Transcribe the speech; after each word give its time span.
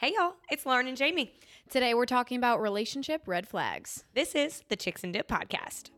Hey 0.00 0.14
y'all, 0.16 0.36
it's 0.50 0.64
Lauren 0.64 0.86
and 0.86 0.96
Jamie. 0.96 1.34
Today 1.68 1.92
we're 1.92 2.06
talking 2.06 2.38
about 2.38 2.62
relationship 2.62 3.20
red 3.26 3.46
flags. 3.46 4.04
This 4.14 4.34
is 4.34 4.62
the 4.70 4.76
Chicks 4.76 5.04
and 5.04 5.12
Dip 5.12 5.28
podcast. 5.28 5.90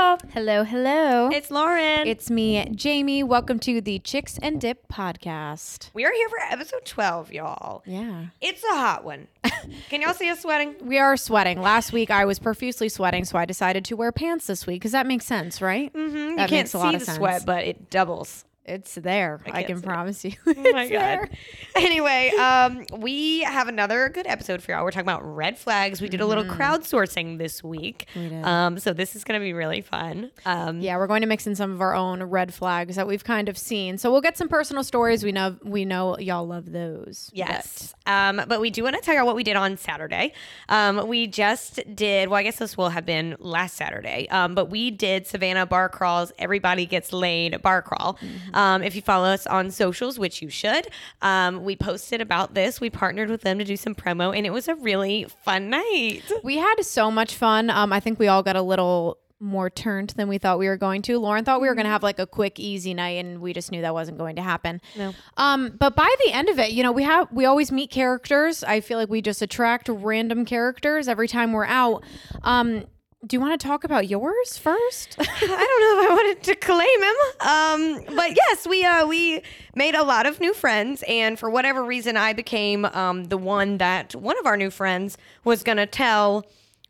Y'all, 0.00 0.18
Hello, 0.32 0.64
hello. 0.64 1.28
it's 1.28 1.50
Lauren. 1.50 2.06
It's 2.06 2.30
me, 2.30 2.64
Jamie. 2.74 3.22
Welcome 3.22 3.58
to 3.60 3.82
the 3.82 3.98
Chicks 3.98 4.38
and 4.38 4.58
Dip 4.58 4.88
podcast. 4.88 5.90
we 5.92 6.06
are 6.06 6.12
here 6.12 6.28
for 6.30 6.38
episode 6.38 6.86
12, 6.86 7.32
y'all. 7.34 7.82
Yeah. 7.84 8.26
It's 8.40 8.64
a 8.64 8.74
hot 8.74 9.04
one. 9.04 9.28
Can 9.90 10.00
y'all 10.00 10.14
see 10.14 10.30
us 10.30 10.40
sweating? 10.40 10.74
We 10.80 10.98
are 10.98 11.18
sweating. 11.18 11.60
Last 11.60 11.92
week 11.92 12.10
I 12.10 12.24
was 12.24 12.38
profusely 12.38 12.88
sweating, 12.88 13.26
so 13.26 13.36
I 13.36 13.44
decided 13.44 13.84
to 13.86 13.96
wear 13.96 14.10
pants 14.10 14.46
this 14.46 14.66
week 14.66 14.80
because 14.80 14.92
that 14.92 15.06
makes 15.06 15.26
sense, 15.26 15.60
right? 15.60 15.92
Mm-hmm. 15.92 16.16
You 16.16 16.36
can't 16.36 16.50
makes 16.50 16.72
a 16.74 16.78
lot 16.78 16.90
see 16.92 16.96
of 16.96 17.06
the 17.06 17.12
sweat, 17.12 17.44
but 17.44 17.64
it 17.64 17.90
doubles. 17.90 18.46
It's 18.64 18.94
there. 18.94 19.40
I, 19.46 19.50
can't 19.50 19.66
can 19.66 19.78
it. 19.78 19.84
promise 19.84 20.24
you. 20.24 20.32
Oh 20.46 20.72
my 20.72 20.88
god. 20.88 21.30
Anyway, 21.74 22.30
um, 22.38 22.84
we 22.98 23.40
have 23.40 23.68
another 23.68 24.08
good 24.08 24.26
episode 24.26 24.62
for 24.62 24.72
y'all. 24.72 24.84
We're 24.84 24.90
talking 24.90 25.08
about 25.08 25.22
red 25.24 25.58
flags. 25.58 26.00
We 26.00 26.08
did 26.08 26.20
a 26.20 26.26
little 26.26 26.44
crowdsourcing 26.44 27.38
this 27.38 27.64
week. 27.64 28.06
Mm-hmm. 28.14 28.44
Um, 28.44 28.78
so 28.78 28.92
this 28.92 29.16
is 29.16 29.24
gonna 29.24 29.40
be 29.40 29.52
really 29.52 29.80
fun. 29.80 30.30
Um, 30.44 30.80
Yeah, 30.80 30.98
we're 30.98 31.06
going 31.06 31.22
to 31.22 31.26
mix 31.26 31.46
in 31.46 31.54
some 31.54 31.72
of 31.72 31.80
our 31.80 31.94
own 31.94 32.22
red 32.22 32.52
flags 32.52 32.96
that 32.96 33.06
we've 33.06 33.24
kind 33.24 33.48
of 33.48 33.56
seen. 33.56 33.98
So 33.98 34.10
we'll 34.12 34.20
get 34.20 34.36
some 34.36 34.48
personal 34.48 34.84
stories. 34.84 35.24
We 35.24 35.32
know 35.32 35.56
we 35.62 35.84
know 35.84 36.18
y'all 36.18 36.46
love 36.46 36.70
those. 36.72 37.30
Yes. 37.32 37.94
Um, 38.06 38.42
but 38.46 38.60
we 38.60 38.70
do 38.70 38.82
want 38.84 38.96
to 38.96 39.02
tell 39.02 39.14
you 39.14 39.24
what 39.24 39.36
we 39.36 39.44
did 39.44 39.56
on 39.56 39.76
Saturday. 39.76 40.32
Um, 40.68 41.06
we 41.08 41.26
just 41.26 41.80
did, 41.94 42.28
well, 42.28 42.38
I 42.38 42.42
guess 42.42 42.58
this 42.58 42.76
will 42.76 42.90
have 42.90 43.06
been 43.06 43.36
last 43.38 43.76
Saturday, 43.76 44.28
um, 44.30 44.54
but 44.54 44.66
we 44.66 44.90
did 44.90 45.26
Savannah 45.26 45.66
Bar 45.66 45.88
Crawls, 45.88 46.32
Everybody 46.38 46.86
Gets 46.86 47.12
Laid 47.12 47.60
Bar 47.62 47.82
Crawl. 47.82 48.18
Um, 48.54 48.82
if 48.82 48.94
you 48.94 49.02
follow 49.02 49.28
us 49.28 49.46
on 49.46 49.70
socials, 49.70 50.18
which 50.18 50.42
you 50.42 50.50
should, 50.50 50.88
um, 51.22 51.64
we 51.64 51.76
posted 51.76 52.20
about 52.20 52.54
this. 52.54 52.80
We 52.80 52.90
partnered 52.90 53.30
with 53.30 53.42
them 53.42 53.58
to 53.58 53.64
do 53.64 53.76
some 53.76 53.94
promo, 53.94 54.36
and 54.36 54.46
it 54.46 54.50
was 54.50 54.68
a 54.68 54.74
really 54.74 55.26
fun 55.44 55.70
night. 55.70 56.22
We 56.42 56.58
had 56.58 56.82
so 56.82 57.10
much 57.10 57.34
fun. 57.34 57.70
Um, 57.70 57.92
I 57.92 58.00
think 58.00 58.18
we 58.18 58.28
all 58.28 58.42
got 58.42 58.56
a 58.56 58.62
little 58.62 59.18
more 59.40 59.70
turned 59.70 60.10
than 60.10 60.28
we 60.28 60.36
thought 60.38 60.58
we 60.58 60.68
were 60.68 60.76
going 60.76 61.00
to. 61.02 61.18
Lauren 61.18 61.44
thought 61.44 61.60
we 61.60 61.68
were 61.68 61.74
going 61.74 61.86
to 61.86 61.90
have 61.90 62.02
like 62.02 62.18
a 62.18 62.26
quick, 62.26 62.60
easy 62.60 62.92
night, 62.92 63.24
and 63.24 63.40
we 63.40 63.52
just 63.52 63.72
knew 63.72 63.80
that 63.80 63.94
wasn't 63.94 64.18
going 64.18 64.36
to 64.36 64.42
happen. 64.42 64.80
No. 64.96 65.14
Um, 65.36 65.74
but 65.78 65.96
by 65.96 66.14
the 66.24 66.32
end 66.32 66.48
of 66.50 66.58
it, 66.58 66.72
you 66.72 66.82
know, 66.82 66.92
we 66.92 67.02
have 67.04 67.32
we 67.32 67.46
always 67.46 67.72
meet 67.72 67.90
characters. 67.90 68.62
I 68.62 68.80
feel 68.80 68.98
like 68.98 69.08
we 69.08 69.22
just 69.22 69.40
attract 69.40 69.88
random 69.88 70.44
characters 70.44 71.08
every 71.08 71.26
time 71.26 71.52
we're 71.52 71.64
out. 71.64 72.04
Um, 72.42 72.84
do 73.26 73.36
you 73.36 73.40
want 73.40 73.58
to 73.60 73.66
talk 73.66 73.84
about 73.84 74.08
yours 74.08 74.56
first? 74.56 75.16
I 75.20 75.24
don't 75.24 75.48
know 75.48 76.02
if 76.02 76.10
I 76.10 76.14
wanted 76.14 76.42
to 76.44 76.54
claim 76.54 77.02
him. 77.02 78.08
Um, 78.08 78.16
but 78.16 78.34
yes, 78.34 78.66
we 78.66 78.84
uh, 78.84 79.06
we 79.06 79.42
made 79.74 79.94
a 79.94 80.02
lot 80.02 80.26
of 80.26 80.40
new 80.40 80.54
friends, 80.54 81.04
and 81.06 81.38
for 81.38 81.50
whatever 81.50 81.84
reason, 81.84 82.16
I 82.16 82.32
became 82.32 82.86
um, 82.86 83.24
the 83.24 83.36
one 83.36 83.78
that 83.78 84.14
one 84.14 84.38
of 84.38 84.46
our 84.46 84.56
new 84.56 84.70
friends 84.70 85.18
was 85.44 85.62
gonna 85.62 85.86
tell 85.86 86.46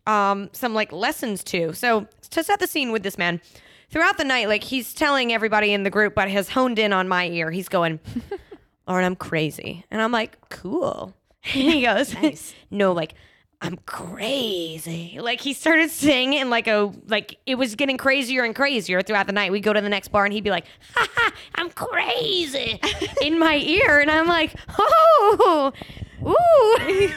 um, 0.06 0.50
some 0.52 0.72
like 0.72 0.92
lessons 0.92 1.42
to. 1.44 1.72
So 1.72 2.06
to 2.30 2.44
set 2.44 2.60
the 2.60 2.68
scene 2.68 2.92
with 2.92 3.02
this 3.02 3.18
man, 3.18 3.40
throughout 3.90 4.16
the 4.16 4.24
night, 4.24 4.48
like 4.48 4.62
he's 4.62 4.94
telling 4.94 5.32
everybody 5.32 5.72
in 5.72 5.82
the 5.82 5.90
group, 5.90 6.14
but 6.14 6.30
has 6.30 6.50
honed 6.50 6.78
in 6.78 6.92
on 6.92 7.08
my 7.08 7.26
ear. 7.26 7.50
He's 7.50 7.68
going, 7.68 7.98
"Lauren, 8.86 9.04
I'm 9.04 9.16
crazy," 9.16 9.84
and 9.90 10.00
I'm 10.00 10.12
like, 10.12 10.38
"Cool." 10.48 11.14
And 11.54 11.72
he 11.72 11.82
goes, 11.82 12.14
"No, 12.70 12.92
like." 12.92 13.14
I'm 13.62 13.76
crazy. 13.84 15.18
Like 15.20 15.40
he 15.40 15.52
started 15.52 15.90
singing 15.90 16.48
like 16.48 16.66
a 16.66 16.92
like 17.08 17.36
it 17.44 17.56
was 17.56 17.74
getting 17.74 17.98
crazier 17.98 18.42
and 18.42 18.54
crazier 18.54 19.02
throughout 19.02 19.26
the 19.26 19.34
night. 19.34 19.52
We'd 19.52 19.62
go 19.62 19.74
to 19.74 19.80
the 19.82 19.88
next 19.88 20.08
bar 20.08 20.24
and 20.24 20.32
he'd 20.32 20.44
be 20.44 20.50
like, 20.50 20.64
ha, 20.94 21.06
ha, 21.14 21.32
I'm 21.56 21.68
crazy 21.70 22.80
in 23.22 23.38
my 23.38 23.56
ear. 23.56 24.00
And 24.00 24.10
I'm 24.10 24.26
like, 24.26 24.54
oh, 24.78 25.72
ooh. 26.22 27.12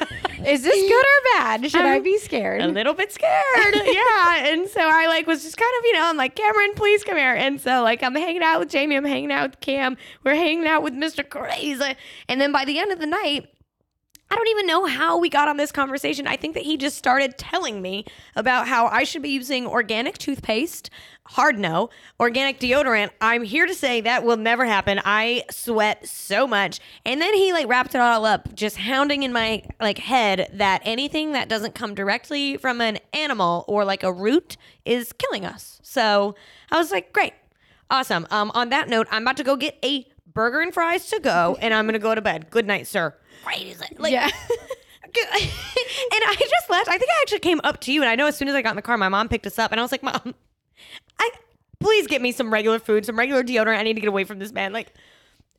Is 0.45 0.63
this 0.63 0.89
good 0.89 1.05
or 1.05 1.39
bad? 1.39 1.71
Should 1.71 1.79
I 1.79 1.95
I'm 1.95 2.03
be 2.03 2.17
scared? 2.17 2.61
a 2.61 2.67
little 2.67 2.93
bit 2.93 3.13
scared. 3.13 3.31
yeah. 3.75 4.47
And 4.47 4.67
so 4.67 4.81
I 4.81 5.05
like 5.07 5.25
was 5.25 5.43
just 5.43 5.55
kind 5.55 5.71
of, 5.79 5.85
you 5.85 5.93
know, 5.93 6.05
I'm 6.09 6.17
like, 6.17 6.35
Cameron, 6.35 6.73
please 6.75 7.05
come 7.05 7.15
here. 7.15 7.33
And 7.33 7.61
so 7.61 7.81
like 7.83 8.03
I'm 8.03 8.15
hanging 8.15 8.43
out 8.43 8.59
with 8.59 8.69
Jamie, 8.69 8.97
I'm 8.97 9.05
hanging 9.05 9.31
out 9.31 9.51
with 9.51 9.59
Cam, 9.61 9.95
we're 10.25 10.35
hanging 10.35 10.67
out 10.67 10.83
with 10.83 10.93
Mr. 10.93 11.27
Crazy. 11.27 11.95
And 12.27 12.41
then 12.41 12.51
by 12.51 12.65
the 12.65 12.79
end 12.79 12.91
of 12.91 12.99
the 12.99 13.05
night, 13.07 13.47
I 14.33 14.35
don't 14.35 14.47
even 14.47 14.65
know 14.65 14.85
how 14.87 15.19
we 15.19 15.29
got 15.29 15.47
on 15.47 15.57
this 15.57 15.71
conversation. 15.71 16.25
I 16.25 16.37
think 16.37 16.55
that 16.55 16.63
he 16.63 16.75
just 16.75 16.97
started 16.97 17.37
telling 17.37 17.83
me 17.83 18.03
about 18.35 18.67
how 18.67 18.87
I 18.87 19.03
should 19.03 19.21
be 19.21 19.29
using 19.29 19.67
organic 19.67 20.17
toothpaste. 20.17 20.89
Hard 21.27 21.59
no. 21.59 21.91
Organic 22.19 22.59
deodorant. 22.59 23.11
I'm 23.21 23.43
here 23.43 23.67
to 23.67 23.75
say 23.75 24.01
that 24.01 24.23
will 24.23 24.37
never 24.37 24.65
happen. 24.65 24.99
I 25.05 25.43
sweat 25.51 26.07
so 26.07 26.47
much. 26.47 26.79
And 27.05 27.21
then 27.21 27.35
he 27.35 27.53
like 27.53 27.67
wrapped 27.67 27.93
it 27.93 28.01
all 28.01 28.25
up, 28.25 28.55
just 28.55 28.77
hounding 28.77 29.21
in 29.21 29.33
my 29.33 29.61
like 29.79 29.99
head 29.99 30.49
that 30.51 30.81
anything 30.83 31.33
that 31.33 31.47
doesn't 31.47 31.75
come 31.75 31.93
directly 31.93 32.57
from 32.57 32.81
an 32.81 32.97
animal 33.13 33.65
or 33.67 33.85
like 33.85 34.01
a 34.01 34.11
root 34.11 34.57
is 34.83 35.13
killing 35.13 35.45
us. 35.45 35.79
So 35.83 36.33
I 36.71 36.79
was 36.79 36.89
like, 36.89 37.13
great. 37.13 37.33
Awesome. 37.91 38.25
Um, 38.31 38.49
on 38.55 38.69
that 38.69 38.89
note, 38.89 39.05
I'm 39.11 39.21
about 39.21 39.37
to 39.37 39.43
go 39.43 39.55
get 39.57 39.77
a 39.85 40.07
burger 40.33 40.61
and 40.61 40.73
fries 40.73 41.05
to 41.09 41.19
go, 41.19 41.55
and 41.61 41.71
I'm 41.71 41.85
gonna 41.85 41.99
go 41.99 42.15
to 42.15 42.21
bed. 42.21 42.49
Good 42.49 42.65
night, 42.65 42.87
sir. 42.87 43.13
Crazy. 43.43 43.85
Like, 43.97 44.11
yeah. 44.11 44.29
and 45.31 45.43
I 46.25 46.35
just 46.39 46.69
left. 46.69 46.89
I 46.89 46.97
think 46.97 47.11
I 47.11 47.21
actually 47.21 47.39
came 47.39 47.61
up 47.63 47.79
to 47.81 47.93
you, 47.93 48.01
and 48.01 48.09
I 48.09 48.15
know 48.15 48.25
as 48.25 48.35
soon 48.35 48.47
as 48.47 48.55
I 48.55 48.61
got 48.63 48.71
in 48.71 48.75
the 48.75 48.81
car, 48.81 48.97
my 48.97 49.09
mom 49.09 49.29
picked 49.29 49.45
us 49.45 49.59
up, 49.59 49.71
and 49.71 49.79
I 49.79 49.83
was 49.83 49.91
like, 49.91 50.01
"Mom, 50.01 50.33
I 51.19 51.29
please 51.79 52.07
get 52.07 52.19
me 52.21 52.31
some 52.31 52.51
regular 52.51 52.79
food, 52.79 53.05
some 53.05 53.17
regular 53.17 53.43
deodorant. 53.43 53.77
I 53.77 53.83
need 53.83 53.93
to 53.93 54.01
get 54.01 54.07
away 54.07 54.23
from 54.23 54.39
this 54.39 54.51
man." 54.51 54.73
Like, 54.73 54.91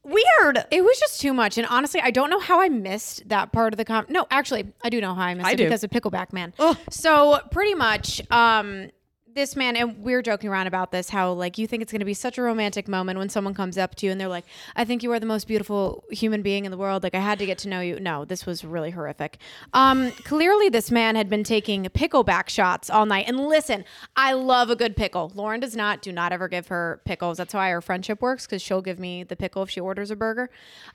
weird. 0.02 0.64
It 0.70 0.82
was 0.84 0.98
just 0.98 1.20
too 1.20 1.32
much. 1.32 1.56
And 1.56 1.66
honestly, 1.68 2.00
I 2.00 2.10
don't 2.10 2.30
know 2.30 2.40
how 2.40 2.60
I 2.60 2.68
missed 2.68 3.28
that 3.28 3.52
part 3.52 3.72
of 3.72 3.78
the 3.78 3.84
com. 3.84 4.06
No, 4.08 4.26
actually, 4.30 4.72
I 4.82 4.90
do 4.90 5.00
know 5.00 5.14
how 5.14 5.22
I 5.22 5.34
missed 5.34 5.46
I 5.46 5.52
it 5.52 5.56
do. 5.56 5.64
because 5.64 5.84
of 5.84 5.90
Pickleback 5.90 6.32
Man. 6.32 6.52
Ugh. 6.58 6.76
So 6.90 7.40
pretty 7.50 7.74
much, 7.74 8.20
um, 8.30 8.90
this 9.34 9.56
man, 9.56 9.76
and 9.76 10.02
we 10.02 10.12
were 10.12 10.22
joking 10.22 10.48
around 10.48 10.66
about 10.66 10.92
this, 10.92 11.10
how 11.10 11.32
like 11.32 11.58
you 11.58 11.66
think 11.66 11.82
it's 11.82 11.92
going 11.92 12.00
to 12.00 12.06
be 12.06 12.14
such 12.14 12.38
a 12.38 12.42
romantic 12.42 12.88
moment 12.88 13.18
when 13.18 13.28
someone 13.28 13.54
comes 13.54 13.76
up 13.76 13.94
to 13.96 14.06
you 14.06 14.12
and 14.12 14.20
they're 14.20 14.28
like, 14.28 14.44
"I 14.76 14.84
think 14.84 15.02
you 15.02 15.12
are 15.12 15.20
the 15.20 15.26
most 15.26 15.46
beautiful 15.48 16.04
human 16.10 16.42
being 16.42 16.64
in 16.64 16.70
the 16.70 16.76
world." 16.76 17.02
Like 17.02 17.14
I 17.14 17.20
had 17.20 17.38
to 17.40 17.46
get 17.46 17.58
to 17.58 17.68
know 17.68 17.80
you. 17.80 17.98
No, 17.98 18.24
this 18.24 18.46
was 18.46 18.64
really 18.64 18.90
horrific. 18.90 19.38
Um, 19.72 20.12
clearly, 20.12 20.68
this 20.68 20.90
man 20.90 21.16
had 21.16 21.28
been 21.28 21.44
taking 21.44 21.84
pickleback 21.86 22.48
shots 22.48 22.88
all 22.90 23.06
night. 23.06 23.26
And 23.26 23.40
listen, 23.40 23.84
I 24.16 24.32
love 24.34 24.70
a 24.70 24.76
good 24.76 24.96
pickle. 24.96 25.32
Lauren 25.34 25.60
does 25.60 25.74
not. 25.74 26.00
Do 26.02 26.12
not 26.12 26.32
ever 26.32 26.48
give 26.48 26.68
her 26.68 27.00
pickles. 27.04 27.38
That's 27.38 27.54
why 27.54 27.72
our 27.72 27.80
friendship 27.80 28.22
works 28.22 28.46
because 28.46 28.62
she'll 28.62 28.82
give 28.82 28.98
me 28.98 29.24
the 29.24 29.36
pickle 29.36 29.62
if 29.62 29.70
she 29.70 29.80
orders 29.80 30.10
a 30.10 30.16
burger. 30.16 30.50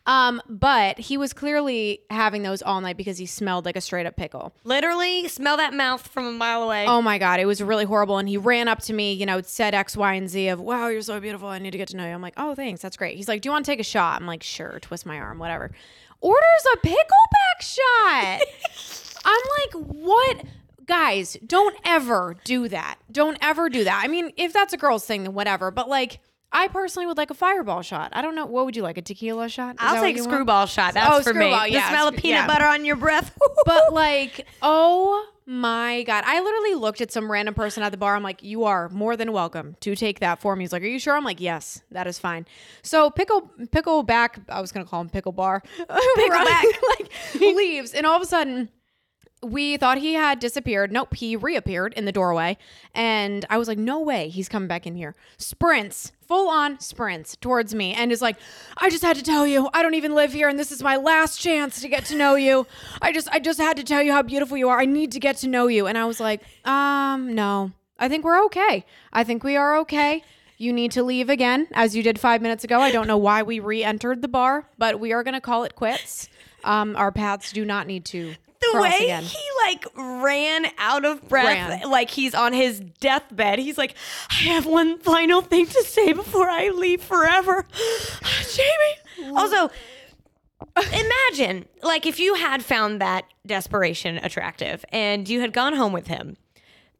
Um, 0.06 0.41
but 0.47 0.97
he 1.00 1.17
was 1.17 1.33
clearly 1.33 2.01
having 2.09 2.44
those 2.44 2.61
all 2.61 2.79
night 2.79 2.97
because 2.97 3.17
he 3.17 3.25
smelled 3.25 3.66
like 3.66 3.75
a 3.75 3.81
straight 3.81 4.06
up 4.06 4.16
pickle. 4.16 4.53
Literally, 4.63 5.27
smell 5.27 5.57
that 5.57 5.73
mouth 5.73 6.07
from 6.07 6.25
a 6.25 6.31
mile 6.31 6.63
away. 6.63 6.85
Oh 6.88 7.01
my 7.01 7.17
god, 7.17 7.39
it 7.39 7.45
was 7.45 7.61
really 7.61 7.85
horrible. 7.85 8.17
And 8.17 8.28
he 8.29 8.38
ran 8.38 8.67
up 8.67 8.81
to 8.84 8.94
me, 8.94 9.13
you 9.13 9.25
know, 9.25 9.41
said 9.41 9.73
X, 9.73 9.97
Y, 9.97 10.13
and 10.13 10.29
Z 10.29 10.47
of, 10.50 10.59
"Wow, 10.62 10.88
you're 10.88 11.01
so 11.01 11.19
beautiful. 11.19 11.47
I 11.50 11.59
need 11.59 11.72
to 11.72 11.78
get 11.78 11.88
to 11.90 11.97
know 11.97 12.06
you." 12.06 12.12
I'm 12.13 12.22
like, 12.22 12.35
"Oh, 12.38 12.56
thanks. 12.56 12.81
That's 12.81 12.95
great." 12.97 13.17
He's 13.17 13.28
like, 13.28 13.41
"Do 13.41 13.47
you 13.47 13.51
want 13.51 13.66
to 13.66 13.72
take 13.72 13.79
a 13.79 13.84
shot?" 13.84 14.22
I'm 14.22 14.28
like, 14.28 14.44
"Sure." 14.44 14.79
Twist 14.79 15.06
my 15.06 15.17
arm, 15.19 15.40
whatever. 15.40 15.72
Orders 16.22 16.66
a 16.73 16.78
pickleback 16.78 17.62
shot. 17.62 18.41
I'm 19.25 19.41
like, 19.81 19.88
"What?" 19.88 20.44
Guys, 20.85 21.38
don't 21.45 21.75
ever 21.85 22.35
do 22.44 22.68
that. 22.68 22.97
Don't 23.12 23.38
ever 23.41 23.69
do 23.69 23.84
that. 23.84 24.01
I 24.03 24.07
mean, 24.07 24.31
if 24.38 24.53
that's 24.53 24.73
a 24.73 24.78
girl's 24.78 25.06
thing, 25.06 25.22
then 25.23 25.34
whatever. 25.35 25.69
But 25.69 25.88
like, 25.88 26.19
I 26.51 26.68
personally 26.68 27.06
would 27.06 27.16
like 27.18 27.29
a 27.29 27.35
fireball 27.35 27.84
shot. 27.84 28.09
I 28.13 28.23
don't 28.23 28.34
know. 28.34 28.47
What 28.47 28.66
would 28.66 28.75
you 28.75 28.81
like? 28.81 28.97
A 28.97 29.03
tequila 29.03 29.50
shot? 29.50 29.75
Is 29.75 29.81
I'll 29.81 30.01
take 30.01 30.16
you 30.18 30.25
want? 30.25 30.47
Skrewball 30.47 30.68
shot. 30.68 30.95
That's 30.95 31.07
Oh, 31.07 31.22
for 31.22 31.35
me. 31.35 31.45
Skrewball, 31.45 31.66
The 31.66 31.71
yeah. 31.74 31.89
smell 31.89 32.07
of 32.07 32.15
peanut 32.15 32.39
yeah. 32.42 32.48
butter 32.48 32.65
on 32.65 32.86
your 32.86 32.95
breath. 32.95 33.38
but 33.68 33.94
like, 33.94 34.48
oh 34.63 35.27
my 35.50 36.04
god! 36.04 36.24
I 36.28 36.40
literally 36.42 36.75
looked 36.75 37.01
at 37.01 37.12
some 37.12 37.31
random 37.31 37.56
person 37.56 37.81
at 37.81 37.92
the 37.92 37.98
bar. 37.98 38.16
I'm 38.16 38.22
like, 38.22 38.44
"You 38.44 38.66
are 38.66 38.88
more 38.90 39.18
than 39.18 39.31
welcome 39.31 39.75
to 39.80 39.96
take 39.96 40.19
that 40.19 40.40
for 40.40 40.56
me." 40.56 40.63
He's 40.63 40.72
like, 40.72 40.84
"Are 40.84 40.88
you 40.88 41.00
sure?" 41.00 41.16
I'm 41.16 41.24
like, 41.24 41.42
"Yes, 41.42 41.81
that 41.90 42.06
is 42.06 42.19
fine." 42.19 42.46
So 42.84 43.10
pickle 43.10 43.50
pickle 43.72 44.04
back. 44.04 44.40
I 44.48 44.62
was 44.62 44.72
gonna 44.72 44.86
call 44.86 45.01
him 45.01 45.10
pickle 45.10 45.31
bar. 45.31 45.63
Pickleback. 45.80 46.63
like 47.00 47.12
leaves, 47.40 47.94
and 47.96 48.06
all 48.06 48.16
of 48.16 48.22
a 48.22 48.28
sudden. 48.28 48.69
We 49.41 49.77
thought 49.77 50.00
he 50.00 50.13
had 50.13 50.39
disappeared. 50.39 50.91
Nope, 50.91 51.15
he 51.15 51.36
reappeared 51.36 51.94
in 51.94 52.06
the 52.06 52.12
doorway. 52.12 52.57
And 52.94 53.45
I 53.50 53.57
was 53.57 53.68
like, 53.68 53.77
no 53.77 54.01
way, 54.01 54.30
he's 54.30 54.50
coming 54.50 54.68
back 54.68 54.86
in 54.86 54.95
here. 54.95 55.15
Sprints, 55.38 56.12
full 56.27 56.50
on 56.50 56.80
sprints 56.80 57.38
towards 57.38 57.74
me, 57.74 57.94
and 57.94 58.12
is 58.12 58.21
like, 58.21 58.38
I 58.77 58.89
just 58.89 59.03
had 59.03 59.15
to 59.15 59.24
tell 59.24 59.47
you, 59.47 59.69
I 59.74 59.81
don't 59.81 59.94
even 59.94 60.13
live 60.13 60.33
here, 60.33 60.50
and 60.50 60.59
this 60.59 60.71
is 60.71 60.83
my 60.83 60.97
last 60.97 61.39
chance 61.39 61.80
to 61.81 61.88
get 61.88 62.06
to 62.06 62.18
know 62.18 62.36
you. 62.36 62.68
I 63.01 63.13
just 63.13 63.30
I 63.30 63.39
just 63.39 63.59
had 63.59 63.77
to 63.77 63.83
tell 63.83 64.01
you 64.01 64.12
how 64.12 64.21
beautiful 64.21 64.57
you 64.57 64.69
are. 64.69 64.80
I 64.80 64.86
need 64.86 65.12
to 65.13 65.19
get 65.19 65.38
to 65.38 65.47
know 65.47 65.68
you. 65.68 65.88
And 65.88 65.97
I 65.97 66.06
was 66.06 66.19
like, 66.19 66.42
um, 66.65 67.33
no. 67.33 67.71
I 68.00 68.07
think 68.07 68.24
we're 68.24 68.44
okay. 68.45 68.85
I 69.12 69.24
think 69.24 69.44
we 69.44 69.57
are 69.57 69.77
okay. 69.80 70.24
You 70.57 70.74
need 70.74 70.92
to 70.92 71.03
leave 71.03 71.30
again, 71.30 71.68
as 71.71 71.95
you 71.95 72.03
did 72.03 72.19
five 72.19 72.42
minutes 72.42 72.63
ago. 72.63 72.80
I 72.80 72.92
don't 72.92 73.07
know 73.07 73.18
why 73.18 73.44
we 73.44 73.59
re 73.59 73.83
entered 73.83 74.21
the 74.21 74.27
bar, 74.27 74.69
but 74.77 75.00
we 75.00 75.13
are 75.13 75.24
going 75.24 75.33
to 75.33 75.42
call 75.42 75.63
it 75.63 75.75
quits. 75.75 76.30
Um, 76.63 76.95
our 76.97 77.12
paths 77.12 77.53
do 77.53 77.63
not 77.63 77.88
need 77.88 78.03
to. 78.06 78.35
The 78.61 78.79
way 78.81 78.97
again. 79.03 79.23
he 79.23 79.39
like 79.65 79.85
ran 79.95 80.65
out 80.77 81.06
of 81.06 81.27
breath, 81.29 81.45
Ran. 81.81 81.89
like 81.89 82.09
he's 82.09 82.35
on 82.35 82.53
his 82.53 82.79
deathbed. 83.00 83.59
He's 83.59 83.77
like, 83.77 83.95
I 84.29 84.35
have 84.35 84.65
one 84.65 85.00
final 85.00 85.41
thing 85.41 85.65
to 85.67 85.83
say 85.83 86.13
before 86.13 86.50
I 86.50 86.69
leave 86.69 87.01
forever. 87.01 87.65
Jamie. 88.53 89.33
Also, 89.35 89.69
imagine 90.91 91.65
like 91.83 92.06
if 92.06 92.19
you 92.19 92.35
had 92.35 92.63
found 92.63 93.00
that 93.01 93.25
desperation 93.45 94.17
attractive 94.17 94.83
and 94.91 95.27
you 95.29 95.41
had 95.41 95.53
gone 95.53 95.73
home 95.75 95.94
with 95.94 96.07
him. 96.07 96.38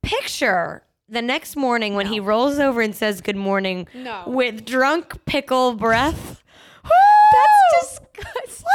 Picture 0.02 0.84
the 1.10 1.22
next 1.22 1.56
morning 1.56 1.96
when 1.96 2.08
he 2.08 2.20
rolls 2.20 2.58
over 2.60 2.82
and 2.82 2.96
says 2.96 3.20
good 3.20 3.36
morning 3.36 3.88
No. 3.94 4.24
with 4.28 4.66
drunk 4.66 5.26
pickle 5.26 5.74
breath. 5.76 6.42
That's 7.32 8.00
disgusting. 8.00 8.66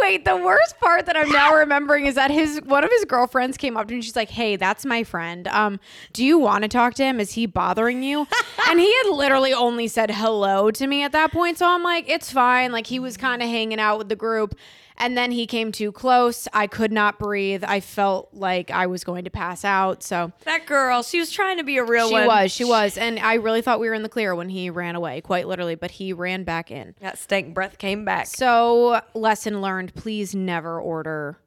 Wait, 0.00 0.24
the 0.24 0.36
worst 0.36 0.78
part 0.78 1.06
that 1.06 1.16
I'm 1.16 1.30
now 1.30 1.54
remembering 1.56 2.06
is 2.06 2.14
that 2.14 2.30
his 2.30 2.60
one 2.64 2.84
of 2.84 2.90
his 2.90 3.04
girlfriends 3.04 3.56
came 3.56 3.76
up 3.76 3.86
to 3.88 3.92
me 3.92 3.96
and 3.96 4.04
she's 4.04 4.16
like, 4.16 4.30
"Hey, 4.30 4.56
that's 4.56 4.84
my 4.84 5.04
friend. 5.04 5.48
Um, 5.48 5.80
do 6.12 6.24
you 6.24 6.38
want 6.38 6.62
to 6.62 6.68
talk 6.68 6.94
to 6.94 7.04
him? 7.04 7.20
Is 7.20 7.32
he 7.32 7.46
bothering 7.46 8.02
you?" 8.02 8.26
and 8.68 8.78
he 8.78 8.94
had 9.02 9.10
literally 9.10 9.52
only 9.52 9.88
said 9.88 10.10
hello 10.10 10.70
to 10.70 10.86
me 10.86 11.02
at 11.02 11.12
that 11.12 11.32
point, 11.32 11.58
so 11.58 11.68
I'm 11.68 11.82
like, 11.82 12.08
"It's 12.08 12.30
fine." 12.30 12.72
Like 12.72 12.86
he 12.86 12.98
was 12.98 13.16
kind 13.16 13.42
of 13.42 13.48
hanging 13.48 13.80
out 13.80 13.98
with 13.98 14.08
the 14.08 14.16
group. 14.16 14.54
And 14.98 15.16
then 15.16 15.30
he 15.30 15.46
came 15.46 15.72
too 15.72 15.92
close. 15.92 16.48
I 16.52 16.66
could 16.66 16.92
not 16.92 17.18
breathe. 17.18 17.64
I 17.66 17.80
felt 17.80 18.30
like 18.32 18.70
I 18.70 18.86
was 18.86 19.04
going 19.04 19.24
to 19.24 19.30
pass 19.30 19.64
out. 19.64 20.02
So 20.02 20.32
That 20.44 20.66
girl, 20.66 21.02
she 21.02 21.18
was 21.18 21.30
trying 21.30 21.58
to 21.58 21.64
be 21.64 21.76
a 21.76 21.84
real 21.84 22.08
she 22.08 22.14
one. 22.14 22.22
She 22.22 22.28
was, 22.28 22.52
she 22.52 22.64
was. 22.64 22.98
And 22.98 23.18
I 23.18 23.34
really 23.34 23.62
thought 23.62 23.80
we 23.80 23.88
were 23.88 23.94
in 23.94 24.02
the 24.02 24.08
clear 24.08 24.34
when 24.34 24.48
he 24.48 24.70
ran 24.70 24.96
away, 24.96 25.20
quite 25.20 25.46
literally, 25.46 25.74
but 25.74 25.90
he 25.92 26.12
ran 26.12 26.44
back 26.44 26.70
in. 26.70 26.94
That 27.00 27.18
stank 27.18 27.54
breath 27.54 27.78
came 27.78 28.04
back. 28.04 28.26
So, 28.26 29.00
lesson 29.14 29.60
learned 29.60 29.94
please 29.94 30.34
never 30.34 30.80
order 30.80 31.38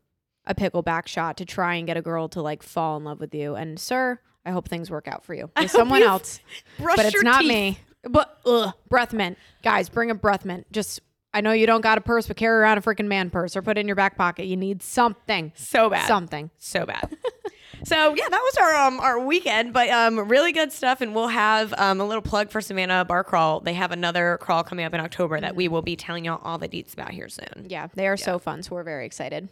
a 0.46 0.56
pickleback 0.56 1.08
shot 1.08 1.38
to 1.38 1.46
try 1.46 1.76
and 1.76 1.86
get 1.86 1.98
a 1.98 2.02
girl 2.02 2.28
to 2.30 2.42
like 2.42 2.64
fall 2.64 2.98
in 2.98 3.04
love 3.04 3.20
with 3.20 3.34
you. 3.36 3.56
And, 3.56 3.80
sir, 3.80 4.20
I 4.46 4.52
hope 4.52 4.68
things 4.68 4.90
work 4.90 5.08
out 5.08 5.24
for 5.24 5.34
you 5.34 5.50
with 5.58 5.72
someone 5.72 6.04
else. 6.04 6.40
But 6.80 7.00
it's 7.00 7.24
not 7.24 7.42
teeth. 7.42 7.50
me. 7.50 7.80
But, 8.04 8.40
ugh, 8.46 8.74
breath 8.88 9.14
mint. 9.14 9.38
Guys, 9.64 9.90
bring 9.90 10.10
a 10.10 10.16
breath 10.16 10.46
mint. 10.46 10.72
Just, 10.72 11.02
I 11.34 11.42
know 11.42 11.52
you 11.52 11.68
don't 11.68 11.82
got 11.82 11.98
a 11.98 12.02
purse, 12.02 12.28
but 12.28 12.38
carry 12.38 12.60
around 12.60 12.80
a 12.80 12.82
freaking 12.82 13.08
man 13.08 13.30
purse 13.30 13.56
or 13.56 13.62
put 13.62 13.78
it 13.78 13.82
in 13.82 13.88
your 13.88 13.96
back 13.96 14.18
pocket. 14.18 14.46
You 14.46 14.58
need 14.58 14.82
something. 14.82 15.52
So 15.56 15.90
bad. 15.90 16.08
Something. 16.08 16.50
so 16.58 16.86
bad. 16.86 17.16
so 17.84 18.16
yeah, 18.16 18.30
that 18.30 18.42
was 18.42 18.58
our 18.58 18.76
um 18.76 19.00
our 19.00 19.20
weekend, 19.20 19.72
but 19.72 19.90
um 19.90 20.28
really 20.28 20.52
good 20.52 20.72
stuff, 20.72 21.02
and 21.02 21.14
we'll 21.14 21.28
have 21.28 21.74
um 21.78 22.02
a 22.02 22.06
little 22.06 22.24
plug 22.24 22.50
for 22.50 22.62
Savannah 22.62 23.06
Bar 23.06 23.24
Crawl. 23.24 23.60
They 23.60 23.74
have 23.76 23.92
another 23.92 24.40
crawl 24.42 24.64
coming 24.64 24.86
up 24.86 24.94
in 24.94 25.00
October 25.00 25.40
that 25.40 25.56
we 25.56 25.68
will 25.68 25.84
be 25.84 25.96
telling 25.96 26.26
y'all 26.26 26.42
all 26.44 26.58
the 26.58 26.68
deets 26.68 26.94
about 26.94 27.12
here 27.12 27.30
soon. 27.30 27.68
Yeah, 27.68 27.88
they 27.94 28.08
are 28.08 28.18
so 28.18 28.40
fun. 28.40 28.64
So, 28.64 28.74
we're 28.74 28.84
very 28.84 29.06
excited. 29.06 29.50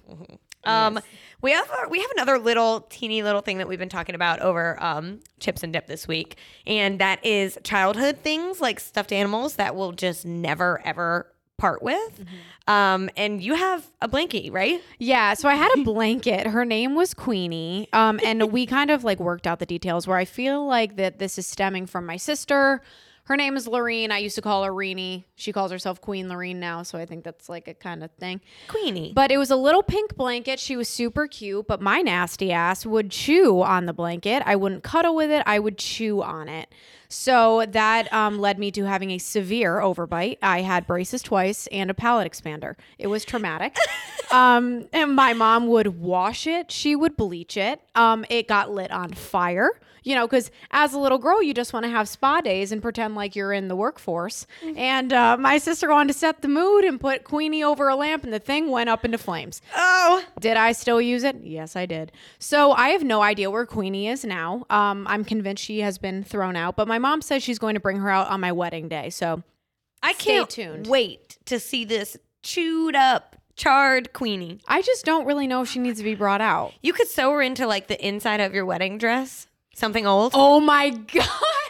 Um, 0.63 0.99
we 1.41 1.51
have 1.51 1.69
our, 1.71 1.87
we 1.87 2.01
have 2.01 2.11
another 2.11 2.39
little 2.39 2.81
teeny 2.89 3.23
little 3.23 3.41
thing 3.41 3.59
that 3.59 3.69
we've 3.69 3.79
been 3.79 3.87
talking 3.87 4.15
about 4.15 4.39
over 4.39 4.81
um 4.83 5.19
chips 5.39 5.61
and 5.61 5.71
dip 5.71 5.85
this 5.85 6.07
week, 6.07 6.37
and 6.65 6.99
that 6.99 7.23
is 7.23 7.59
childhood 7.63 8.17
things 8.23 8.59
like 8.59 8.79
stuffed 8.79 9.13
animals 9.13 9.55
that 9.57 9.75
we'll 9.75 9.91
just 9.91 10.25
never 10.25 10.81
ever 10.83 11.31
part 11.57 11.81
with. 11.81 12.23
Um, 12.67 13.09
and 13.17 13.41
you 13.41 13.55
have 13.55 13.87
a 14.01 14.07
blankie, 14.07 14.51
right? 14.51 14.81
Yeah, 14.99 15.33
so 15.33 15.49
I 15.49 15.55
had 15.55 15.71
a 15.77 15.83
blanket. 15.83 16.47
Her 16.47 16.65
name 16.65 16.95
was 16.95 17.13
Queenie. 17.13 17.89
Um, 17.93 18.19
and 18.23 18.51
we 18.51 18.65
kind 18.67 18.91
of 18.91 19.03
like 19.03 19.19
worked 19.19 19.47
out 19.47 19.59
the 19.59 19.65
details 19.65 20.07
where 20.07 20.17
I 20.17 20.25
feel 20.25 20.65
like 20.65 20.97
that 20.97 21.19
this 21.19 21.37
is 21.37 21.47
stemming 21.47 21.87
from 21.87 22.05
my 22.05 22.17
sister. 22.17 22.81
Her 23.27 23.35
name 23.35 23.57
is 23.57 23.67
Lorene. 23.67 24.09
I 24.09 24.19
used 24.19 24.35
to 24.35 24.41
call 24.41 24.63
her 24.63 24.73
Reenie. 24.73 25.27
She 25.35 25.51
calls 25.51 25.69
herself 25.69 25.99
Queen 25.99 26.29
Lorene 26.29 26.61
now, 26.61 26.83
so 26.83 26.97
I 26.97 27.05
think 27.05 27.25
that's 27.25 27.49
like 27.49 27.67
a 27.67 27.73
kind 27.73 28.01
of 28.01 28.09
thing. 28.11 28.39
Queenie. 28.69 29.11
But 29.13 29.31
it 29.31 29.37
was 29.37 29.51
a 29.51 29.57
little 29.57 29.83
pink 29.83 30.15
blanket. 30.15 30.61
She 30.61 30.77
was 30.77 30.87
super 30.87 31.27
cute, 31.27 31.67
but 31.67 31.81
my 31.81 31.99
nasty 31.99 32.53
ass 32.53 32.85
would 32.85 33.11
chew 33.11 33.61
on 33.61 33.85
the 33.85 33.91
blanket. 33.91 34.43
I 34.45 34.55
wouldn't 34.55 34.83
cuddle 34.83 35.13
with 35.13 35.29
it, 35.29 35.43
I 35.45 35.59
would 35.59 35.77
chew 35.77 36.23
on 36.23 36.47
it. 36.47 36.73
So 37.09 37.65
that 37.69 38.11
um, 38.13 38.39
led 38.39 38.59
me 38.59 38.71
to 38.71 38.83
having 38.85 39.11
a 39.11 39.17
severe 39.17 39.79
overbite. 39.79 40.37
I 40.41 40.61
had 40.61 40.85
braces 40.87 41.21
twice 41.21 41.67
and 41.67 41.89
a 41.89 41.93
palate 41.93 42.29
expander. 42.31 42.75
It 42.97 43.07
was 43.07 43.23
traumatic. 43.25 43.75
um, 44.31 44.87
and 44.93 45.15
my 45.15 45.33
mom 45.33 45.67
would 45.67 45.99
wash 45.99 46.47
it, 46.47 46.71
she 46.71 46.95
would 46.95 47.15
bleach 47.17 47.57
it. 47.57 47.81
Um, 47.95 48.25
it 48.29 48.47
got 48.47 48.71
lit 48.71 48.91
on 48.91 49.13
fire. 49.13 49.71
You 50.03 50.15
know, 50.15 50.25
because 50.25 50.51
as 50.71 50.93
a 50.93 50.99
little 50.99 51.17
girl, 51.17 51.43
you 51.43 51.53
just 51.53 51.73
want 51.73 51.83
to 51.83 51.89
have 51.89 52.07
spa 52.07 52.39
days 52.39 52.71
and 52.71 52.81
pretend 52.81 53.15
like 53.15 53.35
you're 53.35 53.51
in 53.51 53.67
the 53.67 53.75
workforce. 53.75 54.47
And 54.77 55.11
uh, 55.11 55.35
my 55.35 55.57
sister 55.57 55.89
wanted 55.89 56.13
to 56.13 56.17
set 56.19 56.41
the 56.41 56.47
mood 56.47 56.85
and 56.85 56.97
put 56.97 57.25
Queenie 57.25 57.61
over 57.61 57.89
a 57.89 57.95
lamp, 57.97 58.23
and 58.23 58.31
the 58.31 58.39
thing 58.39 58.69
went 58.71 58.89
up 58.89 59.03
into 59.03 59.17
flames. 59.17 59.61
oh, 59.75 60.23
Did 60.39 60.55
I 60.55 60.71
still 60.71 61.01
use 61.01 61.25
it? 61.25 61.35
Yes, 61.43 61.75
I 61.75 61.85
did. 61.85 62.13
So 62.39 62.71
I 62.71 62.89
have 62.89 63.03
no 63.03 63.21
idea 63.21 63.51
where 63.51 63.65
Queenie 63.65 64.07
is 64.07 64.23
now. 64.23 64.65
Um, 64.69 65.05
I'm 65.09 65.25
convinced 65.25 65.61
she 65.61 65.81
has 65.81 65.97
been 65.97 66.23
thrown 66.23 66.55
out, 66.55 66.77
but 66.77 66.87
my 66.87 66.96
mom 66.99 67.21
says 67.21 67.43
she's 67.43 67.59
going 67.59 67.73
to 67.75 67.79
bring 67.79 67.97
her 67.97 68.09
out 68.09 68.27
on 68.29 68.39
my 68.39 68.51
wedding 68.51 68.87
day. 68.87 69.09
So 69.09 69.43
I 70.03 70.13
can't 70.13 70.49
tuned. 70.49 70.87
wait 70.87 71.37
to 71.45 71.59
see 71.59 71.85
this 71.85 72.17
chewed 72.43 72.95
up, 72.95 73.35
charred 73.55 74.13
Queenie. 74.13 74.59
I 74.67 74.81
just 74.81 75.05
don't 75.05 75.25
really 75.25 75.47
know 75.47 75.61
if 75.63 75.69
she 75.69 75.79
needs 75.79 75.97
to 75.99 76.03
be 76.03 76.15
brought 76.15 76.41
out. 76.41 76.73
You 76.81 76.93
could 76.93 77.07
sew 77.07 77.31
her 77.31 77.41
into 77.41 77.65
like 77.67 77.87
the 77.87 78.05
inside 78.05 78.39
of 78.39 78.53
your 78.53 78.65
wedding 78.65 78.97
dress, 78.97 79.47
something 79.73 80.05
old. 80.05 80.31
Oh 80.35 80.59
my 80.59 80.89
god. 81.13 81.27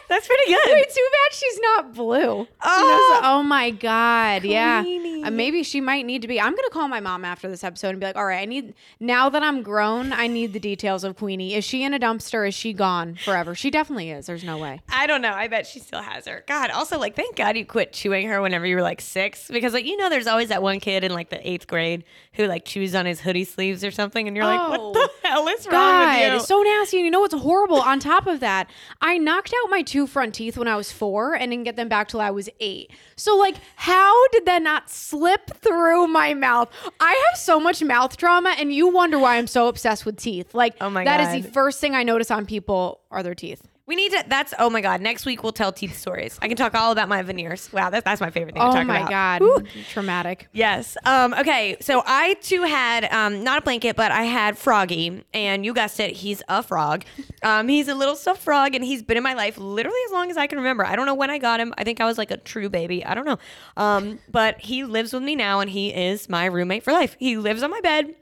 That's 0.10 0.26
pretty 0.28 0.52
good. 0.52 0.60
Wait, 0.72 0.90
too 0.90 1.08
bad 1.12 1.34
she's 1.34 1.60
not 1.60 1.94
blue. 1.94 2.48
Oh. 2.62 3.20
oh 3.24 3.44
my 3.44 3.70
god, 3.72 4.44
yeah. 4.44 4.84
Uh, 5.26 5.32
maybe 5.32 5.64
she 5.64 5.82
might 5.82 6.06
need 6.06 6.22
to 6.22 6.28
be. 6.28 6.40
I'm 6.40 6.56
gonna 6.56 6.70
call 6.70 6.88
my 6.88 7.00
mom 7.00 7.26
after 7.26 7.50
this 7.50 7.64
episode 7.64 7.90
and 7.90 8.00
be 8.00 8.06
like, 8.06 8.16
"All 8.16 8.26
right, 8.26 8.42
I 8.42 8.46
need 8.46 8.74
now 9.00 9.30
that 9.30 9.44
I'm 9.44 9.62
grown, 9.64 10.14
I 10.14 10.28
need 10.28 10.54
the 10.54 10.60
details 10.60 11.04
of 11.04 11.18
Queenie. 11.18 11.54
Is 11.56 11.66
she 11.66 11.84
in 11.84 11.94
a 11.94 12.00
dumpster? 12.00 12.48
Is 12.48 12.54
she 12.56 12.72
gone 12.74 13.16
forever? 13.16 13.54
She 13.56 13.70
definitely 13.70 14.12
is. 14.12 14.26
There's 14.28 14.44
no 14.44 14.58
way. 14.58 14.80
I 14.90 15.08
don't 15.08 15.22
know. 15.22 15.34
I 15.34 15.48
bet 15.48 15.68
she 15.68 15.80
still 15.80 16.02
has 16.02 16.26
her. 16.26 16.44
God, 16.48 16.70
also 16.72 16.98
like 17.00 17.16
thank 17.16 17.36
God 17.36 17.58
you 17.58 17.66
quit 17.66 17.92
chewing 17.94 18.28
her 18.28 18.42
whenever 18.42 18.66
you 18.66 18.76
were 18.76 18.82
like 18.82 19.02
six 19.02 19.48
because 19.50 19.74
like 19.74 19.86
you 19.86 19.98
know 19.98 20.10
there's 20.10 20.28
always 20.28 20.50
that 20.50 20.62
one 20.62 20.80
kid 20.80 21.04
in 21.04 21.12
like 21.14 21.30
the 21.30 21.48
eighth 21.50 21.68
grade 21.68 22.04
who 22.34 22.46
like 22.48 22.64
chews 22.66 22.96
on 22.96 23.06
his 23.06 23.20
hoodie 23.20 23.44
sleeves 23.44 23.84
or 23.84 23.92
something 23.92 24.28
and 24.28 24.38
you're 24.38 24.46
like 24.46 24.60
Oh. 24.60 24.70
what 24.92 24.94
the 24.94 25.28
hell 25.28 25.48
is 25.50 25.66
wrong 25.66 25.74
God, 25.74 26.16
with 26.20 26.30
you? 26.32 26.36
it's 26.38 26.48
so 26.48 26.62
nasty. 26.62 26.98
And 26.98 27.06
you 27.06 27.12
know 27.12 27.20
what's 27.22 27.34
horrible? 27.34 27.82
On 27.82 28.00
top 28.00 28.28
of 28.28 28.40
that, 28.42 28.70
I 29.02 29.18
knocked 29.18 29.54
out 29.64 29.70
my 29.70 29.82
two 29.82 29.97
front 30.06 30.36
teeth 30.36 30.58
when 30.58 30.68
I 30.68 30.76
was 30.76 30.92
four 30.92 31.34
and 31.34 31.50
didn't 31.52 31.64
get 31.64 31.76
them 31.78 31.88
back 31.90 32.10
till 32.10 32.22
I 32.22 32.30
was 32.30 32.50
eight. 32.60 32.92
So, 33.16 33.36
like, 33.38 33.56
how 33.78 34.28
did 34.28 34.46
that 34.46 34.62
not 34.62 34.90
slip 34.92 35.50
through 35.62 36.08
my 36.08 36.34
mouth? 36.34 36.70
I 37.00 37.24
have 37.32 37.40
so 37.40 37.60
much 37.60 37.82
mouth 37.82 38.18
trauma, 38.18 38.54
and 38.60 38.72
you 38.74 38.90
wonder 38.90 39.18
why 39.18 39.38
I'm 39.38 39.48
so 39.48 39.68
obsessed 39.70 40.06
with 40.06 40.18
teeth. 40.18 40.54
Like, 40.54 40.76
Oh 40.82 40.90
my 40.90 41.06
that 41.06 41.22
is 41.22 41.28
God. 41.28 41.44
the 41.44 41.52
first 41.54 41.80
thing 41.80 41.96
I 41.96 42.04
notice 42.04 42.30
on 42.30 42.46
people 42.46 43.00
are 43.10 43.24
their 43.24 43.34
teeth. 43.36 43.66
We 43.88 43.96
need 43.96 44.12
to. 44.12 44.24
That's 44.28 44.54
oh 44.60 44.70
my 44.70 44.82
God. 44.82 45.02
Next 45.02 45.26
week 45.26 45.44
we'll 45.44 45.54
tell 45.54 45.72
teeth 45.72 45.98
stories. 45.98 46.38
I 46.42 46.50
can 46.50 46.58
talk 46.58 46.76
all 46.76 46.92
about 46.92 47.08
my 47.08 47.22
veneers. 47.22 47.72
Wow, 47.72 47.90
that's 47.90 48.04
that's 48.04 48.20
my 48.20 48.30
favorite 48.30 48.54
thing 48.54 48.62
to 48.62 48.68
talk 48.68 48.84
about. 48.84 48.84
Oh 48.84 48.84
talk 48.84 48.88
my 48.88 49.00
about. 49.00 49.40
God. 49.40 49.42
Woo. 49.42 49.84
Traumatic. 49.90 50.50
Yes. 50.52 50.98
Um, 51.06 51.34
okay. 51.34 51.78
So 51.80 52.04
I 52.06 52.34
too 52.36 52.64
had 52.64 53.06
um, 53.06 53.44
not 53.44 53.60
a 53.60 53.62
blanket, 53.62 53.96
but 53.96 54.12
I 54.12 54.24
had 54.24 54.58
Froggy, 54.58 55.24
and 55.34 55.66
you 55.66 55.74
guessed 55.74 56.00
it, 56.02 56.12
he's 56.12 56.44
a 56.50 56.62
frog. 56.62 57.06
Um, 57.44 57.70
he's 57.70 57.88
a 57.88 57.96
little 57.96 58.16
stuffed 58.16 58.42
frog, 58.42 58.76
and 58.76 58.84
he's 58.84 59.02
been 59.04 59.16
in 59.16 59.24
my 59.24 59.34
life 59.34 59.58
literally 59.58 60.00
as 60.08 60.12
long 60.12 60.30
as 60.30 60.38
I 60.38 60.48
can 60.48 60.58
remember. 60.58 60.86
I 60.86 60.96
don't 60.98 61.06
know 61.06 61.16
when 61.16 61.30
I 61.30 61.38
got 61.38 61.62
him. 61.62 61.74
I 61.78 61.86
think 61.86 62.02
I 62.02 62.06
was 62.06 62.18
like 62.18 62.32
a 62.32 62.38
true 62.38 62.70
baby. 62.70 63.06
I 63.06 63.14
don't 63.16 63.26
know. 63.26 63.38
Um, 63.78 64.20
but 64.30 64.60
he 64.60 64.84
lives 64.84 65.14
with 65.14 65.24
me 65.24 65.36
now, 65.36 65.62
and 65.62 65.70
he 65.70 65.94
is 65.94 66.28
my 66.28 66.46
roommate 66.46 66.84
for 66.84 66.92
life. 66.92 67.16
He 67.20 67.38
lives 67.38 67.64
on 67.64 67.72
my 67.72 67.80
bed. 67.82 68.16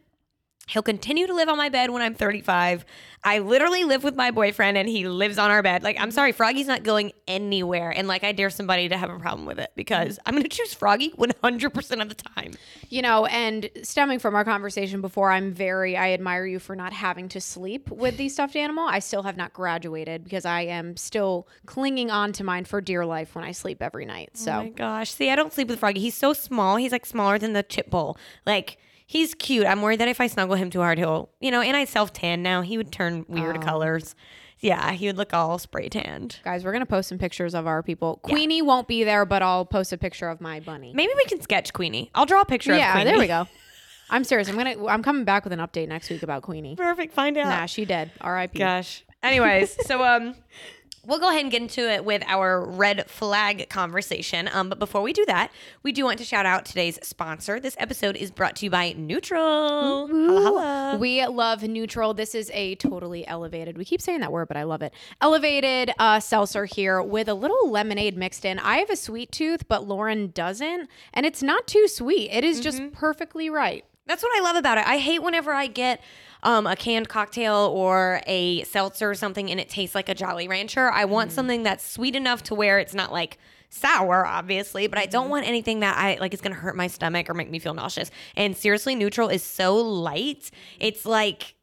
He'll 0.67 0.81
continue 0.83 1.27
to 1.27 1.33
live 1.33 1.47
on 1.47 1.57
my 1.57 1.69
bed 1.69 1.91
when 1.91 2.01
I'm 2.01 2.15
35. 2.15 2.85
I 3.23 3.39
literally 3.39 3.83
live 3.83 4.03
with 4.03 4.15
my 4.15 4.31
boyfriend 4.31 4.77
and 4.77 4.89
he 4.89 5.07
lives 5.07 5.37
on 5.37 5.51
our 5.51 5.61
bed. 5.61 5.83
Like, 5.83 5.99
I'm 5.99 6.11
sorry, 6.11 6.31
Froggy's 6.31 6.67
not 6.67 6.83
going 6.83 7.11
anywhere. 7.27 7.91
And 7.91 8.07
like, 8.07 8.23
I 8.23 8.31
dare 8.31 8.49
somebody 8.49 8.89
to 8.89 8.97
have 8.97 9.09
a 9.09 9.19
problem 9.19 9.45
with 9.45 9.59
it 9.59 9.71
because 9.75 10.19
I'm 10.25 10.33
going 10.33 10.43
to 10.43 10.49
choose 10.49 10.73
Froggy 10.73 11.11
100% 11.11 12.01
of 12.01 12.09
the 12.09 12.15
time. 12.15 12.53
You 12.89 13.01
know, 13.03 13.25
and 13.27 13.69
stemming 13.83 14.19
from 14.19 14.35
our 14.35 14.43
conversation 14.43 15.01
before, 15.01 15.31
I'm 15.31 15.53
very, 15.53 15.95
I 15.97 16.13
admire 16.13 16.45
you 16.45 16.59
for 16.59 16.75
not 16.75 16.93
having 16.93 17.29
to 17.29 17.41
sleep 17.41 17.89
with 17.89 18.17
the 18.17 18.29
stuffed 18.29 18.55
animal. 18.55 18.87
I 18.87 18.99
still 18.99 19.23
have 19.23 19.37
not 19.37 19.53
graduated 19.53 20.23
because 20.23 20.45
I 20.45 20.61
am 20.61 20.97
still 20.97 21.47
clinging 21.65 22.09
on 22.09 22.31
to 22.33 22.43
mine 22.43 22.65
for 22.65 22.81
dear 22.81 23.05
life 23.05 23.35
when 23.35 23.43
I 23.43 23.51
sleep 23.51 23.81
every 23.81 24.05
night. 24.05 24.31
Oh 24.35 24.39
so, 24.39 24.51
Oh 24.51 24.63
my 24.63 24.69
gosh. 24.69 25.11
See, 25.11 25.29
I 25.29 25.35
don't 25.35 25.53
sleep 25.53 25.67
with 25.67 25.79
Froggy. 25.79 25.99
He's 25.99 26.15
so 26.15 26.33
small. 26.33 26.77
He's 26.77 26.91
like 26.91 27.05
smaller 27.05 27.37
than 27.37 27.53
the 27.53 27.63
chip 27.63 27.89
bowl. 27.89 28.17
Like, 28.45 28.77
he's 29.05 29.33
cute. 29.33 29.65
I'm 29.65 29.81
worried 29.81 29.99
that 29.99 30.07
if 30.07 30.19
I 30.21 30.27
snuggle 30.27 30.55
him 30.55 30.69
too 30.69 30.79
hard, 30.79 30.97
he'll, 30.97 31.29
you 31.39 31.51
know, 31.51 31.61
and 31.61 31.75
I 31.77 31.85
self 31.85 32.13
tan 32.13 32.41
now. 32.43 32.61
He 32.61 32.77
would 32.77 32.91
turn 32.91 33.25
weird 33.27 33.61
colors. 33.61 34.15
Yeah, 34.59 34.93
he 34.93 35.07
would 35.07 35.17
look 35.17 35.33
all 35.33 35.59
spray 35.59 35.89
tanned. 35.89 36.39
guys, 36.43 36.63
we're 36.63 36.71
going 36.71 36.81
to 36.81 36.85
post 36.85 37.09
some 37.09 37.17
pictures 37.17 37.53
of 37.53 37.67
our 37.67 37.83
people. 37.83 38.19
Queenie 38.23 38.61
won't 38.61 38.87
be 38.87 39.03
there, 39.03 39.25
but 39.25 39.43
I'll 39.43 39.65
post 39.65 39.91
a 39.93 39.97
picture 39.97 40.29
of 40.29 40.39
my 40.39 40.59
bunny. 40.59 40.93
Maybe 40.93 41.11
we 41.15 41.25
can 41.25 41.41
sketch 41.41 41.73
Queenie. 41.73 42.09
I'll 42.15 42.25
draw 42.25 42.41
a 42.41 42.45
picture 42.45 42.71
of 42.71 42.77
Yeah, 42.77 43.03
there 43.03 43.19
we 43.19 43.27
go. 43.27 43.47
I'm 44.09 44.23
serious. 44.23 44.47
I'm 44.47 44.55
going 44.55 44.77
to, 44.77 44.87
I'm 44.87 45.03
coming 45.03 45.23
back 45.25 45.43
with 45.43 45.53
an 45.53 45.59
update 45.59 45.87
next 45.87 46.09
week 46.09 46.23
about 46.23 46.43
Queenie. 46.43 46.75
Perfect. 46.75 47.13
Find 47.13 47.37
out. 47.37 47.49
Nah, 47.49 47.65
she 47.65 47.85
dead. 47.85 48.11
R.I.P. 48.21 48.57
Gosh. 48.57 49.03
Anyways, 49.23 49.75
so 49.87 50.03
um 50.03 50.35
we'll 51.05 51.19
go 51.19 51.29
ahead 51.29 51.41
and 51.41 51.51
get 51.51 51.61
into 51.61 51.89
it 51.89 52.05
with 52.05 52.23
our 52.27 52.63
red 52.63 53.09
flag 53.09 53.69
conversation. 53.69 54.49
Um, 54.51 54.69
but 54.69 54.79
before 54.79 55.01
we 55.01 55.13
do 55.13 55.25
that, 55.27 55.51
we 55.83 55.91
do 55.91 56.05
want 56.05 56.19
to 56.19 56.25
shout 56.25 56.45
out 56.45 56.65
today's 56.65 56.99
sponsor. 57.03 57.59
This 57.59 57.75
episode 57.79 58.15
is 58.15 58.31
brought 58.31 58.55
to 58.57 58.65
you 58.65 58.69
by 58.69 58.93
NUTRL. 58.93 60.99
We 60.99 61.25
love 61.25 61.61
NUTRL. 61.61 62.15
This 62.15 62.35
is 62.35 62.51
a 62.53 62.75
totally 62.75 63.25
elevated. 63.27 63.77
We 63.77 63.85
keep 63.85 64.01
saying 64.01 64.21
that 64.21 64.31
word, 64.31 64.47
but 64.47 64.57
I 64.57 64.63
love 64.63 64.81
it. 64.81 64.93
Elevated 65.21 65.91
uh, 65.99 66.19
seltzer 66.19 66.65
here 66.65 67.01
with 67.01 67.27
a 67.27 67.33
little 67.33 67.69
lemonade 67.69 68.17
mixed 68.17 68.45
in. 68.45 68.59
I 68.59 68.77
have 68.77 68.89
a 68.89 68.95
sweet 68.95 69.31
tooth, 69.31 69.67
but 69.67 69.87
Lauren 69.87 70.31
doesn't, 70.31 70.89
and 71.13 71.25
it's 71.25 71.43
not 71.43 71.67
too 71.67 71.87
sweet. 71.87 72.29
It 72.31 72.43
is 72.43 72.59
just 72.59 72.81
perfectly 72.91 73.49
right. 73.49 73.85
That's 74.07 74.21
what 74.21 74.37
I 74.37 74.41
love 74.41 74.55
about 74.55 74.77
it. 74.77 74.87
I 74.87 74.99
hate 74.99 75.23
whenever 75.23 75.51
I 75.51 75.67
get 75.67 75.99
um, 76.43 76.67
a 76.67 76.75
canned 76.75 77.09
cocktail 77.09 77.71
or 77.73 78.21
a 78.27 78.63
seltzer 78.63 79.09
or 79.09 79.15
something 79.15 79.49
and 79.49 79.59
it 79.59 79.69
tastes 79.69 79.95
like 79.95 80.09
a 80.09 80.13
Jolly 80.13 80.47
Rancher. 80.47 80.91
I 80.91 81.05
want 81.05 81.31
something 81.31 81.63
that's 81.63 81.89
sweet 81.89 82.15
enough 82.15 82.43
to 82.43 82.55
where 82.55 82.79
it's 82.79 82.93
not 82.93 83.11
like 83.11 83.37
sour, 83.69 84.25
obviously, 84.25 84.87
but 84.87 84.97
I 84.97 85.05
don't 85.05 85.29
want 85.29 85.47
anything 85.47 85.81
that 85.81 85.97
I 85.97 86.17
like 86.19 86.33
is 86.33 86.41
gonna 86.41 86.55
hurt 86.55 86.75
my 86.75 86.87
stomach 86.87 87.29
or 87.29 87.33
make 87.33 87.49
me 87.49 87.59
feel 87.59 87.73
nauseous. 87.73 88.11
And 88.35 88.55
seriously, 88.55 88.95
NUTRL 88.95 89.33
is 89.33 89.43
so 89.43 89.75
light. 89.75 90.51
It's 90.79 91.05
like 91.05 91.54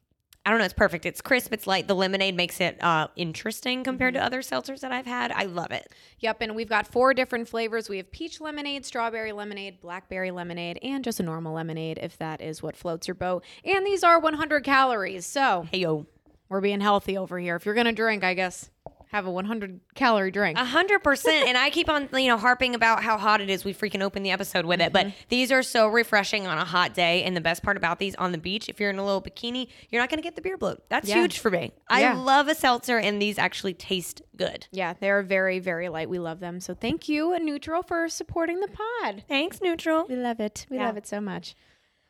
I 0.45 0.51
don't 0.51 0.59
know, 0.59 0.65
it's 0.65 0.75
perfect. 0.75 1.07
It's 1.07 1.21
crisp, 1.21 1.53
it's 1.53 1.69
light. 1.69 1.87
The 1.87 1.95
lemonade 1.95 2.37
makes 2.37 2.61
it 2.61 2.83
uh, 2.83 3.07
interesting 3.15 3.85
compared 3.85 4.15
to 4.15 4.25
other 4.25 4.41
seltzers 4.41 4.81
that 4.81 4.91
I've 4.91 5.07
had. 5.07 5.31
I 5.31 5.45
love 5.45 5.71
it. 5.71 5.93
Yep, 6.19 6.39
and 6.41 6.57
we've 6.57 6.69
got 6.69 6.87
four 6.89 7.15
different 7.15 7.49
flavors. 7.49 7.89
We 7.89 7.99
have 7.99 8.11
peach 8.11 8.41
lemonade, 8.41 8.85
strawberry 8.85 9.31
lemonade, 9.31 9.81
blackberry 9.81 10.33
lemonade, 10.33 10.81
and 10.83 11.05
just 11.05 11.21
a 11.21 11.23
normal 11.23 11.55
lemonade 11.55 11.99
if 12.03 12.19
that 12.19 12.41
is 12.41 12.61
what 12.61 12.77
floats 12.77 13.07
your 13.07 13.15
boat. 13.15 13.45
And 13.65 13.87
these 13.87 14.03
are 14.03 14.19
100 14.19 14.65
calories, 14.65 15.27
so 15.27 15.67
Hey 15.71 15.79
yo. 15.79 16.07
we're 16.49 16.61
being 16.61 16.81
healthy 16.81 17.17
over 17.17 17.39
here. 17.39 17.55
If 17.55 17.65
you're 17.65 17.77
gonna 17.77 17.93
drink, 17.93 18.25
I 18.25 18.35
guess 18.35 18.69
have 19.13 19.27
a 19.27 19.31
100 19.31 19.79
calorie 19.95 20.31
drink. 20.31 20.57
Hundred 20.59 21.01
percent. 21.01 21.47
And 21.47 21.57
I 21.57 21.69
keep 21.71 21.89
on, 21.89 22.09
you 22.15 22.29
know, 22.29 22.39
harping 22.39 22.75
about 22.75 23.03
how 23.03 23.19
hot 23.19 23.41
it 23.43 23.51
is. 23.51 23.65
We 23.65 23.75
freaking 23.75 24.03
open 24.03 24.23
the 24.23 24.31
episode 24.31 24.65
with 24.65 24.81
it. 24.81 24.93
But 24.93 25.07
mm-hmm. 25.07 25.17
these 25.29 25.53
are 25.53 25.63
so 25.63 25.87
refreshing 25.87 26.47
on 26.47 26.57
a 26.59 26.65
hot 26.65 26.95
day. 26.95 27.23
And 27.23 27.37
the 27.37 27.41
best 27.43 27.63
part 27.63 27.77
about 27.77 27.99
these 27.99 28.15
on 28.17 28.33
the 28.33 28.39
beach, 28.39 28.69
if 28.71 28.81
you're 28.81 28.91
in 28.91 28.99
a 28.99 29.05
little 29.05 29.23
bikini, 29.23 29.69
you're 29.91 30.01
not 30.03 30.09
gonna 30.11 30.23
get 30.23 30.35
the 30.35 30.43
beer 30.43 30.57
bloat. 30.57 30.83
That's 30.89 31.09
Yeah. 31.09 31.17
huge 31.17 31.39
for 31.39 31.51
me. 31.51 31.73
I 31.89 32.01
Yeah. 32.01 32.15
love 32.15 32.49
a 32.49 32.55
seltzer 32.55 32.99
and 32.99 33.21
these 33.21 33.39
actually 33.39 33.75
taste 33.75 34.23
good. 34.35 34.67
yeah, 34.73 34.95
they're 34.99 35.23
very, 35.23 35.59
very 35.59 35.89
light. 35.91 36.09
We 36.09 36.19
love 36.19 36.41
them. 36.41 36.59
So 36.59 36.75
thank 36.75 37.09
you, 37.09 37.33
NUTRL, 37.39 37.87
for 37.87 38.09
supporting 38.09 38.61
the 38.61 38.69
pod. 38.69 39.25
Thanks, 39.29 39.61
NUTRL. 39.61 40.09
We 40.09 40.17
love 40.17 40.41
it. 40.41 40.67
We 40.71 40.79
Yeah. 40.79 40.87
love 40.87 40.97
it 40.97 41.07
so 41.07 41.21
much. 41.21 41.55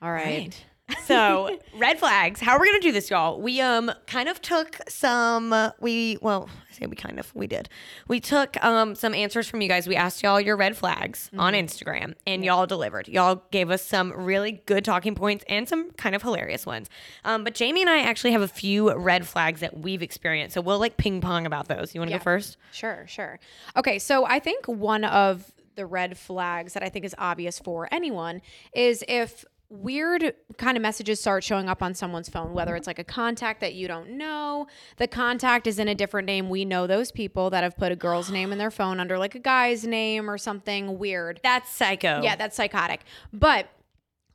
All 0.00 0.10
right. 0.12 0.24
Right. 0.24 0.64
So 1.04 1.58
red 1.76 1.98
flags. 1.98 2.40
How 2.40 2.52
are 2.56 2.60
we 2.60 2.66
gonna 2.68 2.80
do 2.80 2.92
this, 2.92 3.10
y'all? 3.10 3.40
We 3.40 3.60
um 3.60 3.90
kind 4.06 4.28
of 4.28 4.40
took 4.40 4.78
some. 4.88 5.52
uh, 5.52 5.70
we 5.80 6.18
well, 6.22 6.48
I 6.70 6.74
say 6.74 6.86
we 6.86 6.96
kind 6.96 7.18
of 7.18 7.34
we 7.34 7.46
did. 7.46 7.68
We 8.08 8.20
took 8.20 8.62
um 8.64 8.94
some 8.94 9.14
answers 9.14 9.48
from 9.48 9.60
you 9.60 9.68
guys. 9.68 9.86
We 9.88 9.96
asked 9.96 10.22
y'all 10.22 10.40
your 10.40 10.56
red 10.56 10.76
flags 10.76 11.30
on 11.36 11.54
Instagram, 11.54 12.14
and 12.26 12.44
y'all 12.44 12.66
delivered. 12.66 13.08
Y'all 13.08 13.42
gave 13.50 13.70
us 13.70 13.84
some 13.84 14.12
really 14.12 14.62
good 14.66 14.84
talking 14.84 15.14
points 15.14 15.44
and 15.48 15.68
some 15.68 15.90
kind 15.92 16.14
of 16.14 16.22
hilarious 16.22 16.66
ones. 16.66 16.88
Um, 17.24 17.44
but 17.44 17.54
Jamie 17.54 17.82
and 17.82 17.90
I 17.90 18.00
actually 18.00 18.32
have 18.32 18.42
a 18.42 18.48
few 18.48 18.92
red 18.94 19.26
flags 19.26 19.60
that 19.60 19.78
we've 19.78 20.02
experienced, 20.02 20.54
so 20.54 20.60
we'll 20.60 20.78
like 20.78 20.96
ping 20.96 21.20
pong 21.20 21.46
about 21.46 21.68
those. 21.68 21.94
You 21.94 22.00
want 22.00 22.08
to 22.10 22.12
Yeah. 22.14 22.18
go 22.18 22.24
first? 22.24 22.56
Sure, 22.72 23.04
sure. 23.08 23.38
Okay, 23.76 23.98
so 23.98 24.24
I 24.26 24.38
think 24.38 24.66
one 24.66 25.04
of 25.04 25.52
the 25.74 25.86
red 25.86 26.18
flags 26.18 26.74
that 26.74 26.82
I 26.82 26.90
think 26.90 27.02
is 27.06 27.14
obvious 27.16 27.58
for 27.58 27.88
anyone 27.90 28.42
is 28.74 29.02
if 29.08 29.42
weird 29.72 30.34
kind 30.58 30.76
of 30.76 30.82
messages 30.82 31.18
start 31.18 31.42
showing 31.42 31.68
up 31.68 31.82
on 31.82 31.94
someone's 31.94 32.28
phone, 32.28 32.52
whether 32.52 32.76
it's 32.76 32.86
like 32.86 32.98
a 32.98 33.04
contact 33.04 33.60
that 33.60 33.74
you 33.74 33.88
don't 33.88 34.10
know, 34.10 34.66
the 34.98 35.08
contact 35.08 35.66
is 35.66 35.78
in 35.78 35.88
a 35.88 35.94
different 35.94 36.26
name. 36.26 36.50
We 36.50 36.64
know 36.64 36.86
those 36.86 37.10
people 37.10 37.48
that 37.50 37.64
have 37.64 37.76
put 37.76 37.90
a 37.90 37.96
girl's 37.96 38.30
name 38.30 38.52
in 38.52 38.58
their 38.58 38.70
phone 38.70 39.00
under 39.00 39.18
like 39.18 39.34
a 39.34 39.38
guy's 39.38 39.84
name 39.86 40.30
or 40.30 40.36
something 40.36 40.98
weird. 40.98 41.40
That's 41.42 41.70
psycho. 41.70 42.20
Yeah, 42.22 42.36
that's 42.36 42.54
psychotic. 42.54 43.00
But 43.32 43.68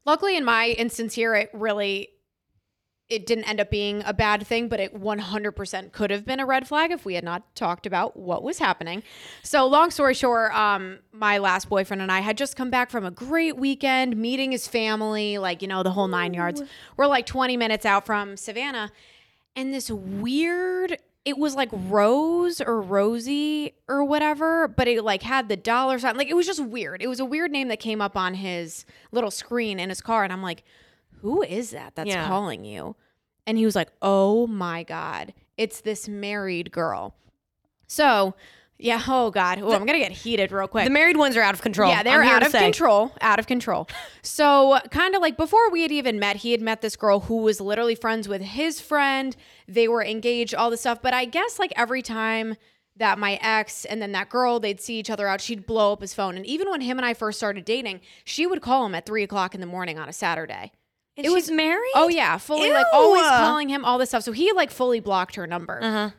luckily 0.06 0.36
in 0.36 0.44
my 0.44 0.70
instance 0.70 1.14
here, 1.14 1.36
it 1.36 1.52
really 1.54 2.10
it 3.10 3.26
didn't 3.26 3.46
end 3.46 3.62
up 3.62 3.70
being 3.70 4.04
a 4.06 4.14
bad 4.14 4.46
thing, 4.46 4.68
but 4.68 4.80
it 4.80 4.94
100% 4.94 5.92
could 5.94 6.12
have 6.12 6.26
been 6.26 6.40
a 6.42 6.46
red 6.46 6.68
flag 6.68 6.92
if 6.92 7.06
we 7.06 7.14
had 7.14 7.24
not 7.24 7.56
talked 7.56 7.86
about 7.86 8.18
what 8.18 8.44
was 8.44 8.60
happening. 8.60 9.02
So, 9.44 9.66
long 9.66 9.92
story 9.92 10.14
short, 10.14 10.54
um, 10.54 11.00
my 11.14 11.38
last 11.38 11.70
boyfriend 11.70 12.02
and 12.02 12.12
I 12.12 12.20
had 12.20 12.38
just 12.38 12.58
come 12.58 12.70
back 12.70 12.90
from 12.90 13.06
a 13.06 13.12
great 13.12 13.56
weekend, 13.56 14.18
meeting 14.18 14.52
his 14.52 14.68
family, 14.68 15.38
like, 15.38 15.62
you 15.62 15.70
know, 15.70 15.84
the 15.84 15.92
whole 15.92 16.10
nine 16.10 16.34
yards. 16.34 16.62
We're 16.98 17.08
like 17.08 17.26
20 17.26 17.56
minutes 17.56 17.86
out 17.86 18.06
from 18.06 18.36
Savannah, 18.36 18.92
and 19.56 19.74
this 19.74 19.90
weird 19.90 20.98
it 21.24 21.38
was 21.38 21.56
like 21.56 21.68
Rose 21.74 22.62
or 22.62 22.80
Rosie 22.80 23.74
or 23.90 24.06
whatever, 24.06 24.70
but 24.70 24.88
it 24.88 25.04
like 25.04 25.24
had 25.24 25.50
the 25.50 25.58
dollar 25.58 26.00
sign. 26.00 26.16
Like 26.16 26.30
it 26.30 26.38
was 26.38 26.46
just 26.46 26.64
weird. 26.64 27.02
It 27.02 27.08
was 27.08 27.20
a 27.20 27.26
weird 27.26 27.52
name 27.52 27.68
that 27.68 27.82
came 27.82 28.00
up 28.00 28.16
on 28.16 28.36
his 28.36 28.86
little 29.12 29.30
screen 29.30 29.78
in 29.78 29.90
his 29.90 30.00
car. 30.00 30.24
And 30.24 30.32
I'm 30.32 30.42
like, 30.42 30.64
who 31.22 31.42
is 31.44 31.72
that 31.72 31.96
that's 31.96 32.10
Yeah. 32.10 32.28
calling 32.28 32.66
you? 32.66 32.96
And 33.46 33.58
he 33.58 33.66
was 33.66 33.76
like, 33.76 33.90
oh 34.02 34.48
my 34.48 34.84
God, 34.84 35.34
it's 35.58 35.82
this 35.82 36.08
married 36.08 36.72
girl. 36.72 37.16
So, 37.88 38.36
yeah, 38.78 39.02
oh 39.08 39.32
God. 39.32 39.60
Oh, 39.60 39.72
I'm 39.72 39.86
going 39.86 40.00
to 40.00 40.06
get 40.06 40.12
heated 40.12 40.52
real 40.52 40.68
quick. 40.68 40.84
The 40.84 40.92
married 40.92 41.18
ones 41.18 41.36
are 41.36 41.42
out 41.42 41.54
of 41.54 41.62
control. 41.62 41.90
Yeah, 41.90 42.04
they're 42.04 42.22
out 42.22 42.46
of 42.46 42.52
say. 42.52 42.60
control. 42.60 43.12
Out 43.22 43.40
of 43.40 43.48
control. 43.48 43.88
So, 44.22 44.80
kind 44.92 45.16
of 45.16 45.22
like 45.22 45.36
before 45.38 45.72
we 45.72 45.82
had 45.82 45.92
even 45.92 46.20
met, 46.20 46.38
he 46.38 46.52
had 46.52 46.62
met 46.62 46.82
this 46.82 46.96
girl 46.96 47.22
who 47.22 47.38
was 47.38 47.60
literally 47.60 47.96
friends 47.96 48.28
with 48.28 48.42
his 48.42 48.80
friend. 48.80 49.36
They 49.68 49.88
were 49.88 50.04
engaged, 50.04 50.54
all 50.54 50.70
this 50.70 50.82
stuff. 50.82 51.02
But 51.02 51.14
I 51.14 51.26
guess 51.26 51.58
like 51.58 51.74
every 51.76 52.02
time 52.04 52.56
that 52.98 53.18
my 53.18 53.40
ex 53.42 53.86
and 53.86 54.02
then 54.02 54.12
that 54.12 54.30
girl, 54.30 54.60
they'd 54.60 54.82
see 54.82 55.00
each 55.00 55.10
other 55.10 55.28
out, 55.28 55.42
she'd 55.42 55.66
blow 55.66 55.94
up 55.94 56.02
his 56.02 56.14
phone. 56.14 56.36
And 56.36 56.46
even 56.46 56.70
when 56.70 56.82
him 56.82 56.98
and 56.98 57.06
I 57.06 57.14
first 57.14 57.40
started 57.40 57.66
dating, 57.66 58.02
she 58.26 58.46
would 58.46 58.62
call 58.62 58.86
him 58.86 58.94
at 58.94 59.06
three 59.06 59.24
o'clock 59.24 59.56
in 59.56 59.62
the 59.62 59.68
morning 59.68 59.98
on 59.98 60.10
a 60.10 60.14
Saturday. 60.14 60.72
And 61.18 61.34
was 61.34 61.50
married. 61.50 61.92
Oh 61.96 62.10
yeah, 62.10 62.38
fully 62.38 62.72
like 62.72 62.86
always 62.94 63.24
calling 63.28 63.70
him 63.70 63.84
all 63.84 63.98
this 63.98 64.10
stuff. 64.10 64.24
So 64.24 64.32
he 64.32 64.52
like 64.54 64.70
fully 64.72 65.00
blocked 65.00 65.36
her 65.36 65.48
number 65.48 65.80
Uh-huh. 65.82 66.10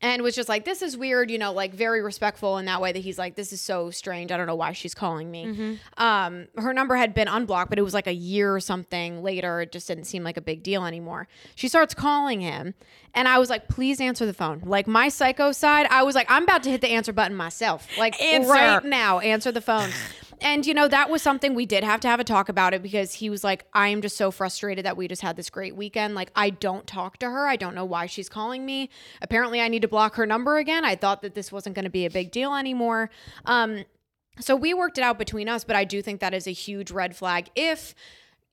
and 0.00 0.22
was 0.22 0.34
just 0.34 0.48
like, 0.48 0.64
"This 0.64 0.80
is 0.82 0.96
weird," 0.96 1.30
you 1.30 1.36
know, 1.38 1.52
like 1.52 1.74
very 1.74 2.00
respectful 2.02 2.56
in 2.58 2.64
that 2.66 2.80
way 2.80 2.92
that 2.92 2.98
he's 3.00 3.18
like, 3.18 3.34
"This 3.36 3.52
is 3.52 3.60
so 3.60 3.90
strange. 3.90 4.32
I 4.32 4.36
don't 4.38 4.46
know 4.46 4.54
why 4.54 4.72
she's 4.72 4.94
calling 4.94 5.30
me." 5.30 5.44
Mm-hmm. 5.46 5.74
Um, 6.02 6.46
her 6.56 6.72
number 6.72 6.96
had 6.96 7.12
been 7.12 7.28
unblocked, 7.28 7.68
but 7.70 7.78
it 7.78 7.82
was 7.82 7.92
like 7.94 8.06
a 8.06 8.12
year 8.14 8.54
or 8.54 8.60
something 8.60 9.22
later. 9.22 9.60
It 9.60 9.72
just 9.72 9.88
didn't 9.88 10.04
seem 10.04 10.22
like 10.24 10.36
a 10.38 10.42
big 10.42 10.62
deal 10.62 10.86
anymore. 10.86 11.28
She 11.54 11.68
starts 11.68 11.92
calling 11.94 12.40
him, 12.40 12.74
and 13.14 13.28
I 13.28 13.38
was 13.38 13.50
like, 13.50 13.68
"Please 13.68 14.00
answer 14.00 14.24
the 14.24 14.34
phone." 14.34 14.62
Like 14.64 14.86
my 14.86 15.08
psycho 15.10 15.52
side, 15.52 15.86
I 15.90 16.02
was 16.02 16.14
like, 16.14 16.30
"I'm 16.30 16.44
about 16.44 16.62
to 16.62 16.70
hit 16.70 16.80
the 16.80 16.90
answer 16.90 17.12
button 17.12 17.36
myself. 17.36 17.86
Like 17.98 18.18
Answer. 18.22 18.50
right 18.50 18.84
now, 18.84 19.18
answer 19.20 19.52
the 19.52 19.60
phone." 19.60 19.90
And 20.40 20.66
you 20.66 20.74
know 20.74 20.88
that 20.88 21.10
was 21.10 21.22
something 21.22 21.54
we 21.54 21.66
did 21.66 21.82
have 21.82 22.00
to 22.00 22.08
have 22.08 22.20
a 22.20 22.24
talk 22.24 22.48
about 22.48 22.74
it 22.74 22.82
because 22.82 23.14
he 23.14 23.30
was 23.30 23.42
like, 23.42 23.64
"I 23.72 23.88
am 23.88 24.02
just 24.02 24.16
so 24.16 24.30
frustrated 24.30 24.84
that 24.84 24.96
we 24.96 25.08
just 25.08 25.22
had 25.22 25.36
this 25.36 25.50
great 25.50 25.74
weekend. 25.74 26.14
Like 26.14 26.30
I 26.36 26.50
don't 26.50 26.86
talk 26.86 27.18
to 27.18 27.30
her. 27.30 27.46
I 27.46 27.56
don't 27.56 27.74
know 27.74 27.84
why 27.84 28.06
she's 28.06 28.28
calling 28.28 28.66
me. 28.66 28.90
Apparently, 29.22 29.60
I 29.60 29.68
need 29.68 29.82
to 29.82 29.88
block 29.88 30.16
her 30.16 30.26
number 30.26 30.58
again. 30.58 30.84
I 30.84 30.94
thought 30.94 31.22
that 31.22 31.34
this 31.34 31.50
wasn't 31.50 31.74
going 31.74 31.84
to 31.84 31.90
be 31.90 32.06
a 32.06 32.10
big 32.10 32.30
deal 32.30 32.54
anymore." 32.54 33.10
Um, 33.44 33.84
so 34.38 34.54
we 34.54 34.74
worked 34.74 34.98
it 34.98 35.02
out 35.02 35.18
between 35.18 35.48
us, 35.48 35.64
but 35.64 35.76
I 35.76 35.84
do 35.84 36.02
think 36.02 36.20
that 36.20 36.34
is 36.34 36.46
a 36.46 36.52
huge 36.52 36.90
red 36.90 37.16
flag 37.16 37.48
if 37.56 37.94